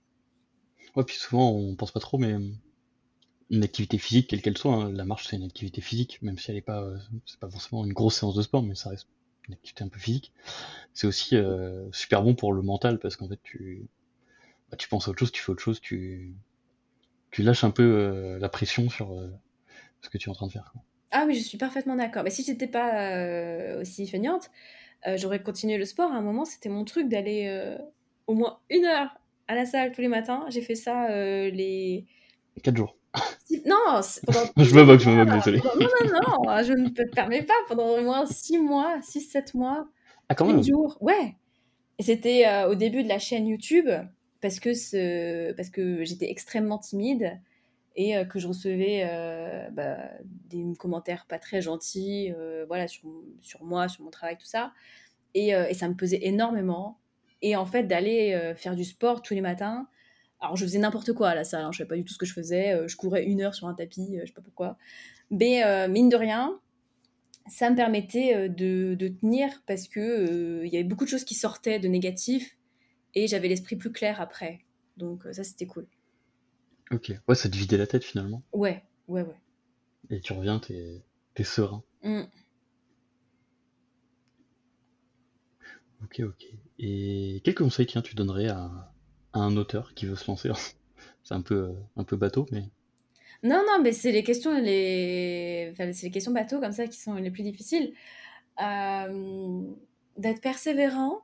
Ouais, 0.96 1.04
puis 1.04 1.16
souvent 1.16 1.50
on 1.50 1.74
pense 1.74 1.90
pas 1.90 2.00
trop, 2.00 2.18
mais 2.18 2.34
euh, 2.34 2.50
une 3.50 3.64
activité 3.64 3.98
physique, 3.98 4.28
quelle 4.28 4.42
qu'elle 4.42 4.58
soit, 4.58 4.74
hein, 4.74 4.92
la 4.92 5.04
marche 5.04 5.26
c'est 5.28 5.36
une 5.36 5.44
activité 5.44 5.80
physique, 5.80 6.20
même 6.22 6.38
si 6.38 6.50
elle 6.50 6.56
est 6.56 6.62
pas, 6.62 6.82
euh, 6.82 6.96
c'est 7.26 7.38
pas 7.38 7.48
forcément 7.48 7.84
une 7.84 7.92
grosse 7.92 8.18
séance 8.18 8.34
de 8.34 8.42
sport, 8.42 8.62
mais 8.62 8.74
ça 8.74 8.90
reste 8.90 9.08
une 9.48 9.54
activité 9.54 9.84
un 9.84 9.88
peu 9.88 9.98
physique. 9.98 10.32
C'est 10.94 11.06
aussi 11.06 11.36
euh, 11.36 11.90
super 11.92 12.22
bon 12.22 12.34
pour 12.34 12.52
le 12.52 12.62
mental 12.62 12.98
parce 12.98 13.16
qu'en 13.16 13.28
fait 13.28 13.40
tu, 13.42 13.86
bah, 14.70 14.76
tu 14.76 14.88
penses 14.88 15.08
à 15.08 15.10
autre 15.10 15.18
chose, 15.18 15.32
tu 15.32 15.42
fais 15.42 15.52
autre 15.52 15.62
chose, 15.62 15.80
tu, 15.80 16.34
tu 17.30 17.42
lâches 17.42 17.64
un 17.64 17.70
peu 17.70 17.82
euh, 17.82 18.38
la 18.38 18.48
pression 18.48 18.88
sur 18.88 19.14
ce 20.02 20.08
que 20.08 20.18
tu 20.18 20.28
es 20.28 20.30
en 20.30 20.34
train 20.34 20.46
de 20.46 20.52
faire. 20.52 20.70
quoi. 20.72 20.82
Ah 21.16 21.24
oui, 21.26 21.34
je 21.36 21.44
suis 21.44 21.58
parfaitement 21.58 21.94
d'accord. 21.96 22.24
Mais 22.24 22.30
si 22.30 22.42
j'étais 22.42 22.66
pas 22.66 23.10
euh, 23.12 23.80
aussi 23.80 24.06
feignante, 24.08 24.50
euh, 25.06 25.16
j'aurais 25.16 25.42
continué 25.42 25.78
le 25.78 25.84
sport. 25.84 26.10
À 26.12 26.16
un 26.16 26.22
moment, 26.22 26.44
c'était 26.44 26.68
mon 26.68 26.84
truc 26.84 27.08
d'aller 27.08 27.46
euh, 27.48 27.78
au 28.26 28.34
moins 28.34 28.58
une 28.68 28.84
heure 28.84 29.14
à 29.46 29.54
la 29.54 29.64
salle 29.64 29.92
tous 29.92 30.00
les 30.00 30.08
matins. 30.08 30.44
J'ai 30.48 30.60
fait 30.62 30.74
ça 30.74 31.08
les... 31.50 32.04
Quatre 32.62 32.76
jours. 32.76 32.96
six- 33.46 33.62
Non, 33.64 33.76
pendant 34.26 34.40
Je 34.56 34.74
me 34.74 34.82
moque, 34.82 35.00
je 35.00 35.10
me 35.10 35.24
moque, 35.24 35.34
désolé. 35.34 35.58
Non, 35.58 35.86
non, 36.12 36.20
non, 36.46 36.62
je 36.64 36.72
ne 36.72 36.88
te 36.88 37.02
permets 37.14 37.42
pas. 37.42 37.54
Pendant 37.68 37.88
au 37.98 38.02
moins 38.02 38.26
6 38.26 38.58
mois, 38.58 38.98
6-7 39.02 39.56
mois, 39.56 39.86
Ah 40.28 40.34
quand 40.34 40.46
même. 40.46 40.62
jours. 40.64 40.96
Ouais. 41.00 41.36
Et 41.98 42.02
c'était 42.02 42.44
au 42.68 42.74
début 42.74 43.04
de 43.04 43.08
la 43.08 43.20
chaîne 43.20 43.46
YouTube 43.46 43.88
parce 44.40 44.58
que, 44.58 44.74
ce... 44.74 45.52
parce 45.52 45.70
que 45.70 46.04
j'étais 46.04 46.28
extrêmement 46.30 46.78
timide 46.78 47.38
et 47.96 48.16
euh, 48.16 48.24
que 48.24 48.38
je 48.38 48.48
recevais 48.48 49.06
euh, 49.08 49.70
bah, 49.70 49.96
des 50.48 50.64
commentaires 50.78 51.26
pas 51.26 51.38
très 51.38 51.62
gentils 51.62 52.32
euh, 52.36 52.64
voilà, 52.66 52.88
sur, 52.88 53.08
sur 53.40 53.64
moi, 53.64 53.88
sur 53.88 54.04
mon 54.04 54.10
travail, 54.10 54.36
tout 54.36 54.46
ça. 54.46 54.72
Et, 55.34 55.48
et 55.48 55.74
ça 55.74 55.88
me 55.88 55.94
pesait 55.94 56.20
énormément. 56.22 57.00
Et 57.42 57.56
en 57.56 57.66
fait, 57.66 57.82
d'aller 57.82 58.54
faire 58.54 58.76
du 58.76 58.84
sport 58.84 59.20
tous 59.20 59.34
les 59.34 59.40
matins, 59.40 59.88
alors 60.40 60.54
je 60.56 60.64
faisais 60.64 60.78
n'importe 60.78 61.12
quoi 61.12 61.30
à 61.30 61.34
la 61.34 61.42
salle, 61.42 61.64
hein, 61.64 61.72
je 61.72 61.78
savais 61.78 61.88
pas 61.88 61.96
du 61.96 62.04
tout 62.04 62.12
ce 62.12 62.18
que 62.18 62.24
je 62.24 62.32
faisais, 62.32 62.86
je 62.86 62.96
courais 62.96 63.24
une 63.24 63.42
heure 63.42 63.52
sur 63.52 63.66
un 63.66 63.74
tapis, 63.74 64.16
je 64.20 64.26
sais 64.26 64.32
pas 64.32 64.42
pourquoi. 64.42 64.78
Mais 65.32 65.88
mine 65.88 66.08
de 66.08 66.14
rien, 66.14 66.60
ça 67.48 67.68
me 67.68 67.74
permettait 67.74 68.48
de, 68.48 68.94
de 68.94 69.08
tenir 69.08 69.50
parce 69.66 69.88
que 69.88 70.62
il 70.64 70.72
y 70.72 70.76
avait 70.76 70.84
beaucoup 70.84 71.04
de 71.04 71.10
choses 71.10 71.24
qui 71.24 71.34
sortaient 71.34 71.80
de 71.80 71.88
négatif 71.88 72.56
et 73.16 73.26
j'avais 73.26 73.48
l'esprit 73.48 73.74
plus 73.74 73.90
clair 73.90 74.20
après. 74.20 74.60
Donc 74.96 75.24
ça, 75.32 75.42
c'était 75.42 75.66
cool. 75.66 75.88
Ok. 76.94 77.12
Ouais, 77.28 77.34
ça 77.34 77.50
te 77.50 77.56
vidait 77.56 77.76
la 77.76 77.86
tête 77.86 78.04
finalement. 78.04 78.42
Ouais, 78.52 78.82
ouais, 79.08 79.20
ouais. 79.22 79.36
Et 80.08 80.20
tu 80.22 80.32
reviens, 80.32 80.58
t'es, 80.60 81.04
t'es 81.34 81.44
serein. 81.44 81.84
Mm. 82.02 82.24
Ok, 86.02 86.20
ok. 86.20 86.44
Et 86.78 87.40
quel 87.44 87.54
conseil, 87.54 87.86
tiens, 87.86 88.02
tu 88.02 88.14
donnerais 88.14 88.48
à, 88.48 88.92
à 89.32 89.40
un 89.40 89.56
auteur 89.56 89.94
qui 89.94 90.06
veut 90.06 90.16
se 90.16 90.26
lancer? 90.30 90.50
C'est 91.24 91.34
un 91.34 91.42
peu, 91.42 91.54
euh, 91.54 91.72
un 91.96 92.04
peu 92.04 92.16
bateau, 92.16 92.46
mais 92.52 92.70
Non, 93.42 93.62
non, 93.66 93.82
mais 93.82 93.92
c'est 93.92 94.12
les 94.12 94.22
questions 94.24 94.58
les... 94.60 95.68
Enfin, 95.72 95.92
c'est 95.92 96.06
les 96.06 96.10
questions 96.12 96.32
bateaux 96.32 96.60
comme 96.60 96.72
ça 96.72 96.86
qui 96.86 96.98
sont 96.98 97.14
les 97.14 97.30
plus 97.30 97.42
difficiles. 97.42 97.92
Euh, 98.62 99.62
d'être 100.18 100.40
persévérant 100.42 101.22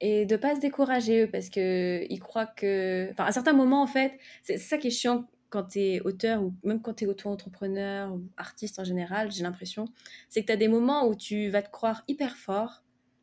et 0.00 0.26
de 0.26 0.36
pas 0.36 0.54
se 0.54 0.60
décourager 0.60 1.26
parce 1.26 1.50
que 1.50 2.06
ils 2.08 2.20
croient 2.20 2.46
que... 2.46 3.08
Enfin, 3.12 3.24
à 3.24 3.32
certains 3.32 3.52
moments, 3.52 3.82
en 3.82 3.86
fait, 3.86 4.18
c'est 4.42 4.58
ça 4.58 4.78
qui 4.78 4.88
est 4.88 4.90
chiant 4.90 5.28
quand 5.50 5.64
tu 5.64 5.80
es 5.80 6.00
auteur 6.00 6.42
ou 6.42 6.54
même 6.62 6.80
quand 6.80 6.94
tu 6.94 7.04
es 7.04 7.06
auto-entrepreneur 7.06 8.12
ou 8.14 8.22
artiste 8.36 8.78
en 8.78 8.84
général, 8.84 9.30
j'ai 9.32 9.42
l'impression, 9.42 9.86
c'est 10.28 10.42
que 10.42 10.46
tu 10.46 10.52
as 10.52 10.56
des 10.56 10.68
moments 10.68 11.06
où 11.06 11.14
tu 11.14 11.50
vas 11.50 11.62
te 11.62 11.70
croire 11.70 12.02
hyper 12.08 12.36
fort. 12.36 12.82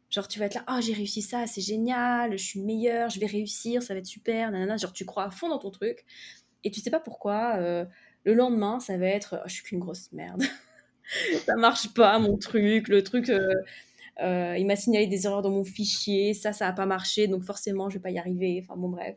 Genre, 0.10 0.28
tu 0.28 0.40
vas 0.40 0.46
être 0.46 0.56
là, 0.56 0.64
oh, 0.70 0.80
j'ai 0.82 0.94
réussi 0.94 1.22
ça, 1.22 1.48
c'est 1.48 1.62
génial, 1.62 2.38
je 2.38 2.44
suis 2.44 2.60
le 2.60 2.66
meilleur, 2.66 3.10
je 3.10 3.20
vais 3.20 3.26
réussir, 3.26 3.82
ça 3.82 3.94
va 3.94 4.00
être 4.00 4.06
super, 4.06 4.52
nanana. 4.52 4.78
Genre, 4.78 4.94
tu 4.94 5.06
crois 5.06 5.26
à 5.26 5.32
fond 5.32 5.50
dans 5.50 5.58
ton 5.58 5.72
truc 5.72 6.06
et 6.64 6.72
tu 6.72 6.80
sais 6.82 6.92
pas 6.92 7.00
pourquoi. 7.00 7.58
euh, 7.58 7.86
le 8.24 8.34
lendemain, 8.34 8.80
ça 8.80 8.98
va 8.98 9.08
être, 9.08 9.40
oh, 9.40 9.48
je 9.48 9.54
suis 9.54 9.64
qu'une 9.64 9.80
grosse 9.80 10.12
merde. 10.12 10.44
ça 11.46 11.56
marche 11.56 11.94
pas, 11.94 12.20
mon 12.20 12.38
truc. 12.38 12.90
Le 12.90 13.04
truc, 13.04 13.30
euh, 13.30 13.54
il 14.20 14.66
m'a 14.66 14.76
signalé 14.76 15.08
des 15.08 15.26
erreurs 15.26 15.42
dans 15.42 15.52
mon 15.52 15.64
fichier, 15.64 16.34
ça, 16.34 16.54
ça 16.54 16.68
a 16.68 16.74
pas 16.74 16.86
marché, 16.86 17.28
donc 17.28 17.44
forcément, 17.44 17.90
je 17.90 17.98
vais 17.98 18.02
pas 18.02 18.12
y 18.12 18.18
arriver. 18.18 18.60
Enfin, 18.64 18.80
bon, 18.80 18.90
bref. 18.90 19.16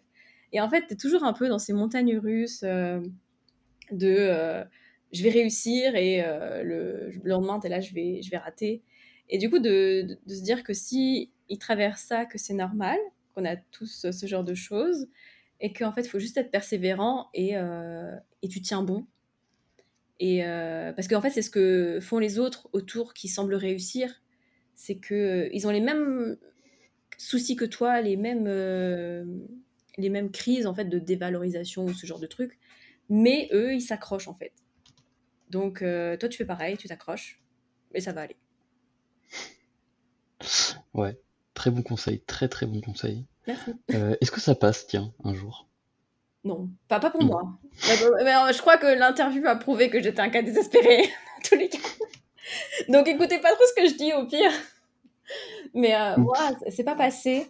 Et 0.53 0.61
en 0.61 0.69
fait, 0.69 0.87
tu 0.87 0.95
es 0.95 0.97
toujours 0.97 1.25
un 1.25 1.33
peu 1.33 1.49
dans 1.49 1.59
ces 1.59 1.73
montagnes 1.73 2.19
russes 2.19 2.63
euh, 2.65 3.01
de 3.93 4.09
euh, 4.09 4.65
je 5.13 5.23
vais 5.23 5.31
réussir 5.31 5.95
et 5.95 6.23
euh, 6.25 6.63
le, 6.63 7.11
le 7.11 7.29
lendemain, 7.29 7.61
tu 7.61 7.67
es 7.67 7.71
là, 7.71 7.81
je 7.81 7.95
vais, 7.95 8.21
je 8.23 8.31
vais 8.31 8.39
rater. 8.39 8.83
Et 9.29 9.39
du 9.39 9.49
coup, 9.49 9.59
de, 9.59 10.19
se 10.27 10.43
dire 10.43 10.63
que 10.63 10.73
si 10.73 11.31
ils 11.49 11.59
traversent 11.59 12.03
ça, 12.03 12.27
que 12.27 12.39
c'est 12.39 12.55
normal, 12.55 12.99
qu'on 13.35 13.45
a 13.45 13.57
tous 13.57 14.07
ce 14.11 14.27
genre 14.27 14.45
de 14.45 14.55
choses, 14.55 15.07
et 15.61 15.73
qu'en 15.73 15.93
fait, 15.93 16.03
il 16.03 16.09
faut 16.09 16.19
juste 16.19 16.37
être 16.37 16.51
persévérant 16.51 17.29
et, 17.35 17.57
euh, 17.57 18.17
et 18.43 18.49
tu 18.49 18.61
tiens 18.61 18.83
bon. 18.83 19.07
Et 20.19 20.45
euh, 20.45 20.93
parce 20.93 21.09
qu'en 21.09 21.21
fait, 21.21 21.31
c'est 21.31 21.43
ce 21.43 21.51
que 21.51 21.99
font 22.01 22.19
les 22.19 22.39
autres 22.39 22.69
autour 22.73 23.15
qui 23.15 23.29
semblent 23.29 23.55
réussir, 23.55 24.23
c'est 24.81 24.97
que 24.97 25.15
euh, 25.15 25.49
ils 25.53 25.67
ont 25.67 25.71
les 25.71 25.83
mêmes 25.83 26.39
soucis 27.19 27.55
que 27.55 27.67
toi, 27.67 28.01
les 28.01 28.17
mêmes, 28.17 28.47
euh, 28.47 29.27
les 29.99 30.09
mêmes 30.09 30.31
crises 30.31 30.67
en 30.67 30.75
fait 30.75 30.87
de 30.87 30.99
dévalorisation 30.99 31.85
ou 31.85 31.93
ce 31.93 32.07
genre 32.07 32.19
de 32.19 32.27
truc, 32.27 32.59
mais 33.11 33.51
eux, 33.53 33.75
ils 33.75 33.83
s'accrochent 33.83 34.29
en 34.29 34.35
fait. 34.35 34.53
Donc, 35.51 35.83
euh, 35.83 36.17
toi, 36.17 36.31
tu 36.31 36.39
fais 36.39 36.47
pareil, 36.47 36.79
tu 36.79 36.89
t'accroches, 36.89 37.43
et 37.93 38.01
ça 38.01 38.13
va 38.13 38.23
aller. 38.23 38.37
ouais. 40.95 41.19
Très 41.53 41.71
bon 41.71 41.83
conseil, 41.83 42.21
très 42.23 42.49
très 42.49 42.65
bon 42.65 42.81
conseil. 42.81 43.27
Merci. 43.47 43.73
Euh, 43.93 44.17
est-ce 44.23 44.31
que 44.31 44.41
ça 44.41 44.55
passe, 44.55 44.87
tiens, 44.87 45.13
un 45.25 45.35
jour? 45.35 45.69
Non, 46.43 46.71
pas, 46.89 47.01
pas 47.01 47.11
pour 47.11 47.21
Non. 47.21 47.27
moi. 47.27 47.59
Mais, 47.87 48.25
mais, 48.25 48.53
je 48.55 48.59
crois 48.63 48.79
que 48.79 48.87
l'interview 48.87 49.47
a 49.47 49.57
prouvé 49.57 49.91
que 49.91 50.01
j'étais 50.03 50.21
un 50.21 50.31
cas 50.31 50.41
désespéré, 50.41 51.03
dans 51.03 51.43
tous 51.45 51.57
les 51.57 51.69
cas. 51.69 51.79
Donc 52.89 53.09
écoutez 53.09 53.39
pas 53.39 53.53
trop 53.53 53.65
ce 53.65 53.81
que 53.81 53.89
je 53.89 53.95
dis 53.95 54.13
au 54.13 54.27
pire. 54.27 54.53
Mais 55.75 55.95
euh, 55.95 56.17
moi, 56.17 56.39
c'est 56.69 56.85
pas 56.85 56.97
passé. 56.97 57.47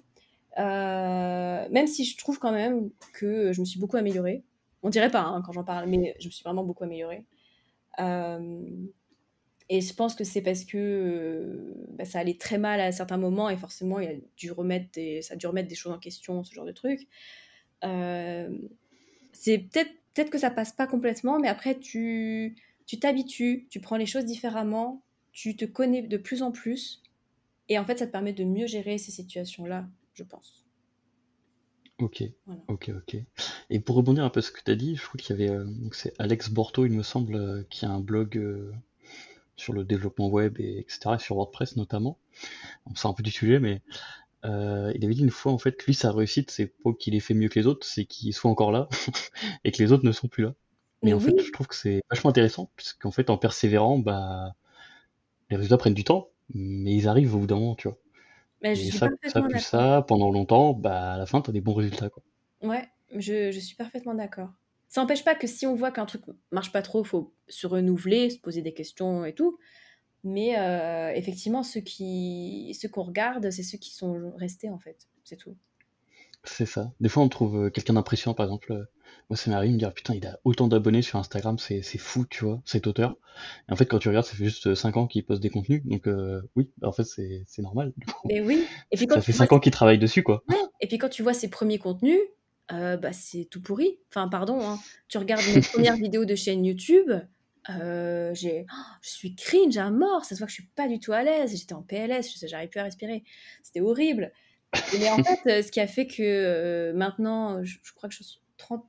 Euh, 0.59 1.69
même 1.71 1.87
si 1.87 2.05
je 2.05 2.17
trouve 2.17 2.39
quand 2.39 2.53
même 2.53 2.91
que 3.13 3.53
je 3.53 3.61
me 3.61 3.65
suis 3.65 3.79
beaucoup 3.79 3.97
améliorée. 3.97 4.43
On 4.83 4.91
dirait 4.91 5.11
pas 5.11 5.23
hein, 5.23 5.43
quand 5.45 5.53
j'en 5.53 5.65
parle, 5.65 5.89
mais 5.89 6.15
je 6.19 6.27
me 6.27 6.31
suis 6.31 6.43
vraiment 6.43 6.65
beaucoup 6.65 6.85
améliorée. 6.85 7.25
Euh, 7.99 8.63
et 9.69 9.81
je 9.81 9.95
pense 9.95 10.17
que 10.17 10.25
c'est 10.25 10.43
parce 10.43 10.65
que 10.65 10.77
euh, 10.77 11.75
bah, 11.91 12.05
ça 12.05 12.19
allait 12.19 12.37
très 12.37 12.59
mal 12.59 12.81
à 12.81 12.91
certains 12.91 13.19
moments 13.19 13.49
et 13.49 13.57
forcément 13.57 14.01
il 14.01 14.09
a 14.09 14.15
dû 14.37 14.51
remettre 14.51 14.87
des, 14.93 15.23
ça 15.23 15.35
a 15.35 15.37
dû 15.37 15.47
remettre 15.47 15.69
des 15.69 15.77
choses 15.77 15.93
en 15.93 15.99
question, 15.99 16.43
ce 16.43 16.53
genre 16.53 16.65
de 16.65 16.73
trucs. 16.73 17.07
Euh, 17.85 18.59
c'est 19.33 19.59
peut-être 19.59 19.91
peut-être 20.13 20.31
que 20.31 20.39
ça 20.39 20.51
passe 20.51 20.73
pas 20.73 20.89
complètement, 20.89 21.39
mais 21.39 21.49
après 21.49 21.79
tu 21.79 22.57
tu 22.91 22.99
t'habitues, 22.99 23.69
tu 23.71 23.79
prends 23.81 23.97
les 23.97 24.05
choses 24.05 24.25
différemment, 24.25 25.05
tu 25.31 25.55
te 25.55 25.65
connais 25.65 26.03
de 26.03 26.17
plus 26.17 26.43
en 26.43 26.51
plus, 26.51 27.05
et 27.69 27.79
en 27.79 27.85
fait 27.85 28.01
ça 28.01 28.07
te 28.09 28.11
permet 28.11 28.33
de 28.33 28.43
mieux 28.43 28.67
gérer 28.67 28.99
ces 28.99 29.13
situations-là, 29.13 29.89
je 30.13 30.25
pense. 30.25 30.67
Ok, 32.01 32.25
Voilà. 32.47 32.63
ok, 32.67 32.91
ok. 32.97 33.17
Et 33.69 33.79
pour 33.79 33.95
rebondir 33.95 34.25
un 34.25 34.31
peu 34.31 34.41
sur 34.41 34.51
ce 34.51 34.59
que 34.59 34.65
tu 34.65 34.73
as 34.73 34.75
dit, 34.75 34.97
je 34.97 35.05
crois 35.07 35.21
qu'il 35.21 35.39
y 35.39 35.41
avait, 35.41 35.55
euh, 35.57 35.65
donc 35.67 35.95
c'est 35.95 36.15
Alex 36.19 36.51
Borto, 36.51 36.85
il 36.85 36.91
me 36.91 37.05
semble, 37.05 37.37
euh, 37.37 37.63
qui 37.71 37.87
a 37.87 37.91
un 37.91 38.01
blog 38.01 38.37
euh, 38.37 38.73
sur 39.57 39.73
le 39.73 39.85
développement 39.85 40.29
web 40.29 40.59
et 40.59 40.81
etc. 40.81 41.17
sur 41.21 41.37
WordPress 41.37 41.77
notamment. 41.77 42.19
On 42.87 42.97
sort 42.97 43.13
un 43.13 43.15
peu 43.15 43.23
du 43.23 43.31
sujet, 43.31 43.61
mais 43.61 43.83
euh, 44.45 44.93
il 44.97 45.05
avait 45.05 45.15
dit 45.15 45.23
une 45.23 45.31
fois 45.31 45.53
en 45.53 45.59
fait, 45.59 45.85
lui 45.87 45.95
sa 45.95 46.13
réussite, 46.13 46.51
c'est 46.51 46.67
pas 46.67 46.93
qu'il 46.95 47.15
ait 47.15 47.21
fait 47.21 47.35
mieux 47.35 47.49
que 47.49 47.59
les 47.61 47.67
autres, 47.69 47.87
c'est 47.87 48.07
qu'il 48.07 48.35
soit 48.35 48.51
encore 48.51 48.73
là 48.73 48.89
et 49.65 49.73
que 49.73 49.83
les 49.83 49.93
autres 49.93 50.07
ne 50.07 50.13
sont 50.13 50.29
plus 50.29 50.45
là. 50.45 50.55
Mais 51.03 51.13
en 51.15 51.21
fait, 51.21 51.35
je 51.41 51.53
trouve 51.53 51.67
que 51.67 51.75
c'est 51.75 52.03
vachement 52.11 52.31
intéressant, 52.31 52.71
puisqu'en 52.77 53.11
fait, 53.11 53.31
en 53.31 53.39
persévérant, 53.39 53.99
bah, 53.99 54.55
les 55.51 55.57
résultats 55.57 55.79
prennent 55.79 55.95
du 55.95 56.05
temps, 56.05 56.31
mais 56.55 56.95
ils 56.97 57.09
arrivent 57.09 57.35
au 57.35 57.41
bout 57.41 57.47
d'un 57.47 57.57
moment, 57.57 57.75
tu 57.75 57.89
vois. 57.89 57.99
mais 58.63 58.75
je 58.75 58.81
Et 58.81 58.85
suis 58.85 58.99
ça, 58.99 59.09
ça 59.27 59.43
plus 59.43 59.61
ça, 59.61 60.05
pendant 60.09 60.31
longtemps, 60.31 60.75
bah, 60.75 61.15
à 61.15 61.19
la 61.19 61.27
fin, 61.27 61.41
t'as 61.43 61.53
des 61.53 61.61
bons 61.61 61.75
résultats, 61.75 62.11
quoi. 62.11 62.23
Ouais, 62.63 62.89
je, 63.17 63.51
je 63.53 63.61
suis 63.61 63.77
parfaitement 63.77 64.15
d'accord. 64.15 64.51
Ça 64.89 65.01
n'empêche 65.01 65.25
pas 65.25 65.35
que 65.35 65.47
si 65.47 65.67
on 65.67 65.75
voit 65.75 65.93
qu'un 65.93 66.07
truc 66.07 66.23
marche 66.51 66.73
pas 66.73 66.83
trop, 66.83 67.05
faut 67.05 67.33
se 67.49 67.67
renouveler, 67.67 68.31
se 68.31 68.39
poser 68.39 68.61
des 68.63 68.75
questions 68.75 69.25
et 69.25 69.35
tout. 69.35 69.59
Mais 70.25 70.59
euh, 70.59 71.13
effectivement, 71.15 71.63
ceux 71.63 71.81
qui, 71.81 72.77
ceux 72.81 72.89
qu'on 72.89 73.05
regarde, 73.05 73.51
c'est 73.51 73.63
ceux 73.65 73.79
qui 73.79 73.95
sont 73.95 74.33
restés 74.37 74.71
en 74.71 74.79
fait. 74.79 75.09
C'est 75.25 75.37
tout. 75.37 75.57
C'est 76.45 76.67
ça. 76.67 76.93
Des 77.01 77.09
fois, 77.09 77.23
on 77.23 77.29
trouve 77.29 77.65
euh, 77.67 77.71
quelqu'un 77.71 77.95
d'impressionnant, 77.95 78.35
par 78.35 78.47
exemple. 78.47 78.87
Euh, 79.11 79.23
moi, 79.31 79.37
ça 79.37 79.51
m'arrive 79.51 79.71
de 79.71 79.75
me 79.75 79.79
dire, 79.79 79.93
putain, 79.95 80.15
il 80.15 80.27
a 80.27 80.39
autant 80.45 80.67
d'abonnés 80.69 81.03
sur 81.03 81.19
Instagram, 81.19 81.59
c'est 81.59 81.83
c'est 81.83 81.99
fou, 81.99 82.27
tu 82.29 82.45
vois, 82.45 82.61
cet 82.65 82.87
auteur. 82.87 83.17
Et 83.69 83.73
en 83.73 83.77
fait, 83.77 83.87
quand 83.87 83.99
tu 83.99 84.09
regardes, 84.09 84.27
ça 84.27 84.35
fait 84.37 84.45
juste 84.45 84.67
euh, 84.69 84.75
5 84.75 84.97
ans 84.97 85.07
qu'il 85.07 85.25
poste 85.25 85.43
des 85.43 85.51
contenus. 85.51 85.83
Donc, 85.85 86.07
euh, 86.09 86.43
oui, 86.57 86.71
en 86.83 86.93
fait, 86.93 87.05
c'est 87.05 87.45
c'est 87.47 87.63
normal. 87.63 87.93
du 87.97 88.07
coup. 88.07 88.29
Mais 88.29 88.41
oui. 88.41 88.67
Et 88.91 88.97
puis 88.97 89.07
quand 89.07 89.17
Ça 89.17 89.23
fait 89.23 89.33
vois 89.33 89.39
5 89.47 89.53
ans 89.53 89.61
qu'il 89.61 89.73
travaille 89.73 89.99
dessus, 89.99 90.23
quoi. 90.23 90.43
Et 90.81 90.87
puis 90.89 90.99
quand 90.99 91.09
tu 91.09 91.23
vois 91.23 91.35
ses 91.35 91.49
premiers 91.49 91.79
contenus, 91.79 92.19
euh, 92.73 92.97
bah, 92.97 93.13
c'est 93.13 93.47
tout 93.51 93.61
pourri. 93.61 93.99
Enfin, 94.11 94.29
pardon, 94.29 94.61
hein. 94.67 94.79
Tu 95.09 95.19
regardes 95.19 95.43
mes 95.55 95.61
premières 95.73 95.97
vidéos 95.97 96.25
de 96.25 96.35
chaîne 96.35 96.65
YouTube, 96.65 97.11
euh, 97.69 98.33
j'ai, 98.35 98.65
oh, 98.73 98.93
je 99.03 99.11
suis 99.11 99.35
cringe 99.35 99.77
à 99.77 99.91
mort. 99.91 100.25
Ça 100.25 100.35
se 100.35 100.41
voit 100.41 100.47
que 100.47 100.51
je 100.53 100.55
suis 100.63 100.71
pas 100.75 100.89
du 100.89 100.99
tout 100.99 101.13
à 101.13 101.23
l'aise. 101.23 101.55
J'étais 101.57 101.75
en 101.75 101.83
PLS, 101.83 102.33
je- 102.41 102.47
j'arrivais 102.47 102.69
plus 102.71 102.81
à 102.81 102.85
respirer. 102.85 103.23
C'était 103.63 103.81
horrible. 103.81 104.33
Mais 104.99 105.11
en 105.11 105.17
fait, 105.25 105.41
euh, 105.47 105.63
ce 105.63 105.71
qui 105.71 105.81
a 105.81 105.87
fait 105.87 106.07
que 106.07 106.23
euh, 106.23 106.93
maintenant, 106.95 107.63
je, 107.65 107.77
je 107.83 107.93
crois 107.93 108.09
que 108.09 108.15
je 108.15 108.23
suis 108.23 108.41
30, 108.57 108.85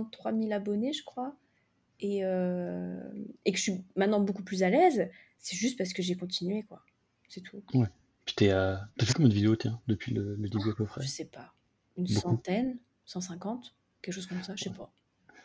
33 0.00 0.32
000 0.32 0.52
abonnés, 0.52 0.92
je 0.94 1.04
crois, 1.04 1.36
et, 2.00 2.24
euh, 2.24 2.98
et 3.44 3.52
que 3.52 3.58
je 3.58 3.62
suis 3.62 3.84
maintenant 3.94 4.20
beaucoup 4.20 4.42
plus 4.42 4.62
à 4.62 4.70
l'aise, 4.70 5.08
c'est 5.38 5.56
juste 5.56 5.76
parce 5.76 5.92
que 5.92 6.02
j'ai 6.02 6.14
continué, 6.14 6.62
quoi. 6.62 6.82
C'est 7.28 7.42
tout. 7.42 7.62
Ouais. 7.74 7.88
Puis 8.24 8.34
t'es, 8.34 8.50
euh, 8.50 8.76
t'as 8.96 9.04
fait 9.06 9.12
combien 9.12 9.28
de 9.28 9.34
vidéos, 9.34 9.56
tiens, 9.56 9.80
depuis 9.88 10.14
le, 10.14 10.34
le 10.36 10.48
début 10.48 10.70
à 10.70 10.74
peu 10.74 10.86
près? 10.86 11.02
Je 11.02 11.08
sais 11.08 11.26
pas. 11.26 11.52
Une 11.98 12.04
Beaucoup. 12.06 12.20
centaine, 12.20 12.78
150, 13.04 13.74
quelque 14.00 14.14
chose 14.14 14.26
comme 14.26 14.42
ça, 14.42 14.54
je 14.56 14.64
sais 14.64 14.70
pas. 14.70 14.90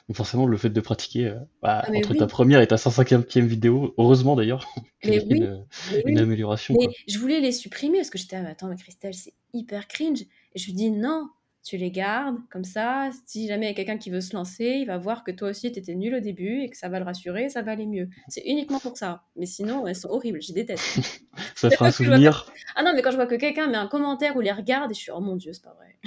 Donc 0.07 0.15
forcément, 0.15 0.45
le 0.45 0.55
fait 0.55 0.69
de 0.69 0.79
pratiquer 0.79 1.25
euh, 1.27 1.39
bah, 1.61 1.83
Ah, 1.85 1.91
entre 1.93 2.11
oui. 2.11 2.17
ta 2.17 2.27
première 2.27 2.61
et 2.61 2.67
ta 2.67 2.77
150e 2.77 3.45
vidéo, 3.45 3.93
heureusement 3.97 4.37
d'ailleurs, 4.37 4.65
Mais 5.03 5.21
oui, 5.25 5.37
une, 5.37 5.65
mais 5.91 6.01
une 6.05 6.15
oui. 6.15 6.21
amélioration. 6.21 6.75
Mais 6.79 6.85
Quoi. 6.85 6.93
je 7.07 7.19
voulais 7.19 7.41
les 7.41 7.51
supprimer 7.51 7.97
parce 7.97 8.09
que 8.09 8.17
j'étais, 8.17 8.37
ah, 8.37 8.41
mais 8.43 8.49
attends, 8.51 8.67
mais 8.69 8.77
Christelle, 8.77 9.13
c'est 9.13 9.33
hyper 9.53 9.87
cringe. 9.89 10.21
Et 10.21 10.59
je 10.59 10.65
lui 10.67 10.73
dis, 10.73 10.91
non, 10.91 11.27
tu 11.67 11.77
les 11.77 11.91
gardes, 11.91 12.37
comme 12.49 12.63
ça, 12.63 13.09
si 13.25 13.47
jamais 13.47 13.65
il 13.65 13.69
y 13.69 13.71
a 13.71 13.75
quelqu'un 13.75 13.97
qui 13.97 14.09
veut 14.09 14.21
se 14.21 14.33
lancer, 14.35 14.77
il 14.79 14.85
va 14.85 14.97
voir 14.97 15.23
que 15.23 15.31
toi 15.31 15.49
aussi, 15.49 15.71
t'étais 15.71 15.95
nul 15.95 16.15
au 16.15 16.19
début 16.19 16.61
et 16.61 16.69
que 16.69 16.77
ça 16.77 16.87
va 16.87 16.99
le 16.99 17.05
rassurer, 17.05 17.49
ça 17.49 17.61
va 17.61 17.73
aller 17.73 17.85
mieux. 17.85 18.07
C'est 18.29 18.43
uniquement 18.45 18.79
pour 18.79 18.97
ça. 18.97 19.23
Mais 19.35 19.45
sinon, 19.45 19.85
elles 19.85 19.95
sont 19.95 20.09
horribles, 20.09 20.41
je 20.41 20.53
déteste. 20.53 21.21
Ça 21.55 21.69
fera 21.69 21.85
un 21.87 21.91
souvenir? 21.91 22.51
Ah 22.75 22.83
non, 22.83 22.93
mais 22.95 23.01
quand 23.01 23.11
je 23.11 23.15
vois 23.15 23.27
que 23.27 23.35
quelqu'un 23.35 23.67
met 23.67 23.77
un 23.77 23.87
commentaire 23.87 24.35
ou 24.37 24.41
les 24.41 24.51
regarde, 24.51 24.91
et 24.91 24.93
je 24.93 24.99
suis, 24.99 25.11
oh 25.11 25.19
mon 25.19 25.35
dieu, 25.35 25.53
c'est 25.53 25.63
pas 25.63 25.73
vrai. 25.73 25.97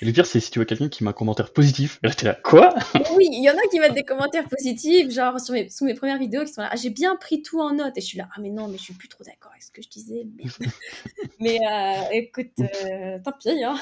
Et 0.00 0.04
le 0.04 0.12
pire, 0.12 0.26
c'est 0.26 0.40
si 0.40 0.50
tu 0.50 0.58
vois 0.58 0.66
quelqu'un 0.66 0.88
qui 0.88 1.04
met 1.04 1.10
un 1.10 1.14
commentaire 1.14 1.52
positif, 1.52 1.98
et 2.02 2.06
là 2.06 2.14
t'es 2.14 2.24
là, 2.24 2.34
quoi? 2.34 2.74
Oui, 3.16 3.28
il 3.30 3.42
y 3.42 3.50
en 3.50 3.54
a 3.54 3.60
qui 3.70 3.80
mettent 3.80 3.94
des 3.94 4.04
commentaires 4.04 4.48
positifs, 4.48 5.10
genre 5.10 5.40
sur 5.40 5.52
mes, 5.52 5.68
sous 5.68 5.84
mes 5.84 5.94
premières 5.94 6.18
vidéos, 6.18 6.44
qui 6.44 6.52
sont 6.52 6.62
là, 6.62 6.70
ah, 6.72 6.76
j'ai 6.76 6.90
bien 6.90 7.16
pris 7.16 7.42
tout 7.42 7.60
en 7.60 7.74
note. 7.74 7.96
Et 7.96 8.00
je 8.00 8.06
suis 8.06 8.18
là, 8.18 8.28
ah 8.34 8.40
mais 8.40 8.50
non, 8.50 8.68
mais 8.68 8.78
je 8.78 8.84
suis 8.84 8.94
plus 8.94 9.08
trop 9.08 9.24
d'accord 9.24 9.50
avec 9.50 9.62
ce 9.62 9.70
que 9.70 9.82
je 9.82 9.88
disais, 9.88 10.26
merde. 10.36 10.52
mais 11.40 11.58
euh, 11.58 12.02
écoute, 12.12 12.52
euh, 12.60 13.18
tant 13.22 13.32
pis, 13.32 13.62
hein. 13.62 13.76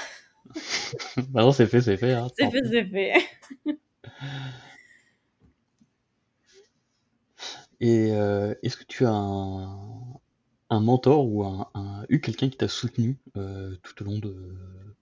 non, 1.35 1.53
c'est 1.53 1.67
fait, 1.67 1.81
c'est 1.81 1.97
fait. 1.97 2.13
Hein, 2.13 2.29
c'est 2.37 2.51
fait, 2.51 2.63
c'est 2.65 2.85
fait. 2.87 3.15
Et 7.81 8.13
euh, 8.13 8.55
est-ce 8.63 8.77
que 8.77 8.85
tu 8.85 9.05
as 9.07 9.11
un, 9.13 9.79
un 10.71 10.81
mentor 10.81 11.27
ou 11.27 11.45
un, 11.45 11.69
un- 11.75 12.05
eu 12.09 12.21
quelqu'un 12.21 12.49
qui 12.49 12.57
t'a 12.57 12.69
soutenu 12.69 13.19
euh, 13.37 13.77
tout 13.83 14.03
au 14.03 14.07
long 14.07 14.19
de 14.19 14.35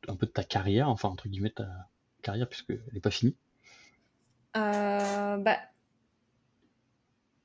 un 0.08 0.16
peu 0.16 0.26
de 0.26 0.30
ta 0.32 0.44
carrière, 0.44 0.88
enfin 0.90 1.08
entre 1.08 1.28
guillemets 1.28 1.50
ta 1.50 1.68
carrière 2.22 2.48
puisque 2.48 2.70
elle 2.70 2.82
n'est 2.94 3.00
pas 3.00 3.10
finie? 3.10 3.36
Euh, 4.56 5.36
bah, 5.38 5.58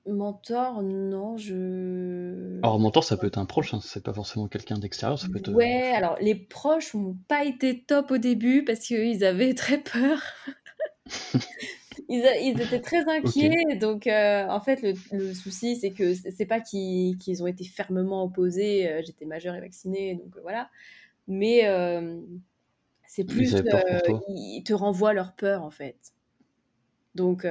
mentor, 0.08 0.82
non, 0.82 1.38
je. 1.38 2.58
Alors 2.64 2.80
mentor, 2.80 3.04
ça 3.04 3.18
peut 3.18 3.28
être 3.28 3.38
un 3.38 3.46
proche, 3.46 3.74
hein, 3.74 3.80
c'est 3.82 4.04
pas 4.04 4.14
forcément 4.14 4.48
quelqu'un 4.48 4.78
d'extérieur, 4.78 5.20
ça 5.20 5.28
peut 5.30 5.40
être. 5.40 5.50
euh, 5.50 5.54
Ouais, 5.56 5.92
alors 5.94 6.18
les 6.20 6.36
proches 6.36 6.94
n'ont 6.94 7.18
pas 7.28 7.44
été 7.46 7.82
top 7.82 8.12
au 8.12 8.18
début 8.18 8.64
parce 8.64 8.80
qu'ils 8.80 9.24
avaient 9.24 9.54
très 9.54 9.78
peur. 9.80 10.22
Ils, 12.08 12.26
a- 12.26 12.38
ils 12.40 12.60
étaient 12.60 12.82
très 12.82 13.08
inquiets, 13.08 13.76
donc 13.80 14.08
euh, 14.08 14.48
en 14.48 14.60
fait 14.62 14.82
le, 14.82 14.94
le 15.12 15.34
souci 15.34 15.76
c'est 15.76 15.92
que 15.92 16.14
c'est 16.14 16.46
pas 16.46 16.60
qu'ils 16.60 17.44
ont 17.44 17.48
été 17.48 17.64
fermement 17.64 18.24
opposés, 18.24 18.90
euh, 18.90 19.02
j'étais 19.06 19.26
majeure 19.26 19.54
et 19.56 19.60
vaccinée, 19.60 20.16
donc 20.16 20.36
euh, 20.38 20.42
voilà, 20.42 20.70
mais 21.28 21.68
euh, 21.68 22.20
c'est 23.08 23.26
plus 23.26 23.54
ils 24.30 24.64
te 24.64 24.74
renvoient 24.74 25.14
leur 25.14 25.34
peur 25.34 25.64
en 25.64 25.72
fait. 25.72 25.98
Donc 27.16 27.46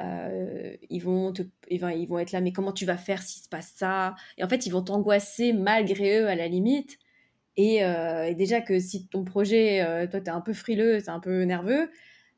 euh, 0.00 0.76
ils 0.90 1.00
vont 1.00 1.32
te, 1.32 1.42
ils 1.68 1.80
vont 1.80 2.18
être 2.18 2.32
là, 2.32 2.40
mais 2.40 2.52
comment 2.52 2.72
tu 2.72 2.84
vas 2.86 2.96
faire 2.96 3.22
s'il 3.22 3.42
se 3.42 3.48
passe 3.48 3.72
ça? 3.76 4.14
Et 4.36 4.44
en 4.44 4.48
fait 4.48 4.66
ils 4.66 4.70
vont 4.70 4.82
t'angoisser 4.82 5.52
malgré 5.52 6.20
eux 6.20 6.28
à 6.28 6.34
la 6.34 6.48
limite. 6.48 6.98
Et, 7.56 7.84
euh, 7.84 8.24
et 8.24 8.34
déjà 8.34 8.60
que 8.60 8.78
si 8.78 9.08
ton 9.08 9.24
projet, 9.24 9.82
euh, 9.82 10.06
toi 10.06 10.20
t'es 10.20 10.30
un 10.30 10.40
peu 10.40 10.52
frileux, 10.52 11.02
t'es 11.02 11.10
un 11.10 11.18
peu 11.18 11.42
nerveux, 11.42 11.90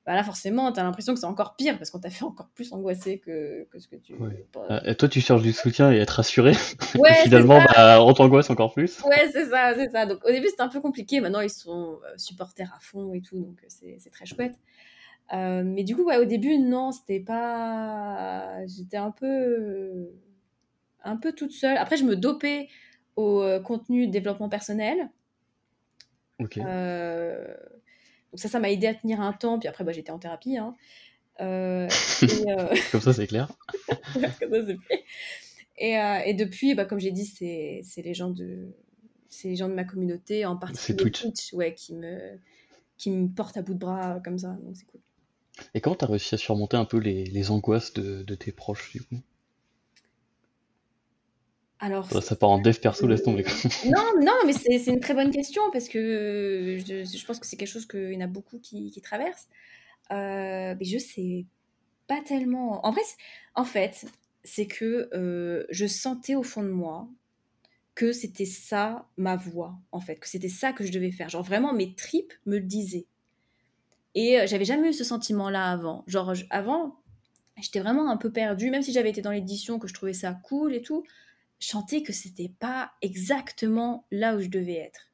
bah 0.07 0.15
là 0.15 0.25
forcément 0.25 0.73
t'as 0.73 0.83
l'impression 0.83 1.13
que 1.13 1.21
c'est 1.21 1.27
encore 1.27 1.57
pire 1.57 1.77
parce 1.77 1.91
qu'on 1.91 1.99
t'a 2.01 2.09
fait 2.09 2.25
encore 2.25 2.49
plus 2.55 2.73
angoisser 2.73 3.19
que, 3.19 3.69
que 3.71 3.79
ce 3.79 3.87
que 3.87 3.97
tu. 3.97 4.15
Ouais. 4.15 4.47
Euh, 4.71 4.81
et 4.87 4.95
toi, 4.95 5.09
tu 5.11 5.21
cherches 5.21 5.43
du 5.43 5.53
soutien 5.53 5.93
et 5.93 5.99
être 5.99 6.11
rassuré. 6.11 6.53
Ouais, 6.95 7.15
finalement, 7.25 7.63
bah, 7.63 8.03
on 8.03 8.15
t'angoisse 8.15 8.49
encore 8.49 8.73
plus. 8.73 9.03
Ouais, 9.03 9.29
c'est 9.31 9.51
ça, 9.51 9.75
c'est 9.77 9.91
ça. 9.91 10.07
Donc 10.07 10.25
au 10.25 10.31
début 10.31 10.49
c'était 10.49 10.63
un 10.63 10.69
peu 10.69 10.81
compliqué, 10.81 11.21
maintenant 11.21 11.41
ils 11.41 11.51
sont 11.51 12.01
euh, 12.03 12.15
supporters 12.17 12.73
à 12.75 12.81
fond 12.81 13.13
et 13.13 13.21
tout, 13.21 13.39
donc 13.39 13.63
c'est 13.69 13.99
c'est 13.99 14.11
très 14.11 14.25
chouette. 14.25 14.59
Euh, 15.33 15.63
mais 15.65 15.85
du 15.85 15.95
coup, 15.95 16.03
ouais, 16.05 16.17
au 16.17 16.25
début, 16.25 16.59
non, 16.59 16.93
c'était 16.93 17.21
pas. 17.21 18.65
J'étais 18.67 18.97
un 18.97 19.11
peu. 19.11 20.11
un 21.05 21.17
peu 21.17 21.33
toute 21.33 21.53
seule. 21.53 21.77
Après, 21.77 21.97
je 21.97 22.05
me 22.05 22.17
dopais 22.17 22.69
au 23.17 23.43
euh, 23.43 23.61
contenu 23.61 24.07
de 24.07 24.13
développement 24.13 24.49
personnel. 24.49 25.11
Ok. 26.41 26.59
Euh, 26.59 27.47
donc 28.33 28.41
ça, 28.41 28.49
ça 28.49 28.59
m'a 28.61 28.71
aidé 28.71 28.87
à 28.87 28.95
tenir 28.95 29.21
un 29.21 29.33
temps. 29.33 29.59
Puis 29.59 29.69
après, 29.69 29.85
bah, 29.85 29.93
j'étais 29.93 30.11
en 30.11 30.19
thérapie. 30.19 30.57
hein. 30.57 30.75
Euh, 31.41 31.89
et, 32.23 32.81
Comme 32.93 33.01
ça, 33.01 33.13
c'est 33.13 33.27
clair. 33.27 33.51
comme 34.15 34.51
ça, 34.53 34.67
c'est 34.67 34.77
fait. 34.89 35.05
Et, 35.79 35.95
et 36.29 36.35
depuis, 36.35 36.75
bah, 36.75 36.85
comme 36.85 37.01
j'ai 37.01 37.13
dit, 37.13 37.25
c'est 37.25 37.81
c'est 37.85 38.03
les 38.03 38.13
gens 38.15 38.31
de 38.31 38.75
c'est 39.29 39.49
les 39.49 39.57
gens 39.57 39.69
de 39.69 39.75
ma 39.75 39.85
communauté, 39.85 40.45
en 40.45 40.57
particulier 40.57 41.11
Twitch. 41.11 41.53
ouais, 41.55 41.73
qui 41.73 41.95
me 41.95 42.39
qui 42.99 43.11
me 43.11 43.29
portent 43.29 43.57
à 43.57 43.63
bout 43.63 43.73
de 43.75 43.79
bras 43.79 44.21
comme 44.23 44.39
ça. 44.39 44.49
Donc 44.63 44.77
c'est 44.77 44.85
cool. 44.87 45.01
Et 45.75 45.81
comment 45.81 45.97
t'as 45.97 46.07
réussi 46.07 46.35
à 46.35 46.39
surmonter 46.39 46.77
un 46.77 46.85
peu 46.85 46.99
les, 46.99 47.25
les 47.25 47.51
angoisses 47.51 47.93
de, 47.93 48.23
de 48.23 48.35
tes 48.35 48.53
proches, 48.53 48.93
du 48.93 49.03
coup? 49.03 49.21
Alors, 51.79 52.05
Ça, 52.11 52.21
ça 52.21 52.37
part 52.37 52.51
en 52.51 52.59
dev 52.59 52.79
perso, 52.79 53.07
laisse 53.07 53.23
tomber. 53.23 53.45
Non, 53.87 54.05
non, 54.21 54.35
mais 54.45 54.53
c'est 54.53 54.79
c'est 54.79 54.91
une 54.91 55.01
très 55.01 55.15
bonne 55.15 55.31
question 55.31 55.63
parce 55.73 55.89
que 55.89 56.79
je, 56.79 57.05
je 57.05 57.27
pense 57.27 57.39
que 57.39 57.47
c'est 57.47 57.57
quelque 57.57 57.69
chose 57.69 57.87
qu'il 57.87 58.13
y 58.13 58.17
en 58.19 58.21
a 58.21 58.27
beaucoup 58.27 58.59
qui, 58.59 58.91
qui 58.91 59.01
traversent. 59.01 59.49
Euh, 60.13 60.75
mais 60.79 60.85
je 60.85 60.99
sais 60.99 61.47
pas 62.07 62.21
tellement. 62.21 62.85
En 62.85 62.91
vrai, 62.91 63.01
en 63.55 63.65
fait, 63.65 64.05
c'est 64.45 64.67
que 64.67 65.09
euh, 65.15 65.65
je 65.71 65.87
sentais 65.87 66.35
au 66.35 66.43
fond 66.43 66.63
de 66.63 66.69
moi 66.69 67.09
que 67.95 68.13
c'était 68.13 68.45
ça 68.45 69.09
ma 69.17 69.37
voix, 69.37 69.75
en 69.93 70.01
fait, 70.01 70.17
que 70.17 70.29
c'était 70.29 70.49
ça 70.49 70.73
que 70.73 70.85
je 70.85 70.93
devais 70.93 71.13
faire. 71.13 71.29
Genre 71.31 71.43
vraiment, 71.43 71.73
mes 71.73 71.95
tripes 71.95 72.33
me 72.47 72.59
le 72.59 72.65
disaient. 72.65 73.07
Et 74.15 74.41
euh, 74.41 74.47
j'avais 74.47 74.65
jamais 74.65 74.91
eu 74.91 74.93
ce 74.93 75.05
sentiment-là 75.05 75.71
avant. 75.71 76.05
Genre, 76.07 76.33
avant, 76.51 76.97
j'étais 77.61 77.81
vraiment 77.81 78.11
un 78.11 78.17
peu 78.17 78.33
perdue, 78.33 78.71
même 78.71 78.83
si 78.83 78.93
j'avais 78.93 79.11
été 79.11 79.23
dans 79.23 79.31
l'édition, 79.31 79.79
que 79.79 79.89
je 79.89 79.95
trouvais 79.95 80.13
ça 80.13 80.39
cool 80.45 80.75
et 80.75 80.83
tout, 80.83 81.05
je 81.59 81.69
sentais 81.69 82.03
que 82.03 82.13
c'était 82.13 82.53
pas 82.59 82.93
exactement 83.03 84.07
là 84.11 84.37
où 84.37 84.41
je 84.41 84.49
devais 84.49 84.77
être. 84.77 85.11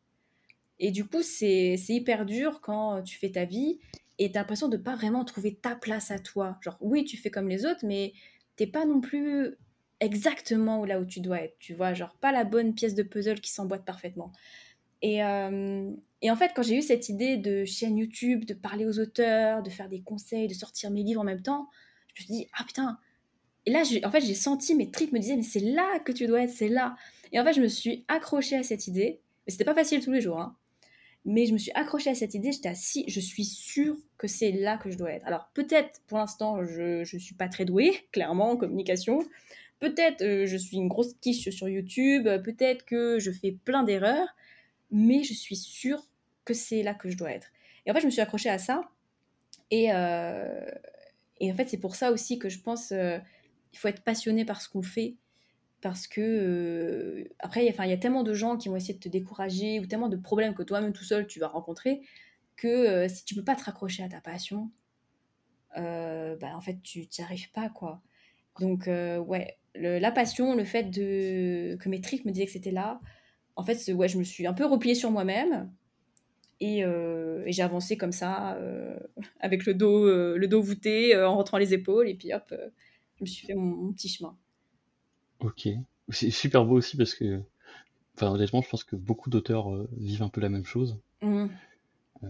Et 0.78 0.90
du 0.90 1.06
coup, 1.06 1.22
c'est 1.22 1.76
c'est 1.78 1.94
hyper 1.94 2.26
dur 2.26 2.60
quand 2.60 3.02
tu 3.02 3.18
fais 3.18 3.30
ta 3.30 3.44
vie 3.44 3.78
et 4.18 4.30
t'as 4.30 4.40
l'impression 4.40 4.68
de 4.68 4.76
pas 4.76 4.94
vraiment 4.94 5.24
trouver 5.24 5.54
ta 5.54 5.74
place 5.74 6.10
à 6.10 6.18
toi. 6.18 6.58
Genre, 6.62 6.76
oui, 6.80 7.04
tu 7.04 7.16
fais 7.16 7.30
comme 7.30 7.48
les 7.48 7.66
autres, 7.66 7.84
mais 7.84 8.12
t'es 8.56 8.66
pas 8.66 8.84
non 8.84 9.00
plus 9.00 9.56
exactement 10.00 10.84
là 10.84 11.00
où 11.00 11.04
tu 11.04 11.20
dois 11.20 11.40
être, 11.42 11.56
tu 11.58 11.74
vois, 11.74 11.94
genre 11.94 12.14
pas 12.20 12.32
la 12.32 12.44
bonne 12.44 12.74
pièce 12.74 12.94
de 12.94 13.02
puzzle 13.02 13.40
qui 13.40 13.50
s'emboîte 13.50 13.84
parfaitement. 13.84 14.32
Et, 15.02 15.22
euh, 15.22 15.90
et 16.22 16.30
en 16.30 16.36
fait, 16.36 16.52
quand 16.54 16.62
j'ai 16.62 16.76
eu 16.76 16.82
cette 16.82 17.08
idée 17.08 17.36
de 17.36 17.64
chaîne 17.64 17.96
YouTube, 17.96 18.44
de 18.44 18.54
parler 18.54 18.86
aux 18.86 18.98
auteurs, 18.98 19.62
de 19.62 19.70
faire 19.70 19.88
des 19.88 20.00
conseils, 20.00 20.48
de 20.48 20.54
sortir 20.54 20.90
mes 20.90 21.02
livres 21.02 21.20
en 21.20 21.24
même 21.24 21.42
temps, 21.42 21.68
je 22.14 22.22
me 22.22 22.26
suis 22.26 22.34
dit, 22.34 22.48
ah 22.54 22.64
putain. 22.64 22.98
Et 23.66 23.70
là, 23.70 23.82
en 24.04 24.10
fait, 24.10 24.20
j'ai 24.20 24.34
senti 24.34 24.74
mes 24.74 24.90
tripes 24.90 25.12
me 25.12 25.18
disaient, 25.18 25.36
mais 25.36 25.42
c'est 25.42 25.60
là 25.60 25.98
que 26.00 26.12
tu 26.12 26.26
dois 26.26 26.42
être, 26.42 26.50
c'est 26.50 26.68
là. 26.68 26.96
Et 27.32 27.40
en 27.40 27.44
fait, 27.44 27.52
je 27.52 27.60
me 27.60 27.68
suis 27.68 28.04
accrochée 28.08 28.56
à 28.56 28.62
cette 28.62 28.86
idée. 28.86 29.20
Mais 29.46 29.52
c'était 29.52 29.64
pas 29.64 29.74
facile 29.74 30.02
tous 30.02 30.12
les 30.12 30.20
jours, 30.20 30.40
hein. 30.40 30.56
Mais 31.28 31.46
je 31.46 31.52
me 31.52 31.58
suis 31.58 31.72
accrochée 31.74 32.10
à 32.10 32.14
cette 32.14 32.34
idée, 32.34 32.52
j'étais 32.52 32.68
assis, 32.68 33.04
je 33.08 33.18
suis 33.18 33.44
sûre 33.44 33.96
que 34.16 34.28
c'est 34.28 34.52
là 34.52 34.78
que 34.78 34.90
je 34.90 34.96
dois 34.96 35.10
être. 35.10 35.26
Alors 35.26 35.50
peut-être, 35.54 36.00
pour 36.06 36.18
l'instant, 36.18 36.64
je 36.64 37.00
ne 37.00 37.18
suis 37.18 37.34
pas 37.34 37.48
très 37.48 37.64
douée, 37.64 38.06
clairement, 38.12 38.52
en 38.52 38.56
communication. 38.56 39.18
Peut-être 39.80 40.22
euh, 40.22 40.46
je 40.46 40.56
suis 40.56 40.76
une 40.76 40.86
grosse 40.86 41.14
quiche 41.14 41.50
sur 41.50 41.68
YouTube, 41.68 42.28
peut-être 42.44 42.84
que 42.84 43.18
je 43.18 43.32
fais 43.32 43.50
plein 43.50 43.82
d'erreurs, 43.82 44.28
mais 44.90 45.22
je 45.24 45.34
suis 45.34 45.56
sûre 45.56 46.08
que 46.44 46.54
c'est 46.54 46.82
là 46.82 46.94
que 46.94 47.08
je 47.10 47.16
dois 47.16 47.32
être. 47.32 47.48
Et 47.84 47.90
en 47.90 47.94
fait, 47.94 48.00
je 48.00 48.06
me 48.06 48.10
suis 48.10 48.20
accrochée 48.20 48.50
à 48.50 48.58
ça. 48.58 48.82
Et, 49.70 49.92
euh, 49.92 50.70
en 51.40 51.54
fait, 51.54 51.68
c'est 51.68 51.78
pour 51.78 51.96
ça 51.96 52.12
aussi 52.12 52.38
que 52.38 52.48
je 52.48 52.60
pense 52.60 52.92
euh, 52.92 53.18
faut 53.76 53.88
être 53.88 54.02
passionné 54.02 54.44
par 54.44 54.60
ce 54.60 54.68
qu'on 54.68 54.82
fait. 54.82 55.16
parce 55.82 56.06
que 56.08 56.20
euh, 56.20 57.28
après, 57.38 57.64
il 57.64 57.74
y 57.90 57.92
a 57.92 57.96
tellement 57.98 58.22
de 58.22 58.34
gens 58.34 58.56
qui 58.56 58.68
vont 58.68 58.76
essayer 58.76 58.94
de 58.94 58.98
te 59.00 59.08
décourager 59.08 59.78
ou 59.80 59.86
tellement 59.86 60.08
de 60.08 60.16
problèmes 60.16 60.54
que 60.54 60.62
toi-même 60.62 60.92
tout 60.92 61.04
seul 61.04 61.26
tu 61.26 61.38
vas 61.38 61.48
rencontrer 61.48 62.00
que 62.56 62.66
euh, 62.68 63.08
si 63.08 63.24
tu 63.24 63.34
peux 63.34 63.44
pas 63.44 63.54
te 63.54 63.64
raccrocher 63.64 64.02
à 64.02 64.08
ta 64.08 64.20
passion, 64.20 64.70
euh, 65.76 66.36
bah, 66.36 66.56
en 66.56 66.60
fait 66.60 66.80
tu 66.82 67.00
n'y 67.00 67.24
arrives 67.24 67.50
pas 67.52 67.68
quoi. 67.68 68.02
Donc 68.60 68.86
ouais, 68.86 69.58
la 69.74 70.10
passion, 70.10 70.54
le 70.54 70.64
fait 70.64 70.84
de 70.84 71.76
que 71.76 71.88
mes 71.90 72.00
tripes 72.00 72.24
me 72.24 72.32
disaient 72.32 72.46
que 72.46 72.52
c'était 72.52 72.70
là, 72.70 73.00
en 73.56 73.64
fait 73.64 73.92
ouais, 73.92 74.08
je 74.08 74.18
me 74.18 74.24
suis 74.24 74.46
un 74.46 74.52
peu 74.52 74.64
repliée 74.64 74.94
sur 74.94 75.10
moi-même 75.10 75.70
et, 76.60 76.84
j'ai 77.46 77.62
avancé 77.62 77.96
comme 77.96 78.12
ça 78.12 78.58
avec 79.40 79.66
le 79.66 79.74
dos 79.74 80.06
le 80.36 80.46
dos 80.48 80.62
voûté 80.62 81.16
en 81.16 81.36
rentrant 81.36 81.58
les 81.58 81.74
épaules 81.74 82.08
et 82.08 82.14
puis 82.14 82.32
hop, 82.32 82.54
je 83.16 83.24
me 83.24 83.26
suis 83.26 83.46
fait 83.46 83.54
mon 83.54 83.92
petit 83.92 84.08
chemin. 84.08 84.36
Ok. 85.40 85.68
C'est 86.08 86.30
super 86.30 86.64
beau 86.64 86.76
aussi 86.76 86.96
parce 86.96 87.14
que, 87.14 87.40
enfin, 88.14 88.30
honnêtement, 88.30 88.62
je 88.62 88.68
pense 88.68 88.84
que 88.84 88.96
beaucoup 88.96 89.30
d'auteurs 89.30 89.72
euh, 89.72 89.88
vivent 89.96 90.22
un 90.22 90.28
peu 90.28 90.40
la 90.40 90.48
même 90.48 90.64
chose. 90.64 90.98
Mmh. 91.22 91.46
Euh, 92.22 92.28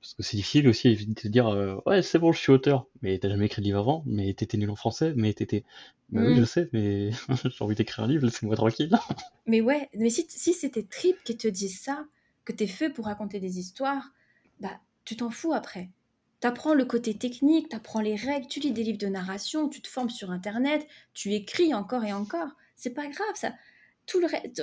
parce 0.00 0.14
que 0.14 0.22
c'est 0.22 0.36
difficile 0.36 0.68
aussi 0.68 1.06
de 1.06 1.14
te 1.14 1.28
dire, 1.28 1.48
euh, 1.48 1.76
ouais, 1.86 2.02
c'est 2.02 2.18
bon, 2.18 2.32
je 2.32 2.38
suis 2.38 2.52
auteur, 2.52 2.86
mais 3.02 3.18
t'as 3.18 3.28
jamais 3.28 3.46
écrit 3.46 3.62
de 3.62 3.66
livre 3.66 3.78
avant, 3.78 4.02
mais 4.06 4.32
t'étais 4.34 4.56
nul 4.56 4.70
en 4.70 4.76
français, 4.76 5.12
mais 5.16 5.32
t'étais. 5.32 5.64
Bah 6.10 6.22
oui, 6.24 6.34
mmh. 6.34 6.40
je 6.40 6.44
sais, 6.44 6.68
mais 6.72 7.10
j'ai 7.44 7.64
envie 7.64 7.74
d'écrire 7.74 8.04
un 8.04 8.08
livre, 8.08 8.24
laissez-moi 8.24 8.56
tranquille. 8.56 8.90
Mais 9.46 9.60
ouais, 9.62 9.88
mais 9.94 10.10
si, 10.10 10.26
si 10.28 10.52
c'était 10.52 10.82
Trip 10.82 11.16
qui 11.24 11.36
te 11.36 11.48
dit 11.48 11.70
ça, 11.70 12.06
que 12.44 12.52
t'es 12.52 12.66
fait 12.66 12.90
pour 12.90 13.06
raconter 13.06 13.40
des 13.40 13.58
histoires, 13.58 14.12
bah, 14.60 14.78
tu 15.04 15.16
t'en 15.16 15.30
fous 15.30 15.54
après. 15.54 15.88
T'apprends 16.40 16.74
le 16.74 16.84
côté 16.84 17.14
technique, 17.14 17.70
t'apprends 17.70 18.02
les 18.02 18.14
règles, 18.14 18.46
tu 18.46 18.60
lis 18.60 18.72
des 18.72 18.84
livres 18.84 18.98
de 18.98 19.06
narration, 19.06 19.68
tu 19.68 19.80
te 19.80 19.88
formes 19.88 20.10
sur 20.10 20.30
Internet, 20.30 20.86
tu 21.14 21.32
écris 21.32 21.72
encore 21.72 22.04
et 22.04 22.12
encore. 22.12 22.48
C'est 22.76 22.94
pas 22.94 23.08
grave, 23.08 23.34
ça. 23.34 23.54
Tout 24.06 24.20
le 24.20 24.26
reste, 24.26 24.62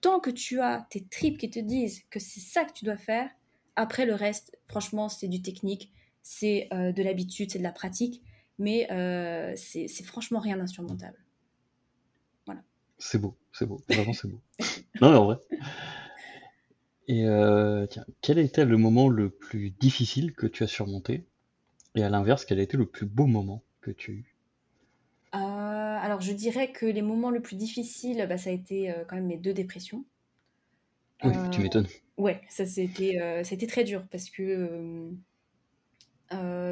tant 0.00 0.20
que 0.20 0.30
tu 0.30 0.60
as 0.60 0.86
tes 0.90 1.04
tripes 1.04 1.38
qui 1.38 1.50
te 1.50 1.58
disent 1.58 2.02
que 2.10 2.18
c'est 2.18 2.40
ça 2.40 2.64
que 2.64 2.72
tu 2.72 2.84
dois 2.84 2.96
faire, 2.96 3.30
après 3.76 4.06
le 4.06 4.14
reste, 4.14 4.56
franchement, 4.68 5.08
c'est 5.08 5.28
du 5.28 5.42
technique, 5.42 5.92
c'est 6.22 6.68
euh, 6.72 6.92
de 6.92 7.02
l'habitude, 7.02 7.50
c'est 7.50 7.58
de 7.58 7.64
la 7.64 7.72
pratique, 7.72 8.22
mais 8.58 8.90
euh, 8.90 9.52
c'est 9.56 9.88
franchement 10.04 10.38
rien 10.38 10.56
d'insurmontable. 10.56 11.18
Voilà. 12.46 12.62
C'est 12.98 13.18
beau, 13.18 13.36
c'est 13.52 13.66
beau, 13.66 13.82
vraiment 13.88 14.12
c'est 14.12 14.28
beau. 14.28 14.40
non, 15.00 15.10
mais 15.10 15.16
en 15.16 15.24
vrai. 15.24 15.36
Et 17.06 17.26
euh, 17.26 17.86
tiens, 17.86 18.06
quel 18.22 18.38
a 18.38 18.42
été 18.42 18.64
le 18.64 18.76
moment 18.76 19.08
le 19.08 19.28
plus 19.28 19.70
difficile 19.70 20.32
que 20.34 20.46
tu 20.46 20.62
as 20.62 20.68
surmonté? 20.68 21.26
Et 21.94 22.02
à 22.02 22.08
l'inverse, 22.08 22.44
quel 22.44 22.58
a 22.58 22.62
été 22.62 22.76
le 22.76 22.86
plus 22.86 23.06
beau 23.06 23.26
moment 23.26 23.62
que 23.80 23.90
tu... 23.90 24.34
Euh, 25.34 25.38
alors, 25.38 26.20
je 26.20 26.32
dirais 26.32 26.72
que 26.72 26.86
les 26.86 27.02
moments 27.02 27.30
les 27.30 27.40
plus 27.40 27.56
difficiles, 27.56 28.24
bah, 28.28 28.38
ça 28.38 28.50
a 28.50 28.52
été 28.52 28.94
quand 29.08 29.16
même 29.16 29.26
mes 29.26 29.36
deux 29.36 29.52
dépressions. 29.52 30.04
Oui, 31.24 31.32
tu 31.50 31.60
m'étonnes. 31.60 31.88
Ouais, 32.16 32.40
ça 32.48 32.64
c'était 32.66 33.18
c'était 33.44 33.66
très 33.66 33.84
dur 33.84 34.04
parce 34.10 34.30
que 34.30 35.10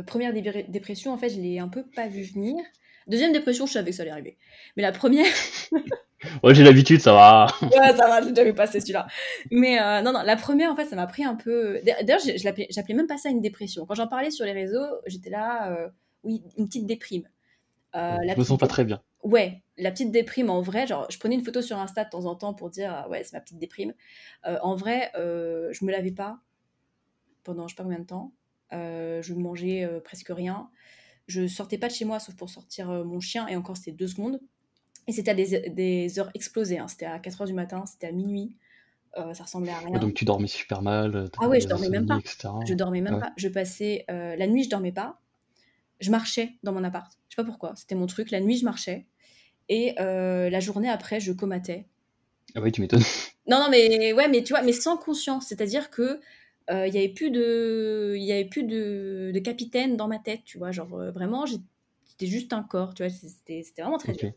première 0.06 0.32
dépression, 0.32 1.12
en 1.12 1.18
fait, 1.18 1.30
je 1.30 1.40
l'ai 1.40 1.58
un 1.58 1.68
peu 1.68 1.84
pas 1.84 2.08
vu 2.08 2.22
venir. 2.22 2.56
Deuxième 3.08 3.32
dépression, 3.32 3.66
je 3.66 3.72
savais 3.72 3.90
que 3.90 3.96
ça 3.96 4.02
allait 4.02 4.12
arriver. 4.12 4.38
Mais 4.76 4.82
la 4.82 4.92
première, 4.92 5.26
Ouais, 6.42 6.54
j'ai 6.54 6.62
l'habitude, 6.62 7.00
ça 7.00 7.12
va. 7.12 7.46
ouais, 7.62 7.96
ça 7.96 8.08
va, 8.08 8.22
j'ai 8.22 8.30
déjà 8.30 8.44
vu 8.44 8.54
passer 8.54 8.80
celui-là. 8.80 9.06
Mais 9.50 9.80
euh, 9.80 10.02
non, 10.02 10.12
non, 10.12 10.22
la 10.22 10.36
première, 10.36 10.70
en 10.70 10.76
fait, 10.76 10.86
ça 10.86 10.96
m'a 10.96 11.06
pris 11.06 11.24
un 11.24 11.34
peu. 11.34 11.80
D'ailleurs, 11.84 12.20
je, 12.20 12.44
l'appelais, 12.44 12.66
j'appelais 12.70 12.94
même 12.94 13.06
pas 13.06 13.16
ça 13.16 13.28
une 13.30 13.40
dépression. 13.40 13.86
Quand 13.86 13.94
j'en 13.94 14.08
parlais 14.08 14.30
sur 14.30 14.44
les 14.44 14.52
réseaux, 14.52 14.86
j'étais 15.06 15.30
là, 15.30 15.72
euh, 15.72 15.88
oui, 16.24 16.42
une 16.58 16.66
petite 16.66 16.86
déprime. 16.86 17.24
Euh, 17.94 18.16
je 18.28 18.38
me 18.38 18.44
sens 18.44 18.58
pas 18.58 18.68
très 18.68 18.84
bien. 18.84 19.00
Ouais, 19.22 19.62
la 19.78 19.90
petite 19.90 20.10
déprime 20.10 20.50
en 20.50 20.60
vrai, 20.60 20.86
genre, 20.86 21.06
je 21.10 21.18
prenais 21.18 21.34
une 21.34 21.44
photo 21.44 21.62
sur 21.62 21.78
Insta 21.78 22.04
de 22.04 22.10
temps 22.10 22.26
en 22.26 22.34
temps 22.34 22.54
pour 22.54 22.70
dire, 22.70 23.06
ouais, 23.10 23.24
c'est 23.24 23.32
ma 23.32 23.40
petite 23.40 23.58
déprime. 23.58 23.94
en 24.44 24.74
vrai, 24.74 25.10
je 25.14 25.84
me 25.84 25.90
lavais 25.90 26.12
pas 26.12 26.40
pendant 27.44 27.66
je 27.66 27.74
sais 27.74 27.76
pas 27.76 27.82
combien 27.82 27.98
de 27.98 28.06
temps. 28.06 28.32
je 28.70 29.34
mangeais 29.34 29.88
presque 30.04 30.28
rien. 30.30 30.70
Je 31.28 31.46
sortais 31.46 31.78
pas 31.78 31.88
de 31.88 31.92
chez 31.92 32.04
moi 32.04 32.18
sauf 32.18 32.34
pour 32.34 32.50
sortir 32.50 32.88
mon 33.04 33.20
chien 33.20 33.46
et 33.48 33.56
encore 33.56 33.76
c'était 33.76 33.92
deux 33.92 34.08
secondes. 34.08 34.40
Et 35.08 35.12
c'était 35.12 35.30
à 35.30 35.34
des, 35.34 36.18
heures 36.18 36.30
explosées. 36.34 36.78
Hein. 36.78 36.88
C'était 36.88 37.06
à 37.06 37.18
4 37.18 37.42
h 37.42 37.46
du 37.46 37.52
matin, 37.52 37.84
c'était 37.86 38.06
à 38.06 38.12
minuit. 38.12 38.56
Euh, 39.18 39.34
ça 39.34 39.44
ressemblait 39.44 39.72
à 39.72 39.78
rien. 39.78 39.98
donc 39.98 40.14
tu 40.14 40.24
dormais 40.24 40.46
super 40.46 40.80
mal. 40.80 41.14
Euh, 41.14 41.28
ah 41.38 41.48
ouais, 41.48 41.60
je 41.60 41.68
dormais 41.68 41.90
même 41.90 42.06
pas. 42.06 42.18
Je 42.66 42.74
dormais 42.74 43.00
même 43.02 43.20
pas. 43.20 43.32
Je 43.36 43.48
passais 43.48 44.04
euh, 44.10 44.36
la 44.36 44.46
nuit, 44.46 44.64
je 44.64 44.70
dormais 44.70 44.92
pas. 44.92 45.20
Je 46.00 46.10
marchais 46.10 46.54
dans 46.62 46.72
mon 46.72 46.82
appart. 46.82 47.12
Je 47.28 47.36
sais 47.36 47.42
pas 47.42 47.44
pourquoi. 47.44 47.74
C'était 47.76 47.94
mon 47.94 48.06
truc. 48.06 48.30
La 48.30 48.40
nuit, 48.40 48.56
je 48.56 48.64
marchais. 48.64 49.06
Et 49.68 49.94
la 49.96 50.60
journée 50.60 50.88
après, 50.88 51.20
je 51.20 51.32
comatais. 51.32 51.86
Ah 52.54 52.60
oui, 52.60 52.72
tu 52.72 52.80
m'étonnes. 52.80 53.02
Non, 53.48 53.58
non, 53.58 53.66
mais 53.70 54.12
ouais, 54.12 54.28
mais 54.28 54.44
tu 54.44 54.52
vois, 54.52 54.62
mais 54.62 54.70
sans 54.70 54.96
conscience. 54.96 55.46
C'est-à-dire 55.48 55.90
que 55.90 56.20
il 56.70 56.94
y 56.94 56.98
avait 56.98 57.08
plus 57.08 57.32
de, 57.32 58.14
il 58.16 58.22
y 58.22 58.30
avait 58.30 58.44
plus 58.44 58.62
de, 58.62 59.32
de, 59.34 59.38
capitaine 59.40 59.96
dans 59.96 60.06
ma 60.06 60.20
tête. 60.20 60.42
Tu 60.44 60.58
vois, 60.58 60.70
genre 60.70 60.96
vraiment, 61.12 61.44
j'étais 61.44 62.26
juste 62.26 62.52
un 62.52 62.62
corps. 62.62 62.94
Tu 62.94 63.02
vois, 63.02 63.10
c'était 63.10 63.64
vraiment 63.78 63.98
très 63.98 64.12
dur 64.12 64.32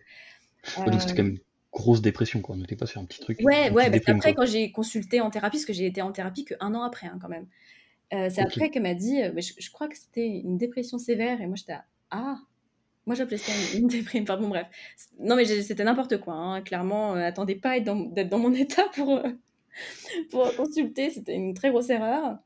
donc 0.86 1.01
c'était 1.01 1.15
quand 1.15 1.23
même 1.23 1.34
une 1.34 1.39
grosse 1.71 2.01
dépression, 2.01 2.41
quoi. 2.41 2.55
On 2.55 2.59
n'était 2.59 2.76
pas 2.76 2.86
sur 2.86 3.01
un 3.01 3.05
petit 3.05 3.19
truc. 3.19 3.39
Ouais, 3.43 3.69
ouais, 3.71 3.89
mais 3.89 4.01
après, 4.09 4.34
quand 4.34 4.45
j'ai 4.45 4.71
consulté 4.71 5.21
en 5.21 5.30
thérapie, 5.30 5.57
parce 5.57 5.65
que 5.65 5.73
j'ai 5.73 5.86
été 5.86 6.01
en 6.01 6.11
thérapie 6.11 6.45
qu'un 6.45 6.73
an 6.73 6.84
après, 6.84 7.07
hein, 7.07 7.17
quand 7.21 7.30
même. 7.30 7.47
Euh, 8.13 8.30
c'est 8.30 8.41
après 8.41 8.69
qu'elle 8.69 8.84
m'a 8.84 8.93
dit, 8.93 9.21
euh, 9.21 9.32
je, 9.39 9.71
crois 9.71 9.88
que 9.88 9.97
c'était 9.97 10.28
une 10.28 10.57
dépression 10.57 10.99
sévère, 10.99 11.41
et 11.41 11.47
moi 11.47 11.55
j'étais 11.55 11.73
ah, 12.11 12.38
moi 13.06 13.16
j'appelais 13.16 13.38
ça 13.38 13.51
une, 13.78 13.88
dépression, 13.88 14.26
pardon, 14.26 14.47
bref. 14.47 14.68
Non, 15.20 15.36
mais 15.36 15.45
c'était 15.45 15.84
n'importe 15.84 16.18
quoi, 16.18 16.34
hein. 16.34 16.62
clairement, 16.62 17.16
euh, 17.16 17.26
attendez 17.26 17.56
pas 17.56 17.80
d'être 17.80 18.30
dans, 18.30 18.39
mon 18.39 18.53
état 18.56 18.86
pour, 18.95 19.22
pour 20.32 20.56
consulter, 20.56 21.10
c'était 21.10 21.36
une 21.36 21.53
très 21.53 21.70
grosse 21.70 21.89
erreur. 21.89 22.38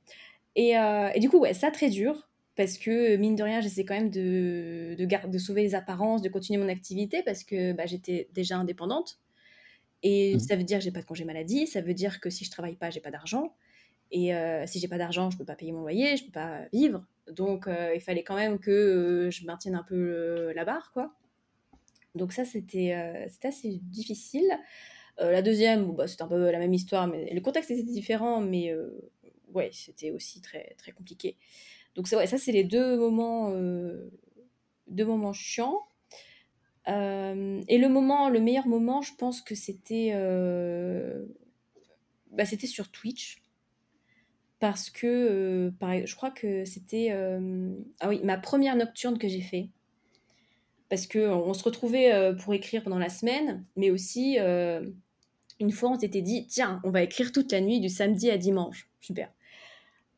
Et, 0.55 0.71
et, 0.71 1.19
du 1.19 1.29
coup, 1.29 1.39
ouais, 1.39 1.53
ça 1.53 1.71
très 1.71 1.89
dur, 1.89 2.29
parce 2.59 2.77
que 2.77 3.15
mine 3.15 3.37
de 3.37 3.43
rien, 3.43 3.61
j'essaie 3.61 3.85
quand 3.85 3.93
même 3.93 4.09
de, 4.09 4.93
de, 4.99 5.05
de, 5.05 5.37
sauver 5.37 5.61
les 5.61 5.75
apparences, 5.75 6.21
de 6.21 6.27
continuer 6.27 6.61
mon 6.61 6.67
activité 6.67 7.23
parce 7.23 7.45
que 7.45 7.71
bah, 7.71 7.85
j'étais 7.85 8.27
déjà 8.33 8.57
indépendante. 8.57 9.17
Et 10.03 10.35
mmh. 10.35 10.39
ça 10.39 10.57
veut 10.57 10.63
dire 10.63 10.79
que 10.79 10.83
j'ai 10.83 10.91
pas 10.91 10.99
de 10.99 11.05
congé 11.05 11.23
maladie, 11.23 11.67
ça 11.67 11.79
veut 11.79 11.93
dire 11.93 12.19
que 12.19 12.29
si 12.29 12.43
je 12.43 12.51
travaille 12.51 12.75
pas, 12.75 12.89
j'ai 12.89 12.99
pas 12.99 13.11
d'argent. 13.11 13.55
Et 14.11 14.35
euh, 14.35 14.65
si 14.67 14.79
j'ai 14.81 14.89
pas 14.89 14.97
d'argent, 14.97 15.29
je 15.29 15.37
peux 15.37 15.45
pas 15.45 15.55
payer 15.55 15.71
mon 15.71 15.81
loyer, 15.81 16.17
je 16.17 16.25
peux 16.25 16.31
pas 16.31 16.63
vivre. 16.73 17.05
Donc 17.29 17.67
euh, 17.67 17.93
il 17.95 18.01
fallait 18.01 18.23
quand 18.23 18.35
même 18.35 18.59
que 18.59 18.71
euh, 18.71 19.31
je 19.31 19.45
maintienne 19.45 19.75
un 19.75 19.83
peu 19.83 20.51
la 20.53 20.65
barre. 20.65 20.93
Donc 22.15 22.33
ça, 22.33 22.45
c'était 22.45 22.93
assez 23.43 23.79
difficile. 23.83 24.49
la 25.19 25.41
deuxième, 25.41 25.93
bah, 25.95 26.07
c'était 26.07 26.23
un 26.23 26.27
peu 26.27 26.49
la 26.51 26.59
même 26.59 26.73
histoire, 26.73 27.07
mais 27.07 27.33
le 27.33 27.41
contexte 27.41 27.71
était 27.71 27.83
différent, 27.83 28.41
mais 28.41 28.73
ouais, 29.53 29.69
c'était 29.73 30.11
aussi 30.11 30.41
très, 30.41 30.75
très 30.77 30.91
compliqué. 30.91 31.37
Donc 31.95 32.07
ça, 32.07 32.17
ouais, 32.17 32.27
c'est 32.27 32.51
les 32.51 32.63
deux 32.63 32.97
moments, 32.97 33.51
euh, 33.51 34.09
deux 34.87 35.05
moments 35.05 35.33
chiants. 35.33 35.81
Euh, 36.87 37.61
et 37.67 37.77
le 37.77 37.89
moment, 37.89 38.29
le 38.29 38.39
meilleur 38.39 38.67
moment, 38.67 39.01
je 39.01 39.13
pense 39.15 39.41
que 39.41 39.55
c'était, 39.55 40.11
euh, 40.13 41.25
bah, 42.31 42.45
c'était 42.45 42.67
sur 42.67 42.89
Twitch, 42.89 43.43
parce 44.59 44.89
que, 44.89 45.71
pareil, 45.79 46.05
je 46.05 46.15
crois 46.15 46.31
que 46.31 46.65
c'était, 46.65 47.11
ah 47.99 48.09
oui, 48.09 48.21
ma 48.23 48.37
première 48.37 48.75
nocturne 48.75 49.17
que 49.17 49.27
j'ai 49.27 49.41
fait, 49.41 49.69
parce 50.89 51.07
que 51.07 51.29
on 51.29 51.53
se 51.53 51.63
retrouvait 51.63 52.35
pour 52.43 52.53
écrire 52.53 52.83
pendant 52.83 52.99
la 52.99 53.09
semaine, 53.09 53.63
mais 53.75 53.89
aussi 53.89 54.37
une 55.59 55.71
fois 55.71 55.91
on 55.91 55.99
s'était 55.99 56.21
dit, 56.21 56.47
tiens, 56.47 56.79
on 56.83 56.89
va 56.89 57.03
écrire 57.03 57.31
toute 57.31 57.51
la 57.51 57.61
nuit 57.61 57.79
du 57.79 57.89
samedi 57.89 58.29
à 58.29 58.37
dimanche, 58.37 58.89
super. 59.01 59.31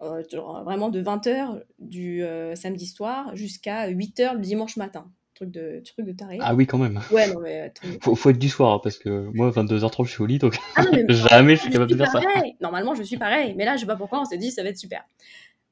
Euh, 0.01 0.23
vraiment 0.63 0.89
de 0.89 1.01
20h 1.01 1.63
du 1.77 2.23
euh, 2.23 2.55
samedi 2.55 2.87
soir 2.87 3.35
jusqu'à 3.35 3.87
8h 3.87 4.33
le 4.33 4.39
dimanche 4.39 4.77
matin. 4.77 5.11
Truc 5.41 5.51
de, 5.51 5.81
truc 5.83 6.05
de 6.05 6.11
taré. 6.11 6.37
Ah 6.39 6.53
oui, 6.53 6.67
quand 6.67 6.77
même. 6.77 7.01
Ouais, 7.11 7.27
non, 7.33 7.39
mais. 7.39 7.73
faut, 8.01 8.15
faut, 8.15 8.29
être 8.29 8.37
du 8.37 8.49
soir, 8.49 8.73
hein, 8.73 8.79
parce 8.83 8.99
que 8.99 9.09
moi, 9.33 9.49
22h30, 9.49 10.05
je 10.05 10.11
suis 10.11 10.21
au 10.21 10.25
lit, 10.27 10.37
donc 10.37 10.55
ah 10.75 10.83
jamais 11.09 11.55
je 11.55 11.61
suis 11.61 11.71
capable 11.71 11.91
de 11.91 11.97
faire 11.97 12.11
ça. 12.11 12.21
Normalement, 12.59 12.93
je 12.93 13.03
suis 13.03 13.17
pareil, 13.17 13.55
mais 13.57 13.65
là, 13.65 13.75
je 13.75 13.81
sais 13.81 13.87
pas 13.87 13.95
pourquoi, 13.95 14.21
on 14.21 14.25
s'est 14.25 14.37
dit, 14.37 14.51
ça 14.51 14.61
va 14.61 14.69
être 14.69 14.77
super. 14.77 15.03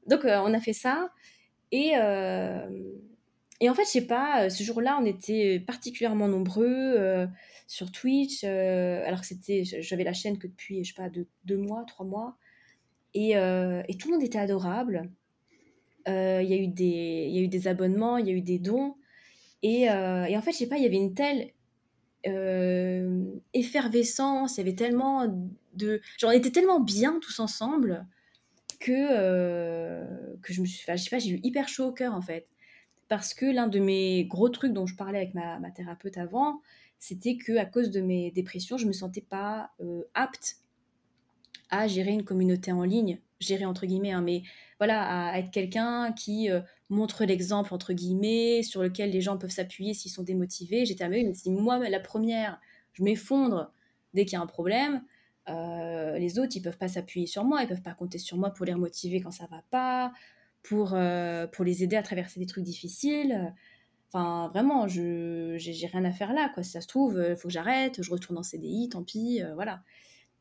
Donc, 0.06 0.24
euh, 0.24 0.40
on 0.44 0.52
a 0.52 0.60
fait 0.60 0.72
ça. 0.72 1.10
Et, 1.70 1.92
et 3.60 3.70
en 3.70 3.74
fait, 3.74 3.84
je 3.84 3.90
sais 3.90 4.06
pas, 4.06 4.50
ce 4.50 4.64
jour-là, 4.64 4.98
on 5.00 5.04
était 5.04 5.62
particulièrement 5.64 6.26
nombreux 6.26 7.28
sur 7.68 7.92
Twitch, 7.92 8.42
alors 8.42 9.20
que 9.20 9.26
c'était, 9.26 9.62
j'avais 9.64 10.04
la 10.04 10.12
chaîne 10.12 10.38
que 10.38 10.48
depuis, 10.48 10.82
je 10.82 10.92
sais 10.92 11.00
pas, 11.00 11.08
deux 11.44 11.56
mois, 11.56 11.84
trois 11.86 12.06
mois. 12.06 12.36
Euh, 13.16 13.82
et, 13.88 13.96
tout 13.96 14.08
le 14.08 14.14
monde 14.14 14.24
était 14.24 14.38
adorable. 14.38 15.10
Euh, 16.08 16.40
il 16.42 16.48
y, 16.48 16.54
a 16.54 16.56
eu 16.56 16.68
des, 16.68 17.28
y 17.30 17.38
a 17.38 17.42
eu 17.42 17.48
des 17.48 17.68
abonnements, 17.68 18.16
il 18.16 18.26
y 18.26 18.30
a 18.30 18.32
eu 18.32 18.42
des 18.42 18.58
dons. 18.58 18.94
Et, 19.62 19.90
euh, 19.90 20.24
et, 20.24 20.36
en 20.36 20.42
fait, 20.42 20.52
je 20.52 20.58
sais 20.58 20.68
pas, 20.68 20.76
il 20.76 20.82
y 20.82 20.86
avait 20.86 20.96
une 20.96 21.14
telle 21.14 21.52
effervescence, 23.54 24.56
il 24.56 24.58
y 24.58 24.60
avait 24.60 24.74
tellement 24.74 25.26
de. 25.74 26.00
Genre, 26.18 26.30
on 26.30 26.34
était 26.34 26.50
tellement 26.50 26.80
bien 26.80 27.18
tous 27.20 27.40
ensemble 27.40 28.06
que, 28.78 30.04
que 30.42 30.52
je 30.52 30.60
me 30.60 30.66
suis. 30.66 30.82
Enfin, 30.82 30.96
je 30.96 31.04
sais 31.04 31.10
pas, 31.10 31.18
j'ai 31.18 31.30
eu 31.30 31.40
hyper 31.42 31.68
chaud 31.68 31.86
au 31.86 31.92
cœur 31.92 32.14
en 32.14 32.20
fait. 32.20 32.46
Parce 33.08 33.32
que 33.32 33.46
l'un 33.46 33.68
de 33.68 33.80
mes 33.80 34.24
gros 34.24 34.50
trucs 34.50 34.72
dont 34.72 34.86
je 34.86 34.94
parlais 34.96 35.18
avec 35.18 35.34
ma, 35.34 35.58
ma 35.58 35.70
thérapeute 35.70 36.18
avant, 36.18 36.60
c'était 36.98 37.36
que 37.36 37.56
à 37.56 37.64
cause 37.64 37.90
de 37.90 38.02
mes 38.02 38.30
dépressions, 38.30 38.76
je 38.76 38.86
me 38.86 38.92
sentais 38.92 39.22
pas 39.22 39.72
apte 40.14 40.56
à 41.70 41.88
gérer 41.88 42.10
une 42.12 42.24
communauté 42.24 42.70
en 42.72 42.82
ligne, 42.82 43.18
gérer 43.40 43.64
entre 43.64 43.86
guillemets, 43.86 44.12
hein, 44.12 44.20
mais 44.20 44.42
voilà, 44.78 45.30
à 45.30 45.38
être 45.38 45.50
quelqu'un 45.50 46.12
qui 46.12 46.50
montre 46.90 47.24
l'exemple 47.24 47.72
entre 47.72 47.92
guillemets, 47.92 48.62
sur 48.62 48.82
lequel 48.82 49.10
les 49.10 49.20
gens 49.20 49.38
peuvent 49.38 49.50
s'appuyer 49.50 49.94
s'ils 49.94 50.10
sont 50.10 50.22
démotivés. 50.22 50.84
J'étais 50.84 51.04
à 51.04 51.08
mais 51.08 51.32
si 51.34 51.50
moi, 51.50 51.78
la 51.78 52.00
première, 52.00 52.60
je 52.92 53.02
m'effondre 53.02 53.72
dès 54.12 54.24
qu'il 54.24 54.34
y 54.34 54.36
a 54.36 54.42
un 54.42 54.46
problème, 54.46 55.02
euh, 55.48 56.18
les 56.18 56.38
autres, 56.38 56.56
ils 56.56 56.62
peuvent 56.62 56.78
pas 56.78 56.88
s'appuyer 56.88 57.26
sur 57.26 57.44
moi, 57.44 57.62
ils 57.62 57.68
peuvent 57.68 57.82
pas 57.82 57.94
compter 57.94 58.18
sur 58.18 58.36
moi 58.36 58.50
pour 58.50 58.66
les 58.66 58.74
remotiver 58.74 59.20
quand 59.20 59.30
ça 59.30 59.46
va 59.50 59.62
pas, 59.70 60.12
pour, 60.62 60.94
euh, 60.94 61.46
pour 61.46 61.64
les 61.64 61.82
aider 61.82 61.96
à 61.96 62.02
traverser 62.02 62.40
des 62.40 62.46
trucs 62.46 62.64
difficiles. 62.64 63.54
Enfin, 64.08 64.48
vraiment, 64.52 64.88
je 64.88 65.54
j'ai 65.58 65.86
rien 65.86 66.04
à 66.04 66.10
faire 66.12 66.32
là, 66.32 66.50
quoi. 66.52 66.62
Si 66.62 66.72
ça 66.72 66.80
se 66.80 66.88
trouve, 66.88 67.24
il 67.30 67.36
faut 67.36 67.48
que 67.48 67.54
j'arrête, 67.54 68.02
je 68.02 68.10
retourne 68.10 68.38
en 68.38 68.42
CDI, 68.42 68.88
tant 68.88 69.04
pis, 69.04 69.42
euh, 69.42 69.54
voilà. 69.54 69.82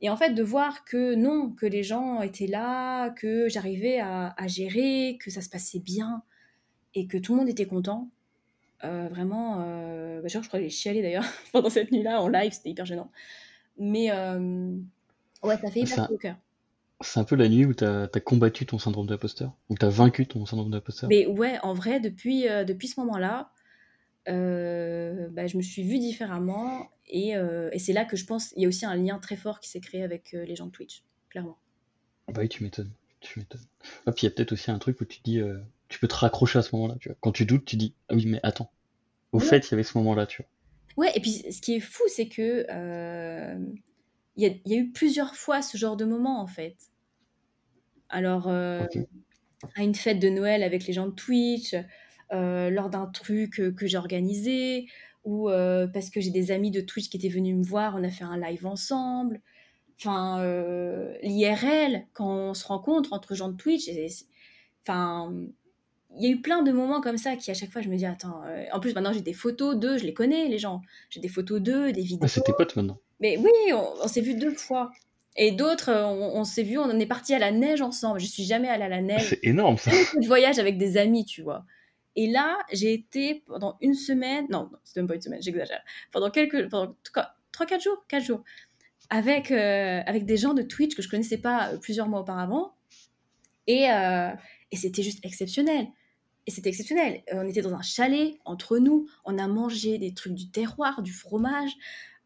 Et 0.02 0.10
en 0.10 0.18
fait, 0.18 0.32
de 0.34 0.44
voir 0.44 0.86
que 0.86 1.16
non, 1.16 1.52
que 1.52 1.66
les 1.66 1.84
gens 1.84 2.22
étaient 2.22 2.48
là, 2.48 3.10
que 3.12 3.50
j'arrivais 3.50 4.00
à, 4.00 4.34
gérer, 4.48 5.18
que 5.22 5.30
ça 5.30 5.42
se 5.42 5.50
passait 5.50 5.80
bien 5.80 6.24
et 6.96 7.08
que 7.08 7.18
tout 7.18 7.34
le 7.34 7.40
monde 7.40 7.50
était 7.50 7.68
content, 7.68 8.10
vraiment, 8.82 9.58
bah, 9.58 10.28
je 10.28 10.38
crois 10.40 10.60
que 10.60 10.66
j'ai 10.66 10.70
chialé 10.70 11.02
d'ailleurs 11.02 11.26
pendant 11.52 11.70
cette 11.70 11.92
nuit-là 11.92 12.22
en 12.22 12.28
live, 12.28 12.52
c'était 12.52 12.70
hyper 12.70 12.86
gênant. 12.86 13.12
Mais 13.78 14.12
Ouais, 15.44 15.58
ça 15.58 15.72
fait 15.72 15.82
hyper 15.82 16.12
au 16.12 16.18
cœur. 16.18 16.36
C'est 17.02 17.20
un 17.20 17.24
peu 17.24 17.36
la 17.36 17.48
nuit 17.48 17.66
où 17.66 17.74
tu 17.74 17.86
as, 17.86 18.08
combattu 18.24 18.66
ton 18.66 18.78
syndrome 18.78 19.08
d'imposteur, 19.08 19.54
où 19.70 19.78
tu 19.78 19.86
as 19.86 19.90
vaincu 19.90 20.28
ton 20.28 20.46
syndrome 20.46 20.70
d'imposteur? 20.70 21.10
Mais 21.10 21.26
ouais, 21.28 21.58
en 21.64 21.74
vrai, 21.74 22.00
depuis, 22.00 22.50
euh, 22.50 22.66
depuis 22.66 22.90
ce 22.90 23.00
moment-là, 23.00 23.52
euh, 24.28 25.30
bah, 25.32 25.48
je 25.48 25.56
me 25.56 25.62
suis 25.62 25.84
vue 25.84 26.00
différemment. 26.00 26.90
Et, 27.08 27.38
euh, 27.38 27.70
et 27.72 27.80
c'est 27.80 27.94
là 27.94 28.04
que 28.04 28.18
je 28.18 28.26
pense 28.26 28.54
il 28.56 28.64
y 28.64 28.66
a 28.66 28.68
aussi 28.68 28.86
un 28.86 28.96
lien 28.96 29.18
très 29.18 29.38
fort 29.38 29.62
qui 29.62 29.70
s'est 29.70 29.80
créé 29.80 30.04
avec 30.04 30.34
les 30.34 30.56
gens 30.56 30.66
de 30.66 30.72
Twitch, 30.72 31.04
clairement. 31.30 31.58
Ah 32.28 32.34
bah 32.34 32.42
oui, 32.42 32.50
tu 32.50 32.64
m'étonnes. 32.64 32.92
Tu 33.22 33.40
m'étonnes. 33.40 33.66
Ah, 34.06 34.12
puis 34.12 34.26
il 34.26 34.30
y 34.30 34.32
a 34.32 34.36
peut-être 34.36 34.52
aussi 34.52 34.70
un 34.70 34.78
truc 34.78 35.00
où 35.02 35.06
tu 35.06 35.20
dis, 35.24 35.42
tu 35.90 36.00
peux 36.00 36.08
te 36.08 36.16
raccrocher 36.16 36.60
à 36.60 36.62
ce 36.62 36.76
moment-là. 36.76 36.96
Tu 37.00 37.10
vois. 37.10 37.18
Quand 37.20 37.32
tu 37.32 37.46
doutes, 37.46 37.66
tu 37.66 37.76
dis, 37.76 37.94
ah 38.08 38.16
oui, 38.16 38.26
mais 38.26 38.40
attends. 38.44 38.72
Au 39.32 39.40
fait, 39.40 39.68
il 39.68 39.72
y 39.72 39.74
avait 39.74 39.84
ce 39.84 39.98
moment-là, 39.98 40.26
tu 40.26 40.42
vois. 40.42 41.06
Ouais, 41.06 41.12
et 41.16 41.20
puis 41.20 41.32
ce 41.32 41.62
qui 41.62 41.76
est 41.76 41.80
fou, 41.80 42.04
c'est 42.08 42.28
que 42.28 42.66
il 44.40 44.62
y, 44.66 44.74
a 44.74 44.78
eu 44.78 44.90
plusieurs 44.92 45.36
fois 45.36 45.62
ce 45.62 45.78
genre 45.78 45.98
de 45.98 46.06
moment 46.06 46.42
en 46.42 46.48
fait. 46.48 46.78
Alors, 48.08 48.48
euh, 48.48 48.86
à 49.76 49.84
une 49.84 49.96
fête 49.96 50.20
de 50.20 50.30
Noël 50.30 50.64
avec 50.64 50.88
les 50.88 50.94
gens 50.94 51.08
de 51.08 51.14
Twitch, 51.14 51.76
euh, 52.32 52.70
lors 52.70 52.90
d'un 52.90 53.08
truc 53.08 53.62
que 53.76 53.88
j'ai 53.88 53.98
organisé, 53.98 54.88
ou 55.26 55.50
euh, 55.50 55.88
parce 55.88 56.10
que 56.10 56.22
j'ai 56.22 56.32
des 56.32 56.52
amis 56.52 56.72
de 56.72 56.80
Twitch 56.80 57.10
qui 57.10 57.18
étaient 57.18 57.28
venus 57.28 57.56
me 57.56 57.64
voir, 57.64 57.96
on 57.98 58.04
a 58.04 58.10
fait 58.10 58.24
un 58.24 58.38
live 58.38 58.66
ensemble. 58.66 59.42
Enfin, 60.00 60.42
l'IRL, 61.22 62.08
quand 62.14 62.34
on 62.34 62.54
se 62.54 62.66
rencontre 62.66 63.12
entre 63.12 63.36
gens 63.36 63.50
de 63.50 63.58
Twitch, 63.58 63.90
enfin, 64.88 65.34
il 66.18 66.24
y 66.24 66.28
a 66.28 66.30
eu 66.30 66.42
plein 66.42 66.64
de 66.64 66.72
moments 66.72 67.02
comme 67.02 67.18
ça 67.18 67.36
qui 67.36 67.52
à 67.52 67.54
chaque 67.54 67.72
fois 67.72 67.82
je 67.82 67.90
me 67.90 67.96
dis 67.96 68.06
attends 68.06 68.42
en 68.72 68.80
plus 68.80 68.96
maintenant 68.96 69.14
j'ai 69.14 69.22
des 69.22 69.34
photos 69.34 69.76
d'eux 69.78 69.98
je 69.98 70.06
les 70.06 70.14
connais 70.14 70.48
les 70.48 70.58
gens 70.58 70.82
j'ai 71.10 71.20
des 71.20 71.28
photos 71.28 71.62
d'eux 71.62 71.92
des 71.92 72.02
vidéos 72.02 72.22
ah, 72.24 72.28
c'est 72.28 72.42
tes 72.42 72.54
potes 72.54 72.76
maintenant 72.76 73.00
mais 73.20 73.38
oui, 73.38 73.74
on, 73.74 74.08
s'est 74.08 74.22
vu 74.22 74.36
deux 74.36 74.54
fois. 74.54 74.92
Et 75.36 75.52
d'autres, 75.52 75.90
euh, 75.90 76.06
on, 76.06 76.44
s'est 76.44 76.64
vu, 76.64 76.78
on 76.78 76.84
en 76.84 77.00
est 77.00 77.06
parti 77.06 77.34
à 77.34 77.40
la 77.40 77.52
neige 77.52 77.82
ensemble. 77.82 78.20
Je 78.20 78.26
suis 78.26 78.44
jamais 78.44 78.68
allée 78.68 78.84
à 78.84 78.90
la 78.90 79.02
neige. 79.02 79.30
C'est 79.30 79.44
énorme 79.44 79.78
ça. 79.78 79.92
de 79.92 80.26
voyage 80.26 80.60
avec 80.60 80.78
des 80.78 80.98
amis, 80.98 81.26
tu 81.26 81.42
vois. 81.42 81.66
Et 82.16 82.28
là, 82.28 82.58
j'ai 82.72 82.94
été 82.94 83.44
pendant 83.48 83.78
une 83.82 83.94
semaine, 83.94 84.48
non, 84.50 84.70
non 84.72 84.78
c'était 84.84 85.02
même 85.02 85.08
pas 85.08 85.16
une 85.16 85.22
semaine, 85.22 85.42
j'exagère. 85.42 85.82
Pendant 86.12 86.30
quelques, 86.30 86.70
pendant 86.70 86.96
3-4 87.54 87.82
jours, 87.82 88.06
4 88.08 88.24
jours, 88.24 88.44
avec, 89.10 89.52
euh, 89.52 90.02
avec 90.06 90.26
des 90.26 90.38
gens 90.38 90.54
de 90.54 90.62
Twitch 90.62 90.96
que 90.96 91.02
je 91.02 91.10
connaissais 91.10 91.38
pas 91.38 91.70
euh, 91.70 91.78
plusieurs 91.78 92.08
mois 92.08 92.22
auparavant. 92.22 92.74
Et, 93.68 93.84
et 93.84 94.76
c'était 94.76 95.04
juste 95.04 95.24
exceptionnel. 95.24 95.86
Et 96.48 96.52
c'était 96.52 96.70
exceptionnel. 96.70 97.22
On 97.32 97.48
était 97.48 97.62
dans 97.62 97.74
un 97.74 97.82
chalet 97.82 98.40
entre 98.46 98.80
nous. 98.80 99.08
On 99.26 99.38
a 99.38 99.48
mangé 99.48 99.98
des 99.98 100.14
trucs 100.14 100.34
du 100.34 100.50
terroir, 100.50 101.02
du 101.02 101.14
fromage. 101.14 101.72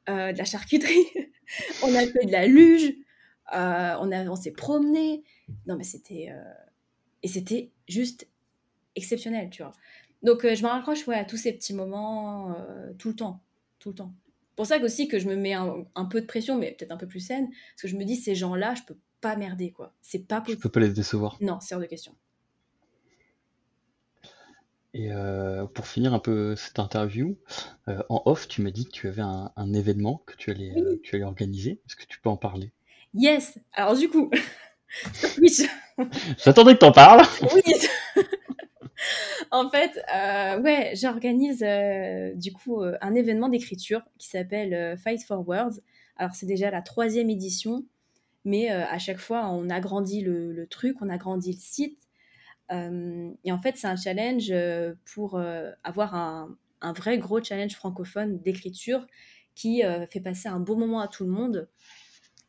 Euh, 0.09 0.33
de 0.33 0.37
la 0.37 0.43
charcuterie, 0.43 1.05
on 1.83 1.95
a 1.95 2.05
fait 2.05 2.25
de 2.25 2.31
la 2.31 2.45
luge, 2.45 2.93
euh, 3.55 3.95
on, 4.01 4.11
a, 4.11 4.25
on 4.25 4.35
s'est 4.35 4.51
promené. 4.51 5.23
Non, 5.65 5.77
mais 5.77 5.85
c'était. 5.85 6.27
Euh, 6.29 6.53
et 7.21 7.29
c'était 7.29 7.71
juste 7.87 8.27
exceptionnel, 8.97 9.49
tu 9.49 9.63
vois. 9.63 9.71
Donc, 10.23 10.41
je 10.41 10.61
me 10.61 10.67
raccroche 10.67 11.07
ouais, 11.07 11.15
à 11.15 11.23
tous 11.23 11.37
ces 11.37 11.53
petits 11.53 11.73
moments 11.73 12.55
tout 12.97 13.09
le 13.09 13.15
temps. 13.15 13.41
Tout 13.79 13.89
le 13.89 13.95
temps. 13.95 14.13
Pour 14.57 14.65
ça 14.65 14.77
aussi 14.79 15.07
que 15.07 15.19
je 15.19 15.27
me 15.27 15.35
mets 15.35 15.53
un, 15.53 16.05
peu 16.05 16.21
de 16.21 16.25
pression, 16.25 16.57
mais 16.57 16.71
peut-être 16.71 16.91
un 16.91 16.97
peu 16.97 17.07
plus 17.07 17.21
saine, 17.21 17.47
parce 17.47 17.81
que 17.83 17.87
je 17.87 17.95
me 17.95 18.03
dis, 18.03 18.17
ces 18.17 18.35
gens-là, 18.35 18.75
je 18.75 18.83
peux 18.83 18.97
pas 19.21 19.35
merder, 19.37 19.71
quoi. 19.71 19.93
C'est 20.01 20.27
pas 20.27 20.41
possible. 20.41 20.59
Je 20.59 20.63
peux 20.63 20.71
pas 20.71 20.79
les 20.81 20.89
décevoir. 20.89 21.37
Non, 21.41 21.59
c'est 21.61 21.75
hors 21.75 21.81
de 21.81 21.85
question. 21.85 22.15
Et 24.93 25.11
euh, 25.11 25.65
pour 25.65 25.87
finir 25.87 26.13
un 26.13 26.19
peu 26.19 26.55
cette 26.55 26.77
interview, 26.77 27.35
euh, 27.87 28.03
en 28.09 28.21
off, 28.25 28.47
tu 28.47 28.61
m'as 28.61 28.69
dit 28.69 28.85
que 28.85 28.91
tu 28.91 29.07
avais 29.07 29.23
un, 29.23 29.73
événement 29.73 30.21
que 30.27 30.35
tu 30.35 30.51
allais, 30.51 30.73
euh, 30.77 30.99
tu 31.01 31.15
allais 31.15 31.25
organiser. 31.25 31.81
Est-ce 31.87 31.95
que 31.95 32.05
tu 32.05 32.19
peux 32.19 32.29
en 32.29 32.37
parler? 32.37 32.71
Yes. 33.15 33.57
Alors 33.73 33.97
du 33.97 34.07
coup, 34.07 34.29
oui. 35.41 35.67
J'attendais 36.43 36.75
que 36.75 36.79
tu 36.79 36.85
en 36.85 36.91
parles. 36.91 37.23
oui. 37.55 37.61
en 39.51 39.67
fait, 39.71 39.99
ouais, 40.61 40.93
j'organise 40.95 41.65
du 42.35 42.53
coup 42.53 42.83
un 42.83 43.15
événement 43.15 43.49
d'écriture 43.49 44.03
qui 44.19 44.27
s'appelle 44.27 44.95
Fight 44.97 45.23
for 45.23 45.47
Words. 45.47 45.79
Alors 46.17 46.35
c'est 46.35 46.45
déjà 46.45 46.69
la 46.69 46.83
troisième 46.83 47.31
édition, 47.31 47.83
mais 48.45 48.69
à 48.69 48.99
chaque 48.99 49.19
fois 49.19 49.49
on 49.49 49.71
agrandit 49.71 50.21
le, 50.21 50.51
le 50.51 50.67
truc, 50.67 50.97
on 51.01 51.09
agrandit 51.09 51.53
le 51.53 51.59
site 51.59 52.02
et 52.71 53.51
en 53.51 53.61
fait, 53.61 53.77
c'est 53.77 53.87
un 53.87 53.95
challenge 53.95 54.47
euh, 54.51 54.93
pour 55.13 55.35
euh, 55.35 55.71
avoir 55.83 56.15
un, 56.15 56.57
vrai 56.95 57.17
gros 57.17 57.41
challenge 57.43 57.75
francophone 57.75 58.39
d'écriture 58.39 59.05
qui 59.55 59.83
fait 60.09 60.19
passer 60.19 60.49
un 60.49 60.59
beau 60.59 60.75
moment 60.75 60.99
à 60.99 61.07
tout 61.07 61.23
le 61.23 61.29
monde 61.29 61.69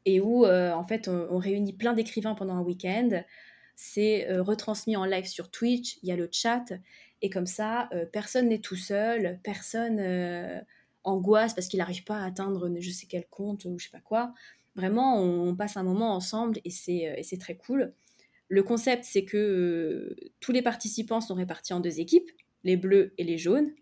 et 0.07 0.21
où 0.21 0.45
en 0.45 0.85
fait 0.85 1.07
on, 1.07 1.39
réunit 1.39 1.73
plein 1.73 1.93
d'écrivains 1.93 2.35
pendant 2.35 2.55
un 2.55 2.63
week-end. 2.63 3.23
C'est 3.77 4.27
retransmis 4.39 4.97
en 4.97 5.05
live 5.05 5.27
sur 5.27 5.53
Twitch, 5.53 5.99
il 6.03 6.09
y 6.09 6.13
a 6.13 6.17
le 6.17 6.29
chat 6.33 6.65
et 7.23 7.31
comme 7.31 7.47
ça 7.47 7.89
personne 8.11 8.49
n'est 8.49 8.59
tout 8.59 8.75
seul, 8.75 9.39
personne 9.45 10.01
angoisse 11.05 11.55
parce 11.55 11.69
qu'il 11.69 11.79
n'arrive 11.79 12.03
pas 12.03 12.19
à 12.19 12.25
atteindre 12.25 12.69
je 12.81 12.91
sais 12.91 13.07
quel 13.07 13.27
compte 13.27 13.67
ou 13.67 13.79
je 13.79 13.85
sais 13.85 13.93
pas 13.93 14.01
quoi. 14.01 14.35
Vraiment, 14.75 15.21
on, 15.21 15.55
passe 15.55 15.77
un 15.77 15.85
moment 15.85 16.17
ensemble 16.17 16.59
et 16.65 16.71
c'est 16.71 17.39
très 17.39 17.57
cool. 17.57 17.95
Le 18.55 18.63
concept, 18.63 19.03
c'est 19.03 19.25
que 19.25 19.37
euh, 19.37 20.31
tous 20.39 20.53
les 20.53 20.63
participants 20.63 21.21
sont 21.21 21.35
répartis 21.35 21.73
en 21.73 21.81
deux 21.81 21.99
équipes, 21.99 22.31
les 22.63 22.77
bleus 22.77 23.13
et 23.19 23.25
les 23.25 23.37
jaunes, 23.37 23.73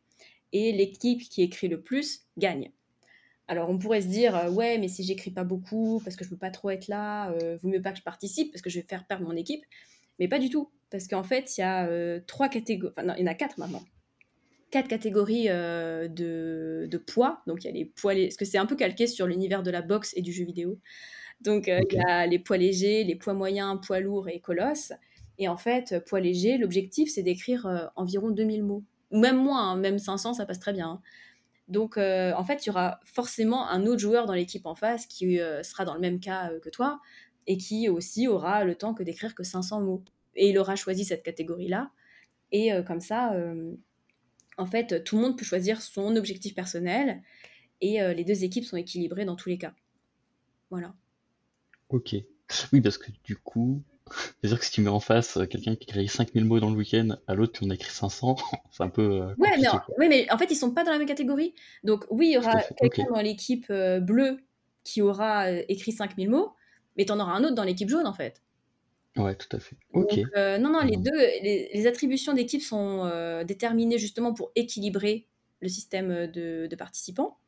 et 0.55 0.73
l'équipe 0.73 1.21
qui 1.21 1.43
écrit 1.43 1.69
le 1.69 1.83
plus 1.83 2.23
gagne. 2.39 2.73
Alors 3.49 3.69
on 3.69 3.77
pourrait 3.77 4.01
se 4.01 4.07
dire, 4.07 4.35
euh, 4.35 4.51
ouais, 4.51 4.79
mais 4.79 4.89
si 4.89 5.05
j'écris 5.05 5.31
pas 5.31 5.45
beaucoup, 5.45 6.01
parce 6.03 6.17
que 6.17 6.25
je 6.25 6.31
veux 6.31 6.39
pas 6.39 6.49
trop 6.49 6.71
être 6.71 6.89
là, 6.89 7.33
euh, 7.33 7.59
vaut 7.61 7.69
mieux 7.69 7.83
pas 7.83 7.93
que 7.93 7.99
je 7.99 8.03
participe, 8.03 8.51
parce 8.51 8.63
que 8.63 8.71
je 8.71 8.81
vais 8.81 8.87
faire 8.89 9.07
perdre 9.07 9.27
mon 9.27 9.37
équipe. 9.37 9.63
Mais 10.19 10.27
pas 10.27 10.39
du 10.39 10.49
tout, 10.49 10.71
parce 10.89 11.07
qu'en 11.07 11.23
fait, 11.23 11.59
il 11.59 11.61
y 11.61 11.65
a 11.65 12.21
trois 12.21 12.49
catégories, 12.49 12.95
enfin 12.97 13.07
non, 13.07 13.15
il 13.19 13.21
y 13.21 13.29
en 13.29 13.31
a 13.31 13.35
quatre 13.35 13.59
maintenant. 13.59 13.85
Quatre 14.71 14.89
catégories 14.89 15.49
de, 15.49 17.05
poids. 17.07 17.43
Donc 17.47 17.65
il 17.65 17.67
y 17.67 17.71
a 17.71 17.73
les 17.73 17.85
poids, 17.85 18.15
parce 18.15 18.37
que 18.39 18.47
c'est 18.47 18.57
un 18.57 18.65
peu 18.65 18.77
calqué 18.77 19.07
sur 19.07 19.27
l'univers 19.27 19.63
de 19.63 19.71
la 19.71 19.83
boxe 19.83 20.15
et 20.17 20.23
du 20.23 20.33
jeu 20.33 20.47
vidéo. 20.47 20.79
Donc, 21.43 21.69
euh, 21.69 21.81
il 21.91 21.97
y 21.97 22.01
a 22.01 22.27
les 22.27 22.39
poids 22.39 22.57
légers, 22.57 23.05
les 23.05 23.17
poids 23.17 23.35
moyens, 23.35 23.79
poids 23.85 24.01
lourds 24.01 24.29
et 24.29 24.41
colosses. 24.41 24.93
Et 25.39 25.49
en 25.49 25.57
fait, 25.57 26.05
poids 26.07 26.21
léger, 26.21 26.57
l'objectif, 26.59 27.11
c'est 27.11 27.23
d'écrire 27.23 27.67
euh, 27.67 27.87
environ 27.97 28.31
2000 28.31 28.63
mots. 28.63 28.85
Ou 29.11 29.19
même 29.19 29.37
moins, 29.37 29.73
hein, 29.73 29.77
même 29.77 29.99
500, 29.99 30.35
ça 30.35 30.47
passe 30.47 30.61
très 30.61 30.73
bien. 30.73 30.89
Hein. 30.89 31.03
Donc, 31.69 31.97
euh, 31.97 32.33
en 32.35 32.45
fait, 32.45 32.65
il 32.65 32.69
y 32.69 32.71
aura 32.71 33.01
forcément 33.05 33.69
un 33.69 33.87
autre 33.87 34.01
joueur 34.01 34.27
dans 34.27 34.35
l'équipe 34.35 34.67
en 34.67 34.75
face 34.75 35.07
qui 35.07 35.39
sera 35.63 35.85
dans 35.85 35.95
le 35.95 36.01
même 36.01 36.21
cas 36.21 36.51
que 36.61 36.69
toi 36.69 37.01
et 37.47 37.57
qui 37.57 37.89
aussi 37.89 38.29
aura 38.29 38.65
le 38.65 38.75
temps 38.75 38.95
que 38.95 39.03
d'écrire 39.03 39.35
que 39.35 39.43
500 39.43 39.81
mots. 39.81 40.05
Et 40.35 40.51
il 40.51 40.59
aura 40.59 40.77
choisi 40.77 41.05
cette 41.05 41.23
catégorie-là. 41.23 41.91
Et 42.51 42.71
comme 42.87 43.01
ça, 43.01 43.35
en 44.59 44.67
fait, 44.67 45.03
tout 45.05 45.17
le 45.17 45.23
monde 45.23 45.39
peut 45.39 45.45
choisir 45.45 45.81
son 45.81 46.17
objectif 46.17 46.55
personnel 46.55 47.23
et 47.81 48.01
les 48.15 48.25
deux 48.25 48.45
équipes 48.45 48.65
sont 48.65 48.77
équilibrées 48.77 49.25
dans 49.25 49.37
tous 49.37 49.49
les 49.49 49.59
cas. 49.59 49.73
Voilà. 50.71 50.95
Ok. 51.93 52.17
Oui, 52.73 52.81
parce 52.81 52.99
que 52.99 53.11
du 53.25 53.37
coup, 53.37 53.83
c'est-à-dire 54.41 54.59
que 54.59 54.65
si 54.65 54.73
tu 54.73 54.81
mets 54.81 54.91
en 54.91 55.01
face 55.01 55.37
euh, 55.37 55.47
quelqu'un 55.47 55.77
qui 55.77 55.85
écrit 55.85 56.09
5000 56.09 56.45
mots 56.45 56.61
dans 56.61 56.71
le 56.71 56.77
week-end, 56.77 57.17
à 57.27 57.35
l'autre 57.35 57.59
qui 57.59 57.65
en 57.65 57.71
écrit 57.71 57.91
500, 57.91 58.37
c'est 58.73 58.83
un 58.83 58.89
peu. 58.89 59.23
Euh, 59.23 59.35
ouais, 59.39 59.57
mais 59.59 59.69
en, 59.69 59.81
mais 59.99 60.33
en 60.33 60.39
fait, 60.39 60.51
ils 60.51 60.57
sont 60.57 60.73
pas 60.73 60.85
dans 60.85 60.93
la 60.93 60.99
même 60.99 61.07
catégorie. 61.07 61.55
Donc, 61.85 62.05
oui, 62.11 62.29
il 62.29 62.33
y 62.33 62.39
aura 62.39 62.61
quelqu'un 62.81 63.07
dans 63.13 63.21
l'équipe 63.21 63.67
euh, 63.71 64.01
bleue 64.01 64.39
qui 64.85 65.03
aura 65.03 65.51
écrit 65.51 65.93
5000 65.93 66.29
mots, 66.29 66.53
mais 66.97 67.05
tu 67.05 67.13
en 67.13 67.21
auras 67.21 67.33
un 67.33 67.45
autre 67.45 67.55
dans 67.55 67.65
l'équipe 67.65 67.89
jaune, 67.89 68.07
en 68.07 68.13
fait. 68.13 68.43
Ouais, 69.17 69.35
tout 69.37 69.55
à 69.55 69.61
fait. 69.61 69.77
Ok. 69.93 70.17
non, 70.37 70.71
non, 70.71 70.81
les 70.81 70.97
deux, 70.97 71.13
les, 71.13 71.87
attributions 71.87 72.33
d'équipe 72.33 72.63
sont 72.63 73.07
déterminées 73.47 73.99
justement 73.99 74.33
pour 74.35 74.51
équilibrer 74.57 75.29
le 75.61 75.69
système 75.69 76.27
de 76.27 76.75
participants. 76.75 77.39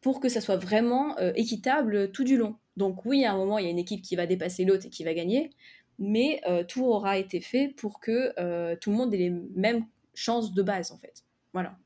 Pour 0.00 0.20
que 0.20 0.28
ça 0.28 0.40
soit 0.40 0.56
vraiment 0.56 1.16
équitable 1.34 2.10
tout 2.12 2.24
du 2.24 2.36
long. 2.36 2.56
Donc 2.76 3.04
oui, 3.04 3.24
à 3.24 3.32
un 3.32 3.36
moment, 3.36 3.58
il 3.58 3.64
y 3.64 3.68
a 3.68 3.70
une 3.70 3.78
équipe 3.78 4.02
qui 4.02 4.16
va 4.16 4.26
dépasser 4.26 4.64
l'autre 4.64 4.86
et 4.86 4.90
qui 4.90 5.04
va 5.04 5.12
gagner, 5.12 5.50
mais 5.98 6.40
tout 6.68 6.84
aura 6.84 7.18
été 7.18 7.40
fait 7.40 7.68
pour 7.76 8.00
que 8.00 8.74
tout 8.76 8.90
le 8.90 8.96
monde 8.96 9.12
ait 9.12 9.18
les 9.18 9.30
mêmes 9.54 9.84
chances 10.14 10.54
de 10.54 10.62
base, 10.62 10.90
en 10.92 10.98
fait. 10.98 11.24
Voilà. 11.52 11.76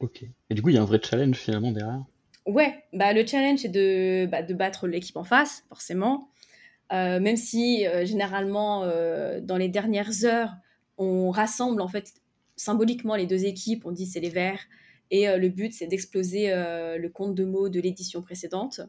Ok. 0.00 0.24
Et 0.50 0.54
du 0.54 0.62
coup, 0.62 0.70
il 0.70 0.74
y 0.74 0.78
a 0.78 0.82
un 0.82 0.86
vrai 0.86 1.00
challenge 1.02 1.36
finalement 1.36 1.72
derrière? 1.72 2.04
Ouais, 2.46 2.82
bah, 2.92 3.12
le 3.12 3.24
challenge 3.24 3.60
c'est 3.60 3.68
de, 3.68 4.26
bah, 4.26 4.42
de 4.42 4.54
battre 4.54 4.88
l'équipe 4.88 5.16
en 5.16 5.24
face, 5.24 5.64
forcément. 5.68 6.28
Euh, 6.92 7.20
même 7.20 7.36
si 7.36 7.86
euh, 7.86 8.04
généralement, 8.04 8.82
euh, 8.82 9.40
dans 9.40 9.56
les 9.56 9.68
dernières 9.68 10.24
heures, 10.24 10.52
on 10.98 11.30
rassemble 11.30 11.80
en 11.80 11.88
fait 11.88 12.12
symboliquement 12.56 13.14
les 13.14 13.26
deux 13.26 13.44
équipes, 13.44 13.86
on 13.86 13.92
dit 13.92 14.06
c'est 14.06 14.20
les 14.20 14.28
verts, 14.28 14.60
et 15.12 15.36
le 15.36 15.48
but 15.48 15.72
c'est 15.72 15.86
d'exploser 15.86 16.48
le 16.48 17.08
compte 17.08 17.36
de 17.36 17.44
mots 17.44 17.68
de 17.68 17.78
l'édition 17.80 18.22
précédente. 18.22 18.80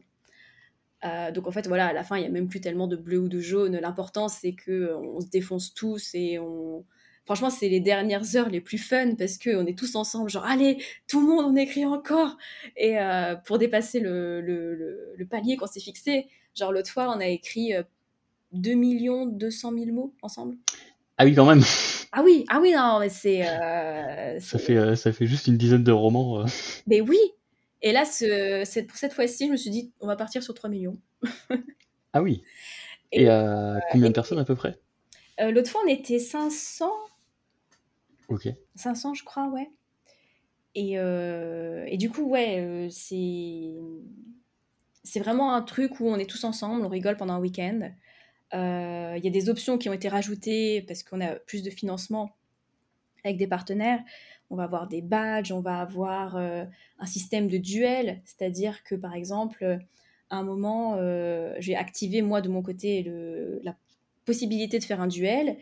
donc 1.02 1.46
en 1.46 1.52
fait 1.52 1.68
voilà, 1.68 1.88
à 1.88 1.92
la 1.92 2.02
fin 2.02 2.16
il 2.16 2.22
n'y 2.22 2.26
a 2.26 2.30
même 2.30 2.48
plus 2.48 2.60
tellement 2.60 2.88
de 2.88 2.96
bleu 2.96 3.18
ou 3.18 3.28
de 3.28 3.40
jaune. 3.40 3.76
L'important 3.76 4.28
c'est 4.28 4.54
que 4.54 4.94
on 4.94 5.20
se 5.20 5.28
défonce 5.28 5.74
tous 5.74 6.10
et 6.14 6.38
on, 6.38 6.84
franchement, 7.24 7.50
c'est 7.50 7.68
les 7.68 7.80
dernières 7.80 8.36
heures 8.36 8.48
les 8.48 8.60
plus 8.60 8.78
fun 8.78 9.14
parce 9.14 9.38
qu'on 9.38 9.66
est 9.66 9.78
tous 9.78 9.96
ensemble, 9.96 10.30
genre, 10.30 10.44
allez, 10.44 10.78
tout 11.06 11.20
le 11.20 11.26
monde, 11.26 11.44
on 11.46 11.56
écrit 11.56 11.84
encore. 11.84 12.36
Et 12.76 12.98
euh, 12.98 13.34
pour 13.36 13.58
dépasser 13.58 14.00
le, 14.00 14.40
le, 14.40 15.26
palier 15.26 15.56
qu'on 15.56 15.66
s'est 15.66 15.80
fixé, 15.80 16.26
genre, 16.54 16.72
l'autre 16.72 16.90
fois, 16.90 17.08
on 17.14 17.20
a 17.20 17.26
écrit 17.26 17.72
2 18.52 18.74
200 19.32 19.72
000 19.72 19.86
mots 19.92 20.14
ensemble. 20.22 20.56
Ah 21.18 21.24
oui, 21.24 21.34
quand 21.34 21.46
même. 21.46 21.62
Ah 22.12 22.22
oui, 22.24 22.44
ah 22.48 22.60
oui, 22.60 22.72
non, 22.72 23.00
mais 23.00 23.08
c'est. 23.08 23.46
Euh, 23.48 24.38
ça, 24.40 24.58
fait, 24.58 24.76
euh, 24.76 24.96
ça 24.96 25.12
fait 25.12 25.26
juste 25.26 25.46
une 25.46 25.56
dizaine 25.56 25.84
de 25.84 25.92
romans. 25.92 26.44
Mais 26.86 27.00
oui! 27.00 27.18
Et 27.82 27.92
là, 27.92 28.04
ce, 28.04 28.82
pour 28.82 28.96
cette 28.96 29.12
fois-ci, 29.12 29.46
je 29.46 29.52
me 29.52 29.56
suis 29.56 29.70
dit, 29.70 29.92
on 30.00 30.06
va 30.06 30.16
partir 30.16 30.42
sur 30.42 30.54
3 30.54 30.70
millions. 30.70 30.98
ah 32.12 32.22
oui. 32.22 32.42
Et, 33.12 33.26
combien 33.92 34.08
de 34.08 34.14
personnes 34.14 34.38
à 34.38 34.44
peu 34.44 34.54
près? 34.54 34.78
L'autre 35.38 35.70
fois, 35.70 35.82
on 35.84 35.88
était 35.88 36.18
500 36.18 36.90
Ok. 38.28 38.48
500, 38.74 39.14
je 39.14 39.24
crois, 39.24 39.48
ouais. 39.48 39.70
Et, 40.74 40.98
euh, 40.98 41.84
et 41.86 41.96
du 41.96 42.10
coup, 42.10 42.22
ouais, 42.22 42.60
euh, 42.60 42.88
c'est 42.90 43.74
c'est 45.04 45.20
vraiment 45.20 45.54
un 45.54 45.62
truc 45.62 46.00
où 46.00 46.08
on 46.08 46.16
est 46.16 46.28
tous 46.28 46.44
ensemble, 46.44 46.84
on 46.84 46.88
rigole 46.88 47.16
pendant 47.16 47.34
un 47.34 47.38
week-end. 47.38 47.90
Euh, 48.54 49.14
il 49.16 49.24
y 49.24 49.28
a 49.28 49.30
des 49.30 49.48
options 49.48 49.78
qui 49.78 49.88
ont 49.88 49.92
été 49.92 50.08
rajoutées 50.08 50.82
parce 50.82 51.02
qu'on 51.02 51.20
a 51.20 51.34
plus 51.34 51.62
de 51.62 51.70
financement 51.70 52.30
avec 53.24 53.36
des 53.36 53.46
partenaires. 53.46 54.00
On 54.50 54.56
va 54.56 54.64
avoir 54.64 54.86
des 54.88 55.02
badges, 55.02 55.52
on 55.52 55.60
va 55.60 55.80
avoir 55.80 56.36
un 56.36 57.06
système 57.06 57.48
de 57.48 57.56
duel, 57.56 58.20
c'est-à-dire 58.26 58.84
que 58.84 58.94
par 58.94 59.14
exemple, 59.14 59.78
à 60.28 60.36
un 60.36 60.44
moment, 60.44 60.98
j'ai 61.58 61.74
activé 61.74 62.20
moi 62.20 62.42
de 62.42 62.50
mon 62.50 62.62
côté 62.62 63.10
la 63.62 63.74
possibilité 64.26 64.78
de 64.78 64.84
faire 64.84 65.00
un 65.00 65.06
duel 65.06 65.56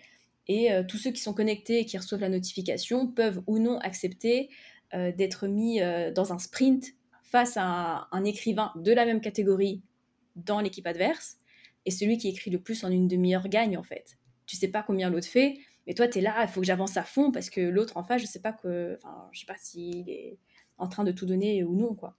et 0.48 0.72
euh, 0.72 0.82
tous 0.86 0.98
ceux 0.98 1.10
qui 1.10 1.20
sont 1.20 1.34
connectés 1.34 1.80
et 1.80 1.86
qui 1.86 1.96
reçoivent 1.96 2.20
la 2.20 2.28
notification 2.28 3.06
peuvent 3.06 3.42
ou 3.46 3.58
non 3.58 3.78
accepter 3.78 4.50
euh, 4.94 5.12
d'être 5.12 5.46
mis 5.46 5.80
euh, 5.80 6.12
dans 6.12 6.32
un 6.32 6.38
sprint 6.38 6.86
face 7.22 7.56
à 7.56 8.08
un, 8.10 8.24
écrivain 8.24 8.72
de 8.76 8.92
la 8.92 9.06
même 9.06 9.20
catégorie 9.20 9.82
dans 10.36 10.60
l'équipe 10.60 10.86
adverse. 10.86 11.38
Et 11.86 11.90
celui 11.90 12.18
qui 12.18 12.28
écrit 12.28 12.50
le 12.50 12.60
plus 12.60 12.84
en 12.84 12.90
une 12.90 13.08
demi-heure 13.08 13.48
gagne 13.48 13.76
en 13.76 13.82
fait. 13.82 14.18
Tu 14.46 14.56
sais 14.56 14.68
pas 14.68 14.82
combien 14.82 15.10
l'autre 15.10 15.26
fait, 15.26 15.58
mais 15.86 15.94
toi 15.94 16.08
tu 16.08 16.18
es 16.18 16.20
là, 16.20 16.42
il 16.42 16.48
faut 16.48 16.60
que 16.60 16.66
j'avance 16.66 16.96
à 16.96 17.02
fond 17.02 17.32
parce 17.32 17.50
que 17.50 17.60
l'autre 17.60 17.96
en 17.96 18.04
face, 18.04 18.20
je 18.20 18.26
sais 18.26 18.40
pas 18.40 18.52
que, 18.52 18.98
enfin, 19.02 19.28
je 19.32 19.40
sais 19.40 19.46
pas 19.46 19.56
s'il 19.56 20.08
est 20.08 20.38
en 20.78 20.88
train 20.88 21.04
de 21.04 21.12
tout 21.12 21.26
donner 21.26 21.64
ou 21.64 21.74
non 21.76 21.94
quoi. 21.94 22.16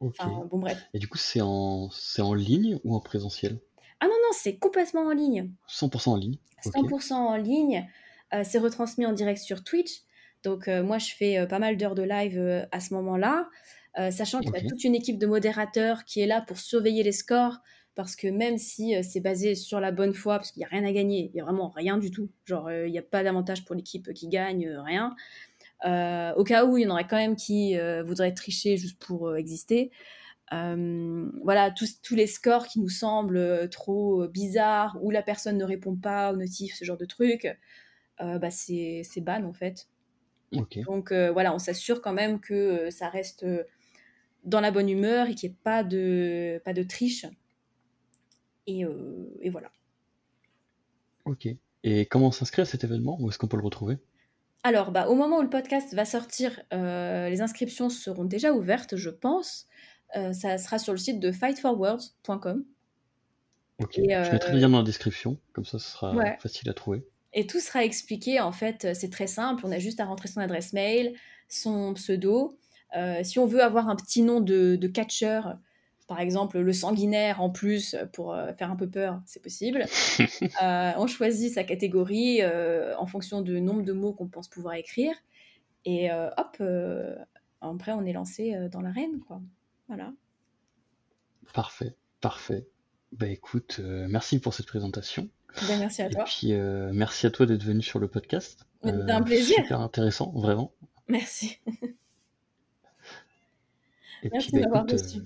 bon 0.00 0.58
bref. 0.58 0.78
Et 0.94 0.98
du 0.98 1.08
coup, 1.08 1.18
c'est 1.18 1.40
en, 1.40 1.90
c'est 1.90 2.22
en 2.22 2.34
ligne 2.34 2.78
ou 2.84 2.94
en 2.94 3.00
présentiel? 3.00 3.58
Ah 4.00 4.06
non, 4.06 4.12
non, 4.12 4.30
c'est 4.32 4.56
complètement 4.56 5.02
en 5.02 5.12
ligne. 5.12 5.50
100% 5.68 6.10
en 6.10 6.16
ligne 6.16 6.38
100% 6.64 7.12
en 7.12 7.36
ligne. 7.36 7.88
Euh, 8.34 8.42
c'est 8.44 8.58
retransmis 8.58 9.06
en 9.06 9.12
direct 9.12 9.40
sur 9.40 9.64
Twitch. 9.64 10.02
Donc 10.42 10.68
euh, 10.68 10.82
moi, 10.82 10.98
je 10.98 11.12
fais 11.14 11.38
euh, 11.38 11.46
pas 11.46 11.58
mal 11.58 11.76
d'heures 11.76 11.94
de 11.94 12.02
live 12.02 12.66
à 12.72 12.80
ce 12.80 12.94
moment-là, 12.94 13.48
sachant 14.10 14.40
qu'il 14.40 14.52
y 14.52 14.56
a 14.56 14.66
toute 14.66 14.84
une 14.84 14.94
équipe 14.94 15.18
de 15.18 15.26
modérateurs 15.26 16.04
qui 16.04 16.20
est 16.20 16.26
là 16.26 16.40
pour 16.40 16.58
surveiller 16.58 17.02
les 17.02 17.12
scores, 17.12 17.58
parce 17.94 18.16
que 18.16 18.28
même 18.28 18.56
si 18.56 18.94
c'est 19.02 19.20
basé 19.20 19.54
sur 19.54 19.80
la 19.80 19.92
bonne 19.92 20.14
foi, 20.14 20.36
parce 20.36 20.52
qu'il 20.52 20.60
n'y 20.60 20.64
a 20.64 20.68
rien 20.68 20.84
à 20.84 20.92
gagner, 20.92 21.30
il 21.30 21.34
n'y 21.34 21.40
a 21.40 21.44
vraiment 21.44 21.68
rien 21.68 21.98
du 21.98 22.10
tout, 22.10 22.30
genre 22.44 22.70
il 22.70 22.90
n'y 22.90 22.98
a 22.98 23.02
pas 23.02 23.22
d'avantage 23.22 23.64
pour 23.64 23.74
l'équipe 23.74 24.12
qui 24.14 24.28
gagne, 24.28 24.68
rien. 24.68 25.14
au 25.84 26.44
cas 26.44 26.64
où 26.64 26.78
il 26.78 26.84
y 26.84 26.86
en 26.86 26.90
aurait 26.90 27.06
quand 27.06 27.16
même 27.16 27.36
qui 27.36 27.76
voudraient 28.04 28.32
tricher 28.32 28.76
juste 28.76 28.98
pour 28.98 29.36
exister, 29.36 29.90
euh, 30.52 31.30
voilà, 31.44 31.70
tous, 31.70 32.00
tous, 32.02 32.16
les 32.16 32.26
scores 32.26 32.66
qui 32.66 32.80
nous 32.80 32.88
semblent 32.88 33.36
euh, 33.36 33.68
trop 33.68 34.24
euh, 34.24 34.28
bizarres, 34.28 34.98
ou 35.00 35.10
la 35.10 35.22
personne 35.22 35.56
ne 35.56 35.64
répond 35.64 35.94
pas 35.94 36.32
aux 36.32 36.36
notifs, 36.36 36.74
ce 36.74 36.84
genre 36.84 36.96
de 36.96 37.04
truc, 37.04 37.46
bah 38.18 38.50
c'est 38.50 39.04
ban 39.18 39.44
en 39.44 39.54
fait. 39.54 39.88
Donc 40.52 41.12
voilà, 41.12 41.54
on 41.54 41.58
s'assure 41.58 42.02
quand 42.02 42.12
même 42.12 42.40
que 42.40 42.90
ça 42.90 43.08
reste 43.08 43.46
dans 44.44 44.60
la 44.60 44.70
bonne 44.70 44.90
humeur 44.90 45.28
et 45.28 45.34
qu'il 45.34 45.48
n'y 45.48 45.54
ait 45.54 45.58
pas 45.62 45.84
de, 45.84 46.60
pas 46.64 46.74
de 46.74 46.82
triche. 46.82 47.24
Et, 48.66 48.84
et, 49.40 49.50
voilà. 49.50 49.70
Ok. 51.24 51.48
Et 51.82 52.06
comment 52.06 52.30
s'inscrire 52.30 52.62
à 52.62 52.66
cet 52.66 52.84
événement? 52.84 53.16
Où 53.20 53.28
est-ce 53.28 53.38
qu'on 53.38 53.48
peut 53.48 53.56
le 53.56 53.64
retrouver? 53.64 53.98
Alors, 54.62 54.90
bah, 54.90 55.08
au 55.08 55.14
moment 55.14 55.38
où 55.38 55.42
le 55.42 55.50
podcast 55.50 55.94
va 55.94 56.04
sortir, 56.04 56.60
les 56.72 57.40
inscriptions 57.40 57.88
seront 57.88 58.24
déjà 58.24 58.52
ouvertes, 58.52 58.96
je 58.96 59.10
pense. 59.10 59.66
Euh, 60.16 60.32
ça 60.32 60.58
sera 60.58 60.78
sur 60.78 60.92
le 60.92 60.98
site 60.98 61.20
de 61.20 61.30
fightforwords.com. 61.30 62.64
Ok, 63.78 63.94
je 63.96 64.32
mettrai 64.32 64.52
le 64.52 64.58
lien 64.58 64.68
dans 64.68 64.78
la 64.78 64.84
description, 64.84 65.38
comme 65.52 65.64
ça 65.64 65.78
ce 65.78 65.90
sera 65.90 66.14
facile 66.38 66.68
à 66.68 66.74
trouver. 66.74 67.06
Et 67.32 67.46
tout 67.46 67.60
sera 67.60 67.84
expliqué, 67.84 68.40
en 68.40 68.52
fait, 68.52 68.88
c'est 68.94 69.10
très 69.10 69.26
simple, 69.26 69.64
on 69.64 69.72
a 69.72 69.78
juste 69.78 70.00
à 70.00 70.04
rentrer 70.04 70.28
son 70.28 70.40
adresse 70.40 70.72
mail, 70.74 71.14
son 71.48 71.94
pseudo. 71.94 72.58
Euh, 72.96 73.20
si 73.22 73.38
on 73.38 73.46
veut 73.46 73.62
avoir 73.62 73.88
un 73.88 73.96
petit 73.96 74.22
nom 74.22 74.40
de, 74.40 74.76
de 74.76 74.88
catcher, 74.88 75.40
par 76.10 76.20
exemple 76.20 76.58
le 76.58 76.72
sanguinaire 76.72 77.40
en 77.40 77.50
plus 77.50 77.96
pour 78.12 78.34
euh, 78.34 78.52
faire 78.52 78.70
un 78.70 78.76
peu 78.76 78.90
peur, 78.90 79.22
c'est 79.24 79.40
possible. 79.40 79.86
on 80.60 81.06
choisit 81.06 81.54
sa 81.54 81.64
catégorie 81.64 82.40
en 82.98 83.06
fonction 83.06 83.40
du 83.40 83.60
nombre 83.60 83.82
de 83.82 83.92
mots 83.92 84.12
qu'on 84.12 84.28
pense 84.28 84.48
pouvoir 84.48 84.74
écrire. 84.74 85.14
Et 85.84 86.10
hop, 86.12 86.62
après 87.62 87.92
on 87.92 88.04
est 88.04 88.12
lancé 88.12 88.54
dans 88.70 88.80
l'arène, 88.80 89.20
quoi. 89.20 89.40
Voilà. 89.88 90.12
Parfait, 91.52 91.96
parfait. 92.20 92.68
Bah 93.12 93.26
écoute, 93.26 93.80
euh, 93.80 94.06
merci 94.08 94.38
pour 94.38 94.54
cette 94.54 94.66
présentation. 94.66 95.28
Ben, 95.66 95.80
merci 95.80 96.02
à 96.02 96.08
toi. 96.08 96.22
Et 96.22 96.24
puis 96.24 96.52
euh, 96.52 96.90
merci 96.92 97.26
à 97.26 97.30
toi 97.30 97.44
d'être 97.44 97.64
venu 97.64 97.82
sur 97.82 97.98
le 97.98 98.06
podcast. 98.06 98.66
Euh, 98.84 99.08
un 99.08 99.22
plaisir. 99.22 99.56
Super 99.56 99.80
intéressant, 99.80 100.30
vraiment. 100.30 100.72
Merci. 101.08 101.58
Et 104.22 104.28
merci 104.30 104.52
puis, 104.52 104.60
bah, 104.60 104.84
écoute, 104.86 104.92
euh, 105.16 105.20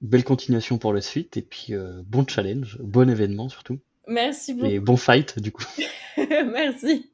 belle 0.00 0.24
continuation 0.24 0.78
pour 0.78 0.92
la 0.92 1.00
suite 1.00 1.36
et 1.36 1.42
puis 1.42 1.74
bon 2.06 2.26
challenge, 2.26 2.78
bon 2.80 3.08
événement 3.08 3.48
surtout. 3.48 3.78
Merci 4.08 4.54
beaucoup. 4.54 4.66
Et 4.66 4.80
bon 4.80 4.96
fight 4.96 5.38
du 5.38 5.52
coup. 5.52 5.64
merci. 6.16 7.10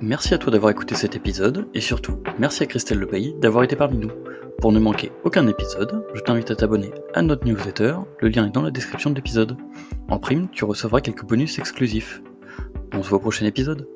Merci 0.00 0.32
à 0.32 0.38
toi 0.38 0.52
d'avoir 0.52 0.70
écouté 0.70 0.94
cet 0.94 1.16
épisode, 1.16 1.68
et 1.74 1.80
surtout, 1.80 2.22
merci 2.38 2.62
à 2.62 2.66
Christelle 2.66 2.98
Lepailly 2.98 3.34
d'avoir 3.40 3.64
été 3.64 3.74
parmi 3.74 3.98
nous. 3.98 4.12
Pour 4.60 4.70
ne 4.70 4.78
manquer 4.78 5.10
aucun 5.24 5.46
épisode, 5.48 6.06
je 6.14 6.20
t'invite 6.20 6.52
à 6.52 6.56
t'abonner 6.56 6.92
à 7.14 7.22
notre 7.22 7.44
newsletter, 7.44 7.96
le 8.20 8.28
lien 8.28 8.46
est 8.46 8.54
dans 8.54 8.62
la 8.62 8.70
description 8.70 9.10
de 9.10 9.16
l'épisode. 9.16 9.56
En 10.08 10.20
prime, 10.20 10.48
tu 10.50 10.64
recevras 10.64 11.00
quelques 11.00 11.24
bonus 11.24 11.58
exclusifs. 11.58 12.22
On 12.92 13.02
se 13.02 13.08
voit 13.08 13.18
au 13.18 13.22
prochain 13.22 13.44
épisode. 13.44 13.88